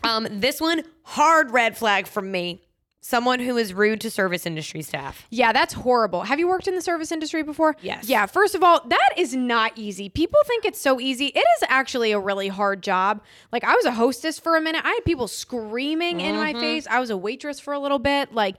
Um, 0.03 0.27
this 0.29 0.59
one 0.61 0.83
hard 1.03 1.51
red 1.51 1.77
flag 1.77 2.05
from 2.07 2.31
me. 2.31 2.61
Someone 3.03 3.39
who 3.39 3.57
is 3.57 3.73
rude 3.73 3.99
to 4.01 4.11
service 4.11 4.45
industry 4.45 4.83
staff. 4.83 5.25
Yeah, 5.31 5.51
that's 5.51 5.73
horrible. 5.73 6.21
Have 6.21 6.37
you 6.37 6.47
worked 6.47 6.67
in 6.67 6.75
the 6.75 6.83
service 6.83 7.11
industry 7.11 7.41
before? 7.41 7.75
Yes. 7.81 8.07
Yeah, 8.07 8.27
first 8.27 8.53
of 8.53 8.61
all, 8.61 8.79
that 8.87 9.09
is 9.17 9.35
not 9.35 9.71
easy. 9.75 10.07
People 10.07 10.39
think 10.45 10.65
it's 10.65 10.79
so 10.79 10.99
easy. 10.99 11.25
It 11.27 11.39
is 11.39 11.63
actually 11.67 12.11
a 12.11 12.19
really 12.19 12.47
hard 12.47 12.83
job. 12.83 13.21
Like, 13.51 13.63
I 13.63 13.73
was 13.73 13.85
a 13.85 13.91
hostess 13.91 14.37
for 14.37 14.55
a 14.55 14.61
minute. 14.61 14.85
I 14.85 14.89
had 14.89 15.03
people 15.03 15.27
screaming 15.27 16.21
in 16.21 16.35
my 16.35 16.51
mm-hmm. 16.51 16.61
face. 16.61 16.87
I 16.87 16.99
was 16.99 17.09
a 17.09 17.17
waitress 17.17 17.59
for 17.59 17.73
a 17.73 17.79
little 17.79 17.97
bit. 17.97 18.35
Like, 18.35 18.57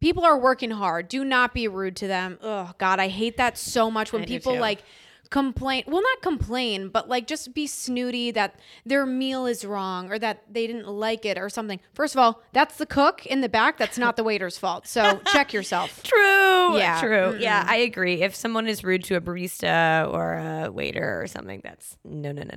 people 0.00 0.24
are 0.24 0.38
working 0.38 0.70
hard. 0.70 1.08
Do 1.08 1.24
not 1.24 1.52
be 1.52 1.66
rude 1.66 1.96
to 1.96 2.06
them. 2.06 2.38
Oh, 2.40 2.72
God, 2.78 3.00
I 3.00 3.08
hate 3.08 3.36
that 3.38 3.58
so 3.58 3.90
much 3.90 4.12
when 4.12 4.22
I 4.22 4.26
people 4.26 4.56
like 4.56 4.84
complain 5.32 5.82
well 5.88 6.02
not 6.02 6.22
complain 6.22 6.88
but 6.88 7.08
like 7.08 7.26
just 7.26 7.52
be 7.54 7.66
snooty 7.66 8.30
that 8.30 8.54
their 8.86 9.04
meal 9.04 9.46
is 9.46 9.64
wrong 9.64 10.08
or 10.12 10.18
that 10.18 10.42
they 10.48 10.66
didn't 10.66 10.86
like 10.86 11.24
it 11.24 11.36
or 11.38 11.48
something 11.48 11.80
first 11.94 12.14
of 12.14 12.18
all 12.20 12.42
that's 12.52 12.76
the 12.76 12.86
cook 12.86 13.26
in 13.26 13.40
the 13.40 13.48
back 13.48 13.78
that's 13.78 13.98
not 13.98 14.16
the 14.16 14.22
waiter's 14.22 14.58
fault 14.58 14.86
so 14.86 15.20
check 15.32 15.52
yourself 15.52 16.02
True. 16.04 16.76
Yeah. 16.76 17.00
True. 17.00 17.36
Yeah, 17.40 17.64
I 17.66 17.76
agree. 17.78 18.22
If 18.22 18.34
someone 18.34 18.66
is 18.66 18.84
rude 18.84 19.04
to 19.04 19.16
a 19.16 19.20
barista 19.20 20.10
or 20.12 20.34
a 20.34 20.70
waiter 20.70 21.20
or 21.20 21.26
something, 21.26 21.60
that's 21.64 21.96
no, 22.04 22.30
no, 22.32 22.42
no, 22.42 22.56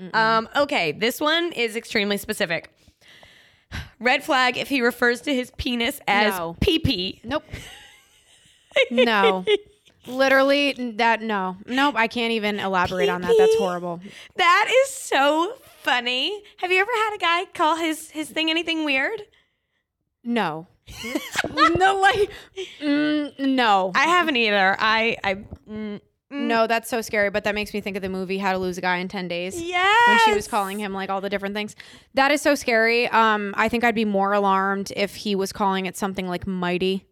no. 0.00 0.10
Um, 0.12 0.48
okay, 0.54 0.92
this 0.92 1.20
one 1.20 1.52
is 1.52 1.74
extremely 1.76 2.16
specific. 2.18 2.70
Red 3.98 4.22
flag 4.24 4.56
if 4.56 4.68
he 4.68 4.80
refers 4.80 5.22
to 5.22 5.34
his 5.34 5.50
penis 5.56 6.00
as 6.06 6.36
No. 6.38 6.56
pee 6.60 6.78
pee. 6.78 7.20
Nope. 7.24 7.44
no. 8.90 9.44
Literally 10.08 10.72
that 10.96 11.22
no. 11.22 11.56
Nope, 11.66 11.94
I 11.96 12.08
can't 12.08 12.32
even 12.32 12.58
elaborate 12.58 13.08
on 13.08 13.20
that. 13.22 13.34
That's 13.38 13.56
horrible. 13.56 14.00
That 14.36 14.70
is 14.84 14.90
so 14.90 15.54
funny. 15.82 16.42
Have 16.58 16.72
you 16.72 16.80
ever 16.80 16.90
had 16.90 17.14
a 17.14 17.18
guy 17.18 17.44
call 17.52 17.76
his 17.76 18.10
his 18.10 18.28
thing 18.30 18.50
anything 18.50 18.84
weird? 18.84 19.22
No. 20.24 20.66
no 21.76 22.00
like 22.00 22.30
mm, 22.80 23.38
no. 23.38 23.92
I 23.94 24.04
haven't 24.06 24.36
either. 24.36 24.76
I 24.78 25.16
I 25.22 25.34
mm, 25.34 25.44
mm, 25.68 26.00
no, 26.30 26.66
that's 26.66 26.88
so 26.88 27.00
scary, 27.02 27.30
but 27.30 27.44
that 27.44 27.54
makes 27.54 27.74
me 27.74 27.80
think 27.80 27.96
of 27.96 28.02
the 28.02 28.08
movie 28.08 28.38
How 28.38 28.52
to 28.52 28.58
Lose 28.58 28.78
a 28.78 28.80
Guy 28.80 28.96
in 28.96 29.08
10 29.08 29.28
Days. 29.28 29.60
yes. 29.60 30.08
When 30.08 30.18
she 30.24 30.34
was 30.34 30.48
calling 30.48 30.78
him 30.78 30.92
like 30.94 31.10
all 31.10 31.20
the 31.20 31.30
different 31.30 31.54
things. 31.54 31.76
That 32.14 32.30
is 32.30 32.40
so 32.40 32.54
scary. 32.54 33.08
Um 33.08 33.54
I 33.56 33.68
think 33.68 33.84
I'd 33.84 33.94
be 33.94 34.06
more 34.06 34.32
alarmed 34.32 34.92
if 34.96 35.14
he 35.16 35.34
was 35.34 35.52
calling 35.52 35.86
it 35.86 35.96
something 35.96 36.26
like 36.26 36.46
mighty. 36.46 37.04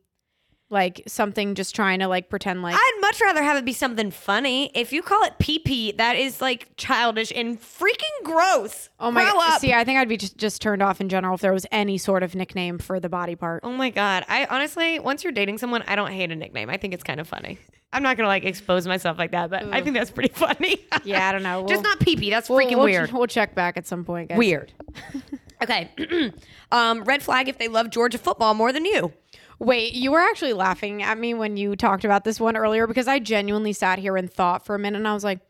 Like 0.68 1.02
something 1.06 1.54
just 1.54 1.76
trying 1.76 2.00
to 2.00 2.08
like 2.08 2.28
pretend 2.28 2.60
like 2.60 2.74
I'd 2.76 2.98
much 3.00 3.20
rather 3.20 3.40
have 3.40 3.56
it 3.56 3.64
be 3.64 3.72
something 3.72 4.10
funny. 4.10 4.72
If 4.74 4.92
you 4.92 5.00
call 5.00 5.22
it 5.22 5.34
pee 5.38 5.60
pee, 5.60 5.92
that 5.92 6.16
is 6.16 6.40
like 6.40 6.68
childish 6.76 7.30
and 7.32 7.60
freaking 7.60 8.24
gross. 8.24 8.88
Oh 8.98 9.12
my 9.12 9.22
Grow 9.22 9.34
god. 9.34 9.52
up. 9.54 9.60
See, 9.60 9.72
I 9.72 9.84
think 9.84 10.00
I'd 10.00 10.08
be 10.08 10.16
just, 10.16 10.36
just 10.36 10.60
turned 10.60 10.82
off 10.82 11.00
in 11.00 11.08
general 11.08 11.36
if 11.36 11.40
there 11.40 11.52
was 11.52 11.66
any 11.70 11.98
sort 11.98 12.24
of 12.24 12.34
nickname 12.34 12.78
for 12.78 12.98
the 12.98 13.08
body 13.08 13.36
part. 13.36 13.60
Oh 13.62 13.70
my 13.70 13.90
god. 13.90 14.24
I 14.28 14.46
honestly, 14.46 14.98
once 14.98 15.22
you're 15.22 15.32
dating 15.32 15.58
someone, 15.58 15.84
I 15.86 15.94
don't 15.94 16.10
hate 16.10 16.32
a 16.32 16.36
nickname. 16.36 16.68
I 16.68 16.78
think 16.78 16.94
it's 16.94 17.04
kind 17.04 17.20
of 17.20 17.28
funny. 17.28 17.60
I'm 17.92 18.02
not 18.02 18.16
gonna 18.16 18.28
like 18.28 18.44
expose 18.44 18.88
myself 18.88 19.18
like 19.18 19.30
that, 19.30 19.50
but 19.50 19.72
I 19.72 19.82
think 19.82 19.94
that's 19.94 20.10
pretty 20.10 20.30
funny. 20.34 20.78
Yeah, 21.04 21.28
I 21.28 21.32
don't 21.32 21.44
know. 21.44 21.60
Just 21.68 21.82
We'll- 21.84 21.90
not 21.92 22.00
pee 22.00 22.16
pee. 22.16 22.28
That's 22.30 22.50
we'll- 22.50 22.58
freaking 22.58 22.74
we'll, 22.74 22.86
weird. 22.86 23.12
We'll 23.12 23.28
check 23.28 23.54
back 23.54 23.76
at 23.76 23.86
some 23.86 24.04
point, 24.04 24.30
guys. 24.30 24.38
Weird. 24.38 24.72
okay. 25.62 25.90
um, 26.72 27.04
red 27.04 27.22
flag 27.22 27.48
if 27.48 27.56
they 27.58 27.68
love 27.68 27.88
Georgia 27.90 28.18
football 28.18 28.52
more 28.54 28.72
than 28.72 28.84
you. 28.84 29.12
Wait, 29.58 29.94
you 29.94 30.12
were 30.12 30.20
actually 30.20 30.52
laughing 30.52 31.02
at 31.02 31.18
me 31.18 31.32
when 31.32 31.56
you 31.56 31.76
talked 31.76 32.04
about 32.04 32.24
this 32.24 32.38
one 32.38 32.56
earlier 32.56 32.86
because 32.86 33.08
I 33.08 33.18
genuinely 33.18 33.72
sat 33.72 33.98
here 33.98 34.16
and 34.16 34.30
thought 34.30 34.66
for 34.66 34.74
a 34.74 34.78
minute 34.78 34.98
and 34.98 35.08
I 35.08 35.14
was 35.14 35.24
like, 35.24 35.40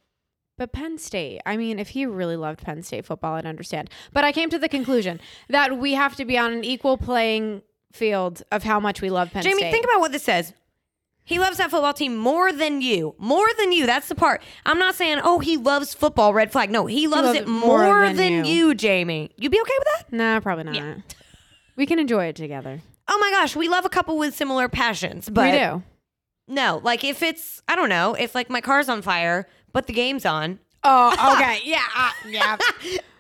but 0.58 0.72
Penn 0.72 0.96
State, 0.96 1.42
I 1.44 1.56
mean, 1.56 1.78
if 1.78 1.90
he 1.90 2.06
really 2.06 2.36
loved 2.36 2.62
Penn 2.62 2.82
State 2.82 3.04
football, 3.04 3.34
I'd 3.34 3.44
understand. 3.44 3.90
But 4.12 4.24
I 4.24 4.32
came 4.32 4.48
to 4.50 4.58
the 4.58 4.68
conclusion 4.68 5.20
that 5.48 5.78
we 5.78 5.92
have 5.92 6.16
to 6.16 6.24
be 6.24 6.38
on 6.38 6.52
an 6.52 6.64
equal 6.64 6.96
playing 6.96 7.62
field 7.92 8.42
of 8.50 8.62
how 8.62 8.80
much 8.80 9.02
we 9.02 9.10
love 9.10 9.30
Penn 9.32 9.42
State. 9.42 9.50
Jamie, 9.50 9.62
State. 9.62 9.72
think 9.72 9.84
about 9.84 10.00
what 10.00 10.12
this 10.12 10.22
says. 10.22 10.54
He 11.24 11.40
loves 11.40 11.58
that 11.58 11.72
football 11.72 11.92
team 11.92 12.16
more 12.16 12.52
than 12.52 12.80
you. 12.80 13.16
More 13.18 13.48
than 13.58 13.72
you. 13.72 13.84
That's 13.84 14.06
the 14.06 14.14
part. 14.14 14.42
I'm 14.64 14.78
not 14.78 14.94
saying, 14.94 15.18
oh, 15.24 15.40
he 15.40 15.56
loves 15.56 15.92
football, 15.92 16.32
red 16.32 16.52
flag. 16.52 16.70
No, 16.70 16.86
he 16.86 17.08
loves 17.08 17.26
loves 17.26 17.40
it 17.40 17.48
more 17.48 17.82
more, 17.82 18.06
than 18.06 18.16
than, 18.16 18.32
you. 18.32 18.68
you. 18.68 18.74
Jamie. 18.76 19.32
You 19.36 19.50
be 19.50 19.60
okay 19.60 19.74
with 19.76 19.88
that? 19.98 20.16
Nah, 20.16 20.40
probably 20.40 20.64
not. 20.64 20.98
We 21.74 21.84
can 21.84 21.98
enjoy 21.98 22.26
it 22.26 22.36
together. 22.36 22.80
Oh 23.08 23.18
my 23.20 23.30
gosh, 23.30 23.54
we 23.56 23.68
love 23.68 23.84
a 23.84 23.88
couple 23.88 24.18
with 24.18 24.34
similar 24.34 24.68
passions. 24.68 25.28
But 25.28 25.52
we 25.52 25.58
do. 25.58 25.82
no, 26.48 26.80
like 26.82 27.04
if 27.04 27.22
it's, 27.22 27.62
I 27.68 27.76
don't 27.76 27.88
know, 27.88 28.14
if 28.14 28.34
like 28.34 28.50
my 28.50 28.60
car's 28.60 28.88
on 28.88 29.02
fire, 29.02 29.46
but 29.72 29.86
the 29.86 29.92
game's 29.92 30.24
on. 30.26 30.58
Oh, 30.82 31.12
okay. 31.36 31.60
yeah. 31.64 31.82
uh, 31.96 32.10
yeah. 32.28 32.56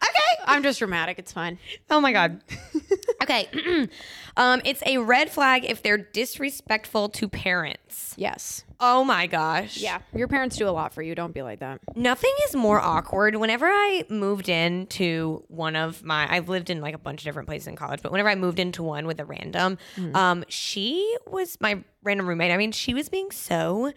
Okay. 0.06 0.42
I'm 0.46 0.62
just 0.62 0.78
dramatic. 0.78 1.18
It's 1.18 1.32
fine. 1.32 1.58
Oh 1.90 2.00
my 2.00 2.12
God. 2.12 2.40
okay. 3.22 3.48
um, 4.36 4.60
it's 4.64 4.82
a 4.86 4.98
red 4.98 5.30
flag 5.30 5.64
if 5.64 5.82
they're 5.82 5.98
disrespectful 5.98 7.08
to 7.10 7.28
parents. 7.28 8.14
Yes. 8.16 8.64
Oh 8.78 9.04
my 9.04 9.26
gosh. 9.26 9.78
Yeah. 9.78 10.00
Your 10.14 10.28
parents 10.28 10.56
do 10.56 10.68
a 10.68 10.70
lot 10.70 10.92
for 10.92 11.02
you. 11.02 11.14
Don't 11.14 11.32
be 11.32 11.42
like 11.42 11.60
that. 11.60 11.80
Nothing 11.94 12.34
is 12.48 12.54
more 12.54 12.78
awkward. 12.80 13.36
Whenever 13.36 13.66
I 13.66 14.04
moved 14.10 14.48
into 14.48 15.42
one 15.48 15.76
of 15.76 16.04
my, 16.04 16.30
I've 16.30 16.48
lived 16.48 16.68
in 16.68 16.80
like 16.80 16.94
a 16.94 16.98
bunch 16.98 17.22
of 17.22 17.24
different 17.24 17.48
places 17.48 17.68
in 17.68 17.76
college, 17.76 18.02
but 18.02 18.12
whenever 18.12 18.28
I 18.28 18.34
moved 18.34 18.58
into 18.58 18.82
one 18.82 19.06
with 19.06 19.18
a 19.20 19.24
random, 19.24 19.78
um, 20.14 20.44
she 20.48 21.16
was 21.26 21.56
my 21.60 21.82
random 22.02 22.28
roommate. 22.28 22.52
I 22.52 22.56
mean, 22.58 22.72
she 22.72 22.92
was 22.92 23.08
being 23.08 23.30
so 23.30 23.92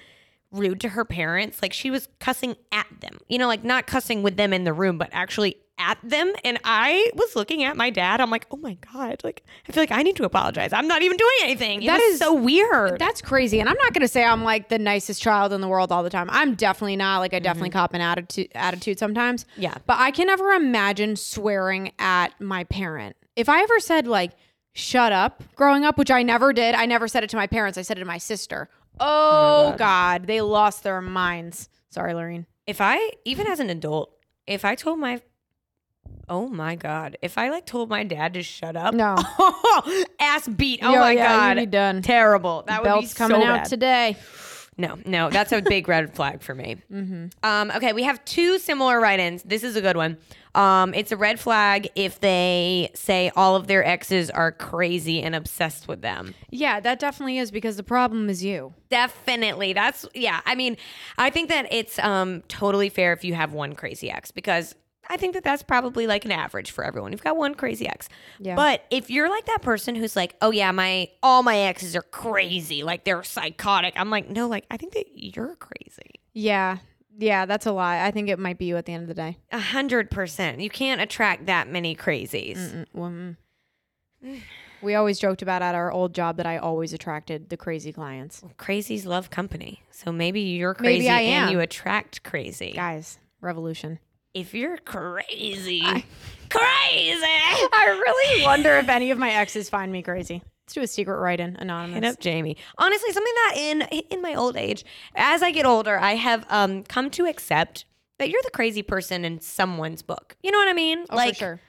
rude 0.52 0.82
to 0.82 0.90
her 0.90 1.06
parents. 1.06 1.62
Like 1.62 1.74
she 1.74 1.92
was 1.92 2.08
cussing 2.20 2.56
at 2.72 2.88
them, 3.02 3.20
you 3.28 3.38
know, 3.38 3.48
like 3.48 3.64
not 3.64 3.88
cussing 3.88 4.24
with 4.24 4.38
them 4.38 4.54
in 4.54 4.64
the 4.64 4.74
room, 4.74 4.98
but 4.98 5.10
actually 5.12 5.58
at 5.78 5.98
them. 6.04 6.34
And 6.44 6.60
I 6.64 7.10
was 7.16 7.36
looking 7.36 7.64
at 7.64 7.78
my 7.78 7.90
dad. 7.90 8.20
I'm 8.20 8.30
like, 8.30 8.46
oh 8.52 8.58
my 8.58 8.78
God, 8.94 9.22
like 9.24 9.44
I 9.68 9.72
feel 9.72 9.82
like 9.82 9.92
I 9.92 10.04
need 10.04 10.18
to 10.18 10.26
apologize. 10.26 10.74
I'm 10.74 10.88
not 10.88 11.02
even 11.02 11.18
doing 11.18 11.32
anything. 11.44 11.82
It 11.82 11.88
That 11.88 12.02
is- 12.02 12.20
so 12.20 12.34
weird. 12.34 13.00
That's 13.00 13.22
crazy. 13.22 13.60
And 13.60 13.70
I'm 13.70 13.78
not 13.78 13.94
going 13.94 14.02
to 14.02 14.08
say 14.08 14.24
I'm 14.24 14.44
like 14.44 14.70
the 14.70 14.80
nicest 14.80 15.22
child 15.22 15.54
in 15.54 15.62
the 15.62 15.68
world 15.68 15.92
all 15.92 16.04
the 16.04 16.10
time. 16.10 16.30
I'm 16.30 16.56
definitely 16.56 16.98
not. 16.98 17.20
Like, 17.20 17.34
I 17.34 17.40
definitely 17.40 17.70
mm-hmm. 17.70 17.80
cop 17.80 17.94
an 17.94 18.02
attitude, 18.02 18.50
attitude 18.54 19.00
sometimes. 19.00 19.46
Yeah. 19.56 19.76
But 19.86 20.00
I 20.00 20.12
can 20.12 20.28
never 20.28 20.52
imagine 20.52 21.16
swearing 21.16 21.94
at 21.98 22.40
my 22.42 22.66
parent. 22.66 23.16
If 23.36 23.48
I 23.48 23.62
ever 23.64 23.80
said, 23.80 24.06
like, 24.06 24.32
shut 24.74 25.12
up 25.12 25.44
growing 25.56 25.86
up, 25.86 25.98
which 25.98 26.12
I 26.12 26.24
never 26.24 26.54
did, 26.54 26.76
I 26.76 26.86
never 26.86 27.08
said 27.08 27.24
it 27.24 27.30
to 27.32 27.38
my 27.38 27.48
parents. 27.48 27.78
I 27.78 27.82
said 27.82 27.98
it 27.98 28.02
to 28.02 28.06
my 28.06 28.18
sister. 28.18 28.70
Oh, 29.00 29.72
oh 29.74 29.78
God. 29.78 30.28
They 30.28 30.42
lost 30.42 30.84
their 30.84 31.02
minds. 31.02 31.70
Sorry, 31.90 32.14
Lorene. 32.14 32.46
if 32.68 32.82
I 32.82 33.12
even 33.26 33.48
as 33.48 33.60
an 33.60 33.70
adult, 33.70 34.14
if 34.46 34.64
I 34.66 34.76
told 34.76 35.00
my 35.00 35.22
Oh 36.28 36.48
my 36.48 36.76
god. 36.76 37.18
If 37.24 37.38
I 37.40 37.50
like 37.50 37.66
told 37.66 37.90
my 37.90 38.04
dad 38.04 38.36
to 38.36 38.44
shut 38.44 38.76
up. 38.76 38.94
No. 38.94 39.16
ass 40.20 40.48
beat. 40.48 40.80
Oh 40.84 40.94
Yo, 40.94 41.00
my 41.00 41.12
yeah, 41.14 41.28
god. 41.28 41.58
you'd 41.58 41.66
be 41.66 41.72
done. 41.72 42.02
Terrible. 42.04 42.64
That 42.68 42.82
would 42.82 42.88
be 42.88 42.90
Belt's 42.90 43.14
coming 43.16 43.42
so 43.42 43.48
out 43.48 43.58
bad. 43.60 43.66
today. 43.66 44.18
No, 44.80 44.98
no, 45.06 45.30
that's 45.30 45.52
a 45.52 45.62
big 45.62 45.90
red 45.90 46.16
flag 46.16 46.42
for 46.42 46.56
me. 46.56 46.78
Um, 47.44 47.70
okay, 47.76 47.92
we 47.92 48.04
have 48.04 48.24
two 48.24 48.58
similar 48.60 49.02
write-ins. 49.02 49.44
This 49.44 49.62
is 49.66 49.76
a 49.76 49.82
good 49.82 49.98
one. 49.98 50.18
Um, 50.56 50.94
it's 50.94 51.12
a 51.12 51.18
red 51.18 51.38
flag 51.38 51.90
if 51.96 52.22
they 52.22 52.90
say 52.96 53.30
all 53.36 53.58
of 53.58 53.68
their 53.68 53.86
exes 53.86 54.30
are 54.30 54.54
crazy 54.54 55.22
and 55.22 55.36
obsessed 55.36 55.90
with 55.90 56.02
them. 56.02 56.34
Yeah, 56.50 56.80
that 56.80 56.98
definitely 56.98 57.40
is 57.40 57.52
because 57.52 57.76
the 57.76 57.84
problem 57.84 58.30
is 58.30 58.42
you. 58.42 58.74
Definitely. 58.90 59.74
That's 59.74 60.08
yeah. 60.16 60.40
I 60.46 60.56
mean, 60.56 60.78
I 61.18 61.30
think 61.30 61.50
that 61.50 61.68
it's 61.72 62.00
um 62.00 62.42
totally 62.48 62.88
fair 62.88 63.12
if 63.12 63.26
you 63.26 63.34
have 63.34 63.52
one 63.52 63.76
crazy 63.76 64.10
ex 64.10 64.32
because 64.32 64.76
I 65.10 65.18
think 65.18 65.34
that 65.34 65.44
that's 65.44 65.64
probably 65.64 66.06
like 66.06 66.24
an 66.26 66.32
average 66.32 66.72
for 66.72 66.84
everyone. 66.84 67.12
You've 67.12 67.24
got 67.24 67.36
one 67.36 67.56
crazy 67.56 67.88
ex. 67.88 68.08
Yeah. 68.40 68.56
But 68.56 68.86
if 68.92 69.10
you're 69.10 69.30
like 69.30 69.46
that 69.48 69.62
person 69.62 69.96
who's 69.96 70.16
like, 70.16 70.36
"Oh 70.42 70.52
yeah, 70.52 70.72
my 70.72 71.10
all 71.24 71.42
my 71.44 71.58
exes 71.58 71.96
are 71.96 72.04
crazy, 72.04 72.84
like 72.84 73.06
they're 73.06 73.24
psychotic." 73.24 73.94
I'm 73.98 74.10
like, 74.10 74.30
"No, 74.30 74.48
like 74.48 74.66
I 74.70 74.78
think 74.78 74.94
that 74.94 75.06
you're 75.14 75.56
crazy." 75.56 76.22
Yeah. 76.34 76.78
Yeah, 77.18 77.46
that's 77.46 77.66
a 77.66 77.72
lie. 77.74 78.06
I 78.06 78.12
think 78.12 78.30
it 78.30 78.40
might 78.40 78.58
be 78.58 78.66
you 78.66 78.78
at 78.78 78.86
the 78.86 78.94
end 78.94 79.02
of 79.02 79.08
the 79.10 79.14
day. 79.14 79.38
A 79.52 79.60
hundred 79.60 80.10
percent. 80.10 80.62
You 80.62 80.70
can't 80.70 81.02
attract 81.02 81.48
that 81.48 81.68
many 81.68 81.96
crazies. 81.96 82.58
Mm, 82.58 82.86
well, 82.94 83.10
mm. 83.10 84.42
We 84.82 84.96
always 84.96 85.20
joked 85.20 85.42
about 85.42 85.62
at 85.62 85.76
our 85.76 85.92
old 85.92 86.14
job 86.14 86.38
that 86.38 86.46
I 86.46 86.58
always 86.58 86.94
attracted 86.94 87.50
the 87.50 87.58
crazy 87.58 87.92
clients. 87.92 88.42
Crazies 88.58 89.06
love 89.06 89.30
company. 89.30 89.84
So 89.92 90.12
maybe 90.12 90.40
you're 90.42 90.76
Maybe 90.80 91.00
crazy 91.00 91.10
I 91.10 91.20
and 91.22 91.46
am. 91.48 91.52
you 91.52 91.60
attract 91.60 92.24
crazy. 92.24 92.72
Guys, 92.74 93.20
revolution. 93.42 94.00
If 94.34 94.54
you're 94.54 94.78
crazy, 94.78 95.82
crazy. 95.82 96.04
I 96.52 98.02
really 98.06 98.44
wonder 98.46 98.78
if 98.78 98.88
any 98.90 99.12
of 99.12 99.18
my 99.18 99.32
exes 99.32 99.70
find 99.70 99.92
me 99.92 100.02
crazy. 100.02 100.44
Let's 100.66 100.74
do 100.76 100.82
a 100.82 100.88
secret 100.88 101.18
write-in, 101.18 101.54
Hit 101.54 101.62
anonymous. 101.62 102.14
up 102.14 102.20
Jamie. 102.20 102.56
Honestly, 102.78 103.12
something 103.12 103.34
that 103.36 103.54
in 103.58 103.82
in 104.12 104.22
my 104.22 104.36
old 104.36 104.56
age, 104.56 104.86
as 105.16 105.42
I 105.42 105.52
get 105.52 105.66
older, 105.66 105.98
I 106.00 106.14
have 106.16 106.46
um 106.50 106.84
come 106.84 107.10
to 107.12 107.26
accept 107.26 107.86
that 108.20 108.30
you're 108.30 108.42
the 108.44 108.52
crazy 108.52 108.84
person 108.84 109.26
in 109.26 109.40
someone's 109.42 110.02
book. 110.04 110.36
You 110.44 110.52
know 110.52 110.60
what 110.60 110.68
I 110.68 110.74
mean? 110.74 111.06
Oh, 111.10 111.16
like 111.16 111.34
for 111.36 111.40
sure. 111.40 111.62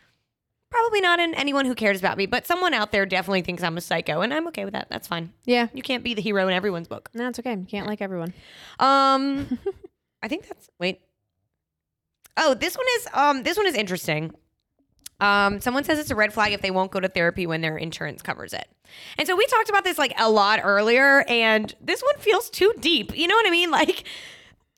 probably 0.71 1.01
not 1.01 1.19
in 1.19 1.33
anyone 1.35 1.65
who 1.65 1.75
cares 1.75 1.99
about 2.01 2.19
me, 2.19 2.27
but 2.27 2.47
someone 2.47 2.75
out 2.75 2.93
there 2.93 3.07
definitely 3.07 3.43
thinks 3.43 3.63
I'm 3.63 3.79
a 3.79 3.81
psycho, 3.81 4.21
and 4.21 4.35
I'm 4.35 4.47
okay 4.49 4.65
with 4.67 4.75
that. 4.75 4.89
That's 4.91 5.09
fine. 5.09 5.33
Yeah, 5.47 5.69
You 5.73 5.83
can't 5.83 6.05
be 6.05 6.13
the 6.13 6.21
hero 6.23 6.47
in 6.49 6.53
everyone's 6.55 6.89
book. 6.89 7.09
no, 7.15 7.27
it's 7.29 7.39
okay. 7.39 7.53
You 7.55 7.65
can't 7.67 7.87
like 7.87 8.03
everyone. 8.03 8.35
Um, 8.79 9.59
I 10.23 10.29
think 10.29 10.47
that's 10.47 10.69
wait. 10.79 11.01
Oh, 12.37 12.55
this 12.55 12.77
one 12.77 12.87
is 12.97 13.09
um 13.13 13.43
this 13.43 13.57
one 13.57 13.67
is 13.67 13.75
interesting. 13.75 14.33
Um, 15.21 15.61
someone 15.61 15.85
says 15.85 15.99
it's 15.99 16.11
a 16.11 16.15
red 16.15 16.33
flag 16.33 16.55
if 16.55 16.63
they 16.63 16.71
won't 16.71 16.91
go 16.91 16.99
to 16.99 17.09
therapy 17.09 17.47
when 17.47 17.61
their 17.61 17.77
insurance 17.77 18.23
covers 18.23 18.55
it. 18.55 18.67
And 19.19 19.29
so 19.29 19.37
we 19.37 19.47
talked 19.47 19.69
about 19.69 19.85
this 19.85 19.99
like 19.99 20.15
a 20.19 20.31
lot 20.31 20.61
earlier, 20.63 21.25
and 21.29 21.75
this 21.81 22.01
one 22.01 22.17
feels 22.19 22.49
too 22.49 22.73
deep. 22.81 23.15
You 23.17 23.29
know 23.29 23.35
what 23.35 23.47
I 23.47 23.51
mean? 23.51 23.71
Like 23.81 24.05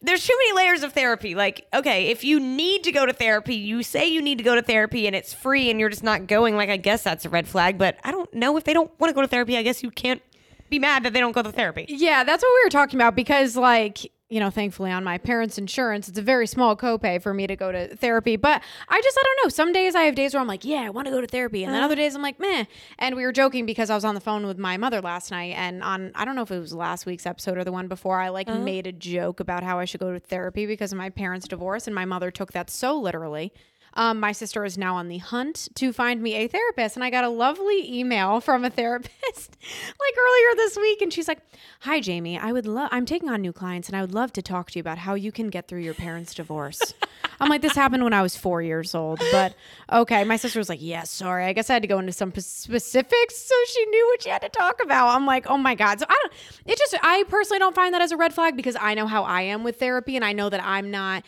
there's 0.02 0.26
too 0.26 0.36
many 0.36 0.64
layers 0.64 0.82
of 0.82 0.92
therapy. 0.92 1.34
Like, 1.34 1.66
okay, 1.72 2.08
if 2.08 2.24
you 2.24 2.40
need 2.40 2.84
to 2.84 2.92
go 2.92 3.06
to 3.06 3.12
therapy, 3.12 3.54
you 3.54 3.82
say 3.82 4.08
you 4.08 4.20
need 4.20 4.38
to 4.38 4.44
go 4.44 4.54
to 4.54 4.62
therapy 4.62 5.06
and 5.06 5.14
it's 5.14 5.32
free 5.32 5.70
and 5.70 5.78
you're 5.78 5.88
just 5.88 6.02
not 6.02 6.26
going, 6.26 6.56
like 6.56 6.68
I 6.70 6.76
guess 6.76 7.02
that's 7.02 7.24
a 7.24 7.28
red 7.28 7.46
flag. 7.46 7.78
But 7.78 7.98
I 8.04 8.10
don't 8.10 8.32
know 8.34 8.56
if 8.56 8.64
they 8.64 8.74
don't 8.74 8.90
want 8.98 9.10
to 9.10 9.14
go 9.14 9.22
to 9.22 9.28
therapy, 9.28 9.56
I 9.56 9.62
guess 9.62 9.82
you 9.82 9.90
can't 9.90 10.20
be 10.68 10.78
mad 10.78 11.04
that 11.04 11.12
they 11.12 11.20
don't 11.20 11.32
go 11.32 11.42
to 11.42 11.52
therapy. 11.52 11.86
Yeah, 11.88 12.24
that's 12.24 12.42
what 12.42 12.50
we 12.52 12.64
were 12.64 12.70
talking 12.70 12.98
about 12.98 13.14
because, 13.14 13.56
like, 13.56 14.10
you 14.32 14.40
know, 14.40 14.48
thankfully 14.48 14.90
on 14.90 15.04
my 15.04 15.18
parents' 15.18 15.58
insurance, 15.58 16.08
it's 16.08 16.18
a 16.18 16.22
very 16.22 16.46
small 16.46 16.74
copay 16.74 17.20
for 17.20 17.34
me 17.34 17.46
to 17.46 17.54
go 17.54 17.70
to 17.70 17.94
therapy. 17.96 18.36
But 18.36 18.62
I 18.88 19.00
just, 19.02 19.18
I 19.18 19.22
don't 19.22 19.44
know. 19.44 19.48
Some 19.50 19.74
days 19.74 19.94
I 19.94 20.04
have 20.04 20.14
days 20.14 20.32
where 20.32 20.40
I'm 20.40 20.46
like, 20.46 20.64
yeah, 20.64 20.80
I 20.80 20.88
want 20.88 21.06
to 21.06 21.12
go 21.12 21.20
to 21.20 21.26
therapy. 21.26 21.64
And 21.64 21.70
then 21.70 21.80
uh-huh. 21.80 21.84
other 21.84 21.96
days 21.96 22.14
I'm 22.14 22.22
like, 22.22 22.40
meh. 22.40 22.64
And 22.98 23.14
we 23.14 23.24
were 23.24 23.32
joking 23.32 23.66
because 23.66 23.90
I 23.90 23.94
was 23.94 24.06
on 24.06 24.14
the 24.14 24.22
phone 24.22 24.46
with 24.46 24.56
my 24.56 24.78
mother 24.78 25.02
last 25.02 25.30
night. 25.30 25.54
And 25.58 25.82
on, 25.82 26.12
I 26.14 26.24
don't 26.24 26.34
know 26.34 26.42
if 26.42 26.50
it 26.50 26.58
was 26.58 26.72
last 26.72 27.04
week's 27.04 27.26
episode 27.26 27.58
or 27.58 27.64
the 27.64 27.72
one 27.72 27.88
before, 27.88 28.20
I 28.20 28.30
like 28.30 28.48
uh-huh. 28.48 28.60
made 28.60 28.86
a 28.86 28.92
joke 28.92 29.38
about 29.38 29.62
how 29.62 29.78
I 29.78 29.84
should 29.84 30.00
go 30.00 30.14
to 30.14 30.18
therapy 30.18 30.64
because 30.64 30.92
of 30.92 30.98
my 30.98 31.10
parents' 31.10 31.46
divorce. 31.46 31.86
And 31.86 31.94
my 31.94 32.06
mother 32.06 32.30
took 32.30 32.52
that 32.52 32.70
so 32.70 32.98
literally. 32.98 33.52
Um, 33.94 34.20
my 34.20 34.32
sister 34.32 34.64
is 34.64 34.78
now 34.78 34.96
on 34.96 35.08
the 35.08 35.18
hunt 35.18 35.68
to 35.74 35.92
find 35.92 36.22
me 36.22 36.34
a 36.34 36.48
therapist, 36.48 36.96
and 36.96 37.04
I 37.04 37.10
got 37.10 37.24
a 37.24 37.28
lovely 37.28 37.98
email 37.98 38.40
from 38.40 38.64
a 38.64 38.70
therapist 38.82 39.56
like 39.60 40.14
earlier 40.18 40.56
this 40.56 40.76
week, 40.76 41.02
and 41.02 41.12
she's 41.12 41.28
like, 41.28 41.40
"Hi, 41.80 42.00
Jamie. 42.00 42.38
I 42.38 42.52
would 42.52 42.66
love. 42.66 42.88
I'm 42.92 43.04
taking 43.06 43.28
on 43.28 43.42
new 43.42 43.52
clients, 43.52 43.88
and 43.88 43.96
I 43.96 44.00
would 44.00 44.14
love 44.14 44.32
to 44.34 44.42
talk 44.42 44.70
to 44.70 44.78
you 44.78 44.80
about 44.80 44.98
how 44.98 45.14
you 45.14 45.30
can 45.30 45.50
get 45.50 45.68
through 45.68 45.80
your 45.80 45.94
parents' 45.94 46.34
divorce." 46.34 46.94
I'm 47.40 47.48
like, 47.48 47.60
"This 47.60 47.74
happened 47.74 48.04
when 48.04 48.12
I 48.12 48.22
was 48.22 48.36
four 48.36 48.62
years 48.62 48.94
old, 48.94 49.20
but 49.30 49.54
okay." 49.92 50.24
My 50.24 50.36
sister 50.36 50.58
was 50.58 50.68
like, 50.68 50.80
"Yeah, 50.80 51.02
sorry. 51.02 51.44
I 51.44 51.52
guess 51.52 51.68
I 51.68 51.74
had 51.74 51.82
to 51.82 51.88
go 51.88 51.98
into 51.98 52.12
some 52.12 52.32
specifics 52.34 53.36
so 53.36 53.54
she 53.66 53.84
knew 53.86 54.06
what 54.08 54.22
she 54.22 54.30
had 54.30 54.42
to 54.42 54.48
talk 54.48 54.82
about." 54.82 55.14
I'm 55.14 55.26
like, 55.26 55.46
"Oh 55.48 55.58
my 55.58 55.74
god." 55.74 56.00
So 56.00 56.06
I 56.08 56.18
don't. 56.22 56.32
It 56.66 56.78
just. 56.78 56.94
I 57.02 57.24
personally 57.28 57.58
don't 57.58 57.74
find 57.74 57.92
that 57.92 58.00
as 58.00 58.12
a 58.12 58.16
red 58.16 58.32
flag 58.32 58.56
because 58.56 58.76
I 58.80 58.94
know 58.94 59.06
how 59.06 59.24
I 59.24 59.42
am 59.42 59.64
with 59.64 59.78
therapy, 59.78 60.16
and 60.16 60.24
I 60.24 60.32
know 60.32 60.48
that 60.48 60.62
I'm 60.64 60.90
not. 60.90 61.24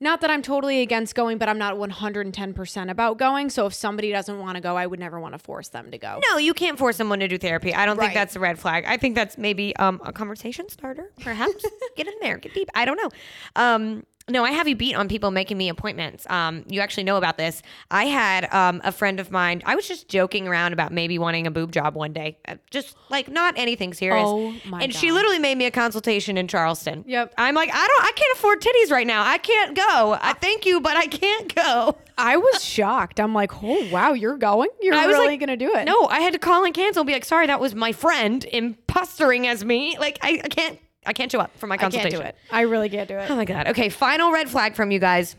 Not 0.00 0.20
that 0.20 0.30
I'm 0.30 0.42
totally 0.42 0.80
against 0.80 1.14
going, 1.16 1.38
but 1.38 1.48
I'm 1.48 1.58
not 1.58 1.74
110% 1.76 2.90
about 2.90 3.18
going. 3.18 3.50
So 3.50 3.66
if 3.66 3.74
somebody 3.74 4.12
doesn't 4.12 4.38
want 4.38 4.54
to 4.54 4.60
go, 4.60 4.76
I 4.76 4.86
would 4.86 5.00
never 5.00 5.18
want 5.18 5.34
to 5.34 5.38
force 5.38 5.68
them 5.68 5.90
to 5.90 5.98
go. 5.98 6.20
No, 6.30 6.38
you 6.38 6.54
can't 6.54 6.78
force 6.78 6.96
someone 6.96 7.18
to 7.20 7.26
do 7.28 7.36
therapy. 7.38 7.74
I 7.74 7.84
don't 7.84 7.96
Right. 7.96 8.06
think 8.06 8.14
that's 8.14 8.36
a 8.36 8.40
red 8.40 8.58
flag. 8.58 8.84
I 8.86 8.96
think 8.96 9.14
that's 9.16 9.36
maybe 9.36 9.74
um, 9.76 10.00
a 10.04 10.12
conversation 10.12 10.68
starter, 10.68 11.10
perhaps. 11.20 11.64
get 11.96 12.06
in 12.06 12.14
there, 12.20 12.38
get 12.38 12.54
deep. 12.54 12.68
I 12.74 12.84
don't 12.84 12.96
know. 12.96 13.10
Um, 13.56 14.04
No, 14.28 14.44
I 14.44 14.50
have 14.52 14.68
you 14.68 14.76
beat 14.76 14.94
on 14.94 15.08
people 15.08 15.30
making 15.30 15.56
me 15.58 15.68
appointments. 15.68 16.26
Um, 16.28 16.64
you 16.68 16.80
actually 16.80 17.04
know 17.04 17.16
about 17.16 17.38
this. 17.38 17.62
I 17.90 18.04
had 18.04 18.52
um, 18.52 18.80
a 18.84 18.92
friend 18.92 19.20
of 19.20 19.30
mine. 19.30 19.62
I 19.64 19.74
was 19.74 19.88
just 19.88 20.08
joking 20.08 20.46
around 20.46 20.72
about 20.72 20.92
maybe 20.92 21.18
wanting 21.18 21.46
a 21.46 21.50
boob 21.50 21.72
job 21.72 21.94
one 21.94 22.12
day, 22.12 22.38
Uh, 22.46 22.56
just 22.70 22.96
like 23.10 23.28
not 23.28 23.54
anything 23.56 23.94
serious. 23.94 24.24
Oh, 24.26 24.54
my 24.66 24.82
and 24.82 24.94
she 24.94 25.12
literally 25.12 25.38
made 25.38 25.56
me 25.56 25.66
a 25.66 25.70
consultation 25.70 26.36
in 26.36 26.48
Charleston. 26.48 27.04
Yep. 27.06 27.34
I'm 27.38 27.54
like, 27.54 27.70
I 27.72 27.86
don't, 27.86 28.04
I 28.04 28.12
can't 28.14 28.36
afford 28.38 28.60
titties 28.60 28.90
right 28.90 29.06
now. 29.06 29.24
I 29.24 29.38
can't 29.38 29.76
go. 29.76 30.18
I 30.20 30.34
thank 30.34 30.66
you, 30.66 30.80
but 30.80 30.96
I 30.96 31.06
can't 31.06 31.54
go. 31.54 31.96
I 32.16 32.36
was 32.36 32.64
shocked. 32.64 33.20
I'm 33.20 33.32
like, 33.32 33.62
oh 33.62 33.88
wow, 33.90 34.12
you're 34.12 34.36
going? 34.36 34.68
You're 34.82 34.94
I 34.94 35.06
was 35.06 35.14
really 35.14 35.28
like, 35.28 35.40
gonna 35.40 35.56
do 35.56 35.74
it? 35.74 35.84
No, 35.84 36.06
I 36.06 36.20
had 36.20 36.32
to 36.32 36.38
call 36.38 36.64
and 36.64 36.74
cancel 36.74 37.02
and 37.02 37.06
be 37.06 37.12
like, 37.12 37.24
sorry, 37.24 37.46
that 37.46 37.60
was 37.60 37.74
my 37.74 37.92
friend 37.92 38.44
impostering 38.52 39.46
as 39.46 39.64
me. 39.64 39.96
Like, 39.98 40.18
I, 40.22 40.40
I 40.44 40.48
can't, 40.48 40.78
I 41.08 41.12
can't 41.14 41.32
show 41.32 41.40
up 41.40 41.56
for 41.56 41.66
my 41.66 41.78
consultation. 41.78 42.20
I 42.20 42.22
can't 42.22 42.36
do 42.36 42.38
it. 42.50 42.54
I 42.54 42.60
really 42.62 42.88
can't 42.90 43.08
do 43.08 43.16
it. 43.16 43.30
Oh 43.30 43.34
my 43.36 43.44
god. 43.46 43.68
Okay, 43.68 43.88
final 43.88 44.30
red 44.30 44.48
flag 44.50 44.74
from 44.74 44.90
you 44.90 44.98
guys. 44.98 45.36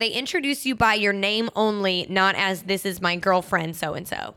They 0.00 0.08
introduce 0.08 0.66
you 0.66 0.74
by 0.74 0.94
your 0.94 1.12
name 1.12 1.48
only, 1.54 2.06
not 2.10 2.34
as 2.34 2.64
this 2.64 2.84
is 2.84 3.00
my 3.00 3.14
girlfriend 3.14 3.76
so 3.76 3.94
and 3.94 4.06
so. 4.08 4.34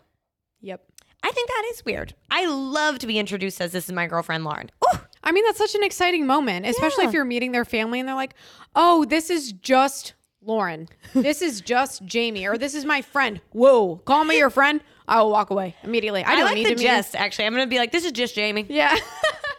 Yep. 0.62 0.84
I 1.24 1.32
think 1.32 1.50
that 1.50 1.72
is 1.72 1.84
weird. 1.84 2.14
I 2.30 2.46
love 2.46 3.00
to 3.00 3.08
be 3.08 3.18
introduced 3.18 3.60
as 3.60 3.72
this 3.72 3.86
is 3.86 3.92
my 3.92 4.06
girlfriend 4.06 4.44
Lauren. 4.44 4.70
Ooh, 4.88 5.00
I 5.24 5.32
mean, 5.32 5.44
that's 5.46 5.58
such 5.58 5.74
an 5.74 5.84
exciting 5.84 6.28
moment, 6.28 6.68
especially 6.68 7.06
Yeah. 7.06 7.10
if 7.10 7.14
you're 7.16 7.26
meeting 7.26 7.52
their 7.52 7.66
family 7.66 8.00
and 8.00 8.08
they're 8.08 8.16
like, 8.16 8.36
oh, 8.76 9.06
this 9.06 9.32
is 9.32 9.52
just 9.52 10.14
Lauren. 10.44 10.88
This 11.16 11.42
is 11.42 11.62
just 11.62 12.06
Jamie, 12.06 12.46
or 12.46 12.58
this 12.60 12.76
is 12.76 12.86
my 12.86 13.02
friend. 13.02 13.42
Whoa, 13.52 13.96
call 14.06 14.24
me 14.26 14.38
your 14.38 14.52
friend. 14.52 14.82
I 15.08 15.22
will 15.22 15.32
walk 15.32 15.50
away 15.50 15.76
immediately. 15.82 16.24
I 16.24 16.34
I, 16.34 16.36
don't 16.36 16.46
like 16.46 16.56
need 16.56 16.68
the 16.68 16.76
to 16.76 16.82
jest. 16.82 17.16
Actually, 17.16 17.46
I'm 17.46 17.54
gonna 17.54 17.66
be 17.66 17.80
like, 17.80 17.92
this 17.92 18.06
is 18.06 18.12
just 18.12 18.36
Jamie. 18.36 18.66
Yeah. 18.70 18.96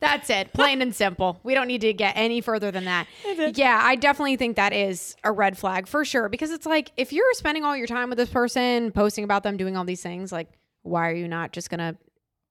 That's 0.00 0.28
it. 0.30 0.52
Plain 0.52 0.82
and 0.82 0.94
simple. 0.94 1.40
We 1.42 1.54
don't 1.54 1.66
need 1.66 1.80
to 1.80 1.92
get 1.92 2.16
any 2.16 2.40
further 2.40 2.70
than 2.70 2.84
that. 2.84 3.06
Yeah, 3.54 3.80
I 3.82 3.96
definitely 3.96 4.36
think 4.36 4.56
that 4.56 4.72
is 4.72 5.16
a 5.24 5.32
red 5.32 5.56
flag 5.56 5.86
for 5.86 6.04
sure 6.04 6.28
because 6.28 6.50
it's 6.50 6.66
like 6.66 6.92
if 6.96 7.12
you're 7.12 7.32
spending 7.32 7.64
all 7.64 7.76
your 7.76 7.86
time 7.86 8.08
with 8.10 8.18
this 8.18 8.28
person, 8.28 8.92
posting 8.92 9.24
about 9.24 9.42
them, 9.42 9.56
doing 9.56 9.76
all 9.76 9.84
these 9.84 10.02
things, 10.02 10.32
like 10.32 10.48
why 10.82 11.08
are 11.08 11.14
you 11.14 11.28
not 11.28 11.52
just 11.52 11.70
going 11.70 11.78
to 11.78 11.96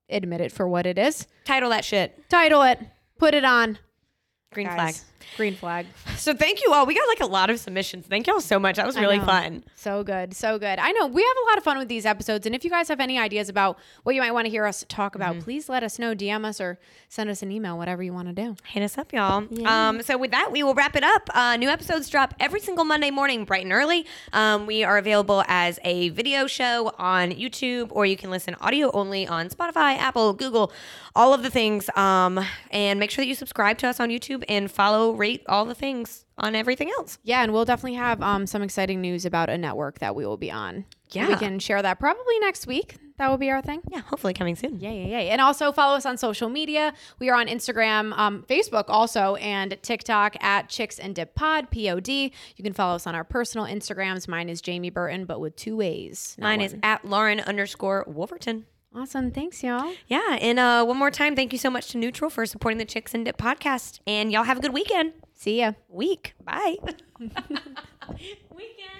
admit 0.09 0.41
it 0.41 0.51
for 0.51 0.67
what 0.67 0.85
it 0.85 0.97
is? 0.97 1.27
Title 1.45 1.69
that 1.69 1.85
shit. 1.85 2.27
Title 2.29 2.63
it, 2.63 2.79
put 3.19 3.33
it 3.33 3.45
on. 3.45 3.77
Green 4.51 4.67
Guys, 4.67 4.75
flag. 4.75 4.95
Green 5.37 5.55
flag. 5.55 5.85
So 6.17 6.33
thank 6.33 6.63
you 6.63 6.71
all. 6.73 6.85
We 6.85 6.95
got 6.95 7.07
like 7.07 7.19
a 7.19 7.25
lot 7.25 7.49
of 7.49 7.59
submissions. 7.59 8.05
Thank 8.07 8.27
y'all 8.27 8.41
so 8.41 8.59
much. 8.59 8.77
That 8.77 8.85
was 8.85 8.97
really 8.97 9.19
fun. 9.19 9.63
So 9.75 10.03
good. 10.03 10.33
So 10.35 10.57
good. 10.57 10.79
I 10.79 10.91
know 10.91 11.07
we 11.07 11.21
have 11.21 11.37
a 11.43 11.49
lot 11.49 11.57
of 11.57 11.63
fun 11.63 11.77
with 11.77 11.87
these 11.87 12.05
episodes. 12.05 12.45
And 12.45 12.55
if 12.55 12.63
you 12.63 12.69
guys 12.69 12.87
have 12.87 12.99
any 12.99 13.19
ideas 13.19 13.49
about 13.49 13.77
what 14.03 14.15
you 14.15 14.21
might 14.21 14.31
want 14.31 14.45
to 14.45 14.49
hear 14.49 14.65
us 14.65 14.85
talk 14.87 15.15
about, 15.15 15.39
please 15.39 15.67
let 15.69 15.83
us 15.83 15.99
know. 15.99 16.15
DM 16.15 16.45
us 16.45 16.61
or 16.61 16.79
send 17.09 17.29
us 17.29 17.41
an 17.41 17.51
email, 17.51 17.77
whatever 17.77 18.01
you 18.01 18.13
want 18.13 18.27
to 18.27 18.33
do. 18.33 18.55
Hit 18.65 18.83
us 18.83 18.97
up, 18.97 19.11
y'all. 19.13 19.45
Um, 19.67 20.01
so 20.01 20.17
with 20.17 20.31
that, 20.31 20.51
we 20.51 20.63
will 20.63 20.73
wrap 20.73 20.95
it 20.95 21.03
up. 21.03 21.29
Uh, 21.35 21.55
new 21.57 21.69
episodes 21.69 22.09
drop 22.09 22.33
every 22.39 22.59
single 22.59 22.85
Monday 22.85 23.11
morning, 23.11 23.45
bright 23.45 23.63
and 23.63 23.73
early. 23.73 24.05
Um, 24.33 24.65
we 24.65 24.83
are 24.83 24.97
available 24.97 25.43
as 25.47 25.79
a 25.83 26.09
video 26.09 26.47
show 26.47 26.93
on 26.97 27.31
YouTube, 27.31 27.87
or 27.91 28.05
you 28.05 28.15
can 28.17 28.29
listen 28.31 28.55
audio 28.61 28.91
only 28.91 29.27
on 29.27 29.49
Spotify, 29.49 29.97
Apple, 29.97 30.33
Google, 30.33 30.71
all 31.15 31.33
of 31.33 31.43
the 31.43 31.49
things. 31.49 31.89
Um, 31.95 32.39
and 32.71 32.99
make 32.99 33.11
sure 33.11 33.23
that 33.23 33.27
you 33.27 33.35
subscribe 33.35 33.77
to 33.79 33.87
us 33.87 33.99
on 33.99 34.09
YouTube 34.09 34.43
and 34.49 34.69
follow, 34.71 35.13
rate 35.15 35.43
all 35.47 35.65
the 35.65 35.75
things 35.75 36.25
on 36.37 36.55
everything 36.55 36.89
else. 36.97 37.17
Yeah, 37.23 37.43
and 37.43 37.53
we'll 37.53 37.65
definitely 37.65 37.95
have 37.95 38.21
um, 38.21 38.45
some 38.45 38.61
exciting 38.61 39.01
news 39.01 39.25
about 39.25 39.49
a 39.49 39.57
network 39.57 39.99
that 39.99 40.15
we 40.15 40.25
will 40.25 40.37
be 40.37 40.51
on. 40.51 40.85
Yeah. 41.11 41.29
We 41.29 41.35
can 41.35 41.59
share 41.59 41.81
that 41.81 41.99
probably 41.99 42.39
next 42.39 42.67
week. 42.67 42.97
That 43.17 43.29
will 43.29 43.37
be 43.37 43.49
our 43.49 43.61
thing. 43.61 43.81
Yeah, 43.89 44.01
hopefully 44.01 44.33
coming 44.33 44.57
soon. 44.57 44.81
Yeah, 44.81 44.91
yeah, 44.91 45.05
yeah. 45.07 45.19
And 45.31 45.39
also 45.39 45.71
follow 45.71 45.95
us 45.95 46.05
on 46.05 46.17
social 46.17 46.49
media. 46.49 46.93
We 47.17 47.29
are 47.29 47.39
on 47.39 47.47
Instagram, 47.47 48.11
um, 48.17 48.43
Facebook 48.49 48.85
also, 48.89 49.35
and 49.35 49.77
TikTok 49.81 50.35
at 50.43 50.67
Chicks 50.67 50.99
and 50.99 51.15
Dip 51.15 51.33
Pod, 51.33 51.71
P 51.71 51.89
O 51.89 52.01
D. 52.01 52.33
You 52.57 52.63
can 52.63 52.73
follow 52.73 52.95
us 52.95 53.07
on 53.07 53.15
our 53.15 53.23
personal 53.23 53.65
Instagrams. 53.67 54.27
Mine 54.27 54.49
is 54.49 54.59
Jamie 54.59 54.89
Burton, 54.89 55.23
but 55.23 55.39
with 55.39 55.55
two 55.55 55.79
A's. 55.79 56.35
Mine 56.37 56.59
one. 56.59 56.65
is 56.65 56.75
at 56.83 57.05
Lauren 57.05 57.39
underscore 57.39 58.03
Wolverton. 58.05 58.65
Awesome. 58.95 59.29
Thanks, 59.31 59.61
y'all. 59.61 59.93
Yeah, 60.07 60.37
and 60.39 60.57
uh, 60.57 60.85
one 60.85 60.97
more 60.97 61.11
time, 61.11 61.35
thank 61.35 61.51
you 61.51 61.59
so 61.59 61.69
much 61.69 61.89
to 61.89 61.97
NUTRL 61.97 62.31
for 62.31 62.45
supporting 62.45 62.77
the 62.77 62.85
Chicks 62.85 63.13
and 63.13 63.25
Dip 63.25 63.37
podcast. 63.37 63.99
And 64.07 64.31
y'all 64.31 64.43
have 64.43 64.57
a 64.59 64.61
good 64.61 64.73
weekend. 64.73 65.11
See 65.33 65.59
ya. 65.59 65.73
Week. 65.89 66.33
Bye. 66.43 66.77
Weekend. 67.19 67.35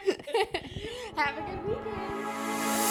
have 1.16 1.38
a 1.38 1.42
good 1.50 1.66
week. 1.66 2.85